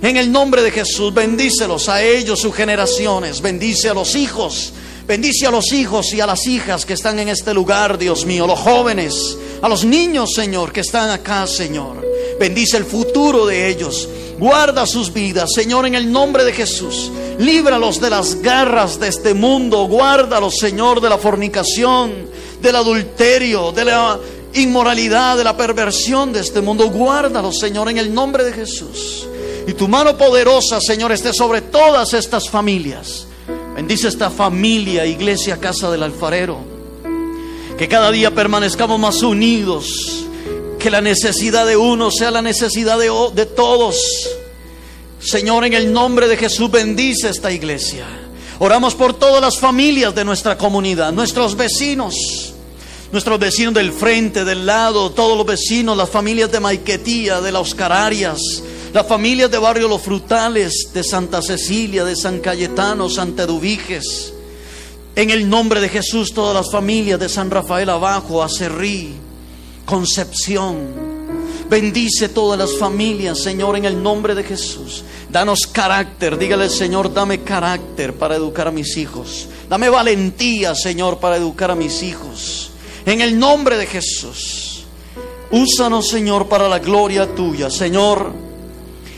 En 0.04 0.18
el 0.18 0.32
nombre 0.32 0.62
de 0.62 0.70
Jesús, 0.70 1.14
bendícelos 1.14 1.90
a 1.90 2.04
ellos, 2.04 2.42
sus 2.42 2.54
generaciones, 2.54 3.42
bendice 3.42 3.90
a 3.90 3.96
los 3.96 4.16
hijos, 4.16 4.72
bendice 5.08 5.48
a 5.48 5.52
los 5.52 5.74
hijos 5.74 6.14
y 6.14 6.22
a 6.22 6.28
las 6.28 6.46
hijas 6.46 6.86
que 6.86 6.94
están 6.94 7.18
en 7.18 7.30
este 7.30 7.56
lugar, 7.56 7.98
Dios 7.98 8.24
mío, 8.24 8.46
los 8.46 8.60
jóvenes, 8.60 9.36
a 9.64 9.70
los 9.70 9.84
niños, 9.84 10.34
Señor, 10.36 10.72
que 10.72 10.82
están 10.82 11.10
acá, 11.10 11.48
Señor. 11.48 12.06
Bendice 12.40 12.78
el 12.78 12.86
futuro 12.86 13.46
de 13.46 13.70
ellos. 13.70 14.10
Guarda 14.38 14.86
sus 14.86 15.14
vidas, 15.14 15.50
Señor, 15.54 15.86
en 15.86 15.96
el 15.96 16.12
nombre 16.12 16.44
de 16.44 16.52
Jesús. 16.52 17.12
Líbralos 17.40 18.02
de 18.02 18.10
las 18.10 18.42
garras 18.42 19.00
de 19.00 19.08
este 19.08 19.34
mundo. 19.34 19.86
Guárdalos, 19.88 20.56
Señor, 20.58 21.00
de 21.00 21.10
la 21.10 21.18
fornicación, 21.18 22.14
del 22.62 22.76
adulterio, 22.76 23.72
de 23.72 23.86
la 23.86 24.20
inmoralidad, 24.54 25.38
de 25.38 25.46
la 25.46 25.56
perversión 25.56 26.34
de 26.34 26.42
este 26.42 26.60
mundo. 26.62 26.90
Guárdalos, 26.90 27.60
Señor, 27.60 27.90
en 27.90 27.98
el 27.98 28.14
nombre 28.14 28.44
de 28.44 28.52
Jesús. 28.52 29.28
Y 29.68 29.74
tu 29.74 29.88
mano 29.88 30.18
poderosa, 30.18 30.80
Señor, 30.82 31.14
esté 31.14 31.32
sobre 31.34 31.62
todas 31.62 32.14
estas 32.14 32.50
familias. 32.50 33.28
Bendice 33.76 34.10
esta 34.10 34.30
familia, 34.30 35.06
iglesia, 35.06 35.58
casa 35.58 35.90
del 35.90 36.04
alfarero. 36.04 36.60
Que 37.78 37.88
cada 37.88 38.12
día 38.12 38.34
permanezcamos 38.34 39.00
más 39.00 39.22
unidos 39.22 40.26
que 40.86 40.92
la 40.92 41.02
necesidad 41.02 41.66
de 41.66 41.76
uno 41.76 42.12
sea 42.12 42.30
la 42.30 42.44
necesidad 42.44 43.00
de, 43.00 43.10
de 43.34 43.48
todos. 43.48 44.30
Señor, 45.20 45.66
en 45.66 45.74
el 45.74 45.92
nombre 45.92 46.28
de 46.28 46.38
Jesús 46.38 46.70
bendice 46.70 47.28
esta 47.28 47.52
iglesia. 47.52 48.06
Oramos 48.60 48.94
por 48.94 49.16
todas 49.16 49.42
las 49.42 49.58
familias 49.58 50.14
de 50.14 50.24
nuestra 50.24 50.60
comunidad, 50.60 51.12
nuestros 51.12 51.58
vecinos, 51.58 52.54
nuestros 53.12 53.40
vecinos 53.40 53.74
del 53.74 53.94
frente, 53.94 54.46
del 54.46 54.68
lado, 54.68 55.10
todos 55.10 55.36
los 55.36 55.48
vecinos, 55.48 55.98
las 55.98 56.12
familias 56.12 56.52
de 56.52 56.60
Maiquetía, 56.60 57.42
de 57.42 57.52
la 57.52 57.62
Oscararias, 57.62 58.40
las 58.94 59.08
familias 59.08 59.50
de 59.50 59.58
Barrio 59.58 59.88
Los 59.88 60.04
Frutales, 60.04 60.92
de 60.94 61.04
Santa 61.04 61.42
Cecilia, 61.42 62.06
de 62.06 62.16
San 62.16 62.42
Cayetano, 62.42 63.10
Santa 63.10 63.42
Eduviges. 63.42 64.34
En 65.16 65.32
el 65.32 65.50
nombre 65.50 65.82
de 65.82 65.90
Jesús, 65.90 66.32
todas 66.32 66.54
las 66.54 66.72
familias 66.72 67.20
de 67.20 67.28
San 67.28 67.50
Rafael 67.50 67.90
Abajo, 67.90 68.44
Acerrí, 68.44 69.24
Concepción. 69.86 71.16
Bendice 71.70 72.30
todas 72.30 72.60
las 72.60 72.78
familias, 72.78 73.40
Señor, 73.40 73.76
en 73.76 73.86
el 73.86 74.02
nombre 74.02 74.36
de 74.36 74.44
Jesús. 74.44 75.04
Danos 75.30 75.66
carácter. 75.68 76.38
Dígale, 76.38 76.70
Señor, 76.70 77.14
dame 77.14 77.42
carácter 77.42 78.14
para 78.14 78.36
educar 78.36 78.68
a 78.68 78.72
mis 78.72 78.98
hijos. 78.98 79.48
Dame 79.68 79.90
valentía, 79.90 80.76
Señor, 80.76 81.18
para 81.20 81.38
educar 81.38 81.72
a 81.72 81.76
mis 81.76 82.04
hijos. 82.04 82.72
En 83.06 83.22
el 83.22 83.38
nombre 83.38 83.78
de 83.78 83.88
Jesús. 83.88 84.86
Úsanos, 85.52 86.08
Señor, 86.08 86.48
para 86.48 86.70
la 86.70 86.80
gloria 86.80 87.34
tuya. 87.34 87.70
Señor, 87.70 88.32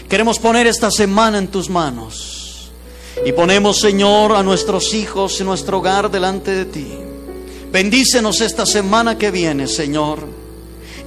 queremos 0.07 0.39
poner 0.39 0.67
esta 0.67 0.89
semana 0.89 1.37
en 1.37 1.49
tus 1.49 1.69
manos. 1.69 2.71
Y 3.25 3.31
ponemos, 3.33 3.79
Señor, 3.79 4.33
a 4.33 4.43
nuestros 4.43 4.93
hijos 4.93 5.39
y 5.41 5.43
nuestro 5.43 5.79
hogar 5.79 6.09
delante 6.09 6.51
de 6.51 6.65
ti. 6.65 6.87
Bendícenos 7.71 8.39
esta 8.41 8.65
semana 8.65 9.17
que 9.17 9.31
viene, 9.31 9.67
Señor. 9.67 10.46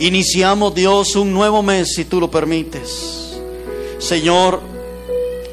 Iniciamos, 0.01 0.75
Dios, 0.75 1.15
un 1.15 1.33
nuevo 1.33 1.63
mes, 1.63 1.93
si 1.95 2.07
tú 2.07 2.21
lo 2.21 2.31
permites. 2.31 3.37
Señor, 3.99 4.63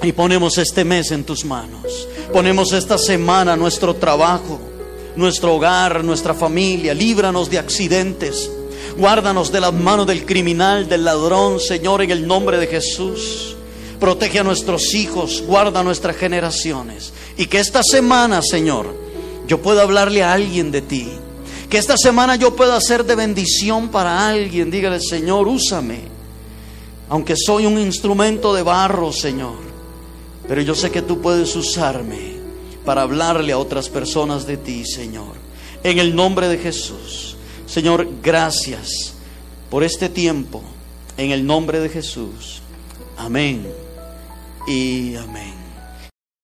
y 0.02 0.14
ponemos 0.14 0.58
este 0.58 0.86
mes 0.86 1.12
en 1.12 1.26
tus 1.26 1.44
manos. 1.44 2.08
Ponemos 2.32 2.72
esta 2.72 2.98
semana 2.98 3.58
nuestro 3.58 3.94
trabajo, 3.96 4.58
nuestro 5.18 5.56
hogar, 5.56 6.02
nuestra 6.02 6.34
familia. 6.34 6.94
Líbranos 6.94 7.50
de 7.50 7.60
accidentes. 7.60 8.50
Guárdanos 8.98 9.52
de 9.52 9.60
las 9.60 9.74
manos 9.74 10.08
del 10.08 10.26
criminal, 10.26 10.88
del 10.88 11.04
ladrón, 11.04 11.60
Señor, 11.60 12.02
en 12.02 12.12
el 12.12 12.26
nombre 12.26 12.58
de 12.58 12.68
Jesús. 12.68 13.58
Protege 14.00 14.40
a 14.40 14.44
nuestros 14.44 14.94
hijos, 14.94 15.44
guarda 15.46 15.84
nuestras 15.84 16.16
generaciones. 16.16 17.12
Y 17.38 17.48
que 17.48 17.60
esta 17.60 17.82
semana, 17.84 18.42
Señor, 18.42 18.96
yo 19.46 19.62
pueda 19.62 19.82
hablarle 19.82 20.24
a 20.24 20.32
alguien 20.32 20.72
de 20.72 20.82
ti. 20.82 21.12
Que 21.70 21.78
esta 21.78 21.98
semana 21.98 22.36
yo 22.38 22.56
pueda 22.56 22.80
ser 22.80 23.04
de 23.04 23.16
bendición 23.16 23.90
para 23.90 24.28
alguien. 24.28 24.72
Dígale, 24.72 25.00
Señor, 25.02 25.48
úsame. 25.48 26.02
Aunque 27.10 27.36
soy 27.36 27.66
un 27.66 27.80
instrumento 27.80 28.54
de 28.54 28.64
barro, 28.64 29.12
Señor. 29.12 29.58
Pero 30.48 30.62
yo 30.62 30.76
sé 30.76 30.92
que 30.92 31.02
tú 31.02 31.22
puedes 31.22 31.56
usarme 31.56 32.38
para 32.86 33.02
hablarle 33.02 33.52
a 33.52 33.58
otras 33.58 33.90
personas 33.90 34.48
de 34.48 34.56
ti, 34.58 34.86
Señor. 34.86 35.36
En 35.84 36.00
el 36.00 36.16
nombre 36.16 36.48
de 36.48 36.58
Jesús. 36.58 37.36
Señor, 37.66 38.08
gracias 38.24 39.14
por 39.70 39.84
este 39.84 40.08
tiempo. 40.08 40.64
En 41.18 41.32
el 41.32 41.46
nombre 41.46 41.82
de 41.82 41.90
Jesús. 41.90 42.62
Amén 43.18 43.68
y 44.68 45.16
amén. 45.16 45.57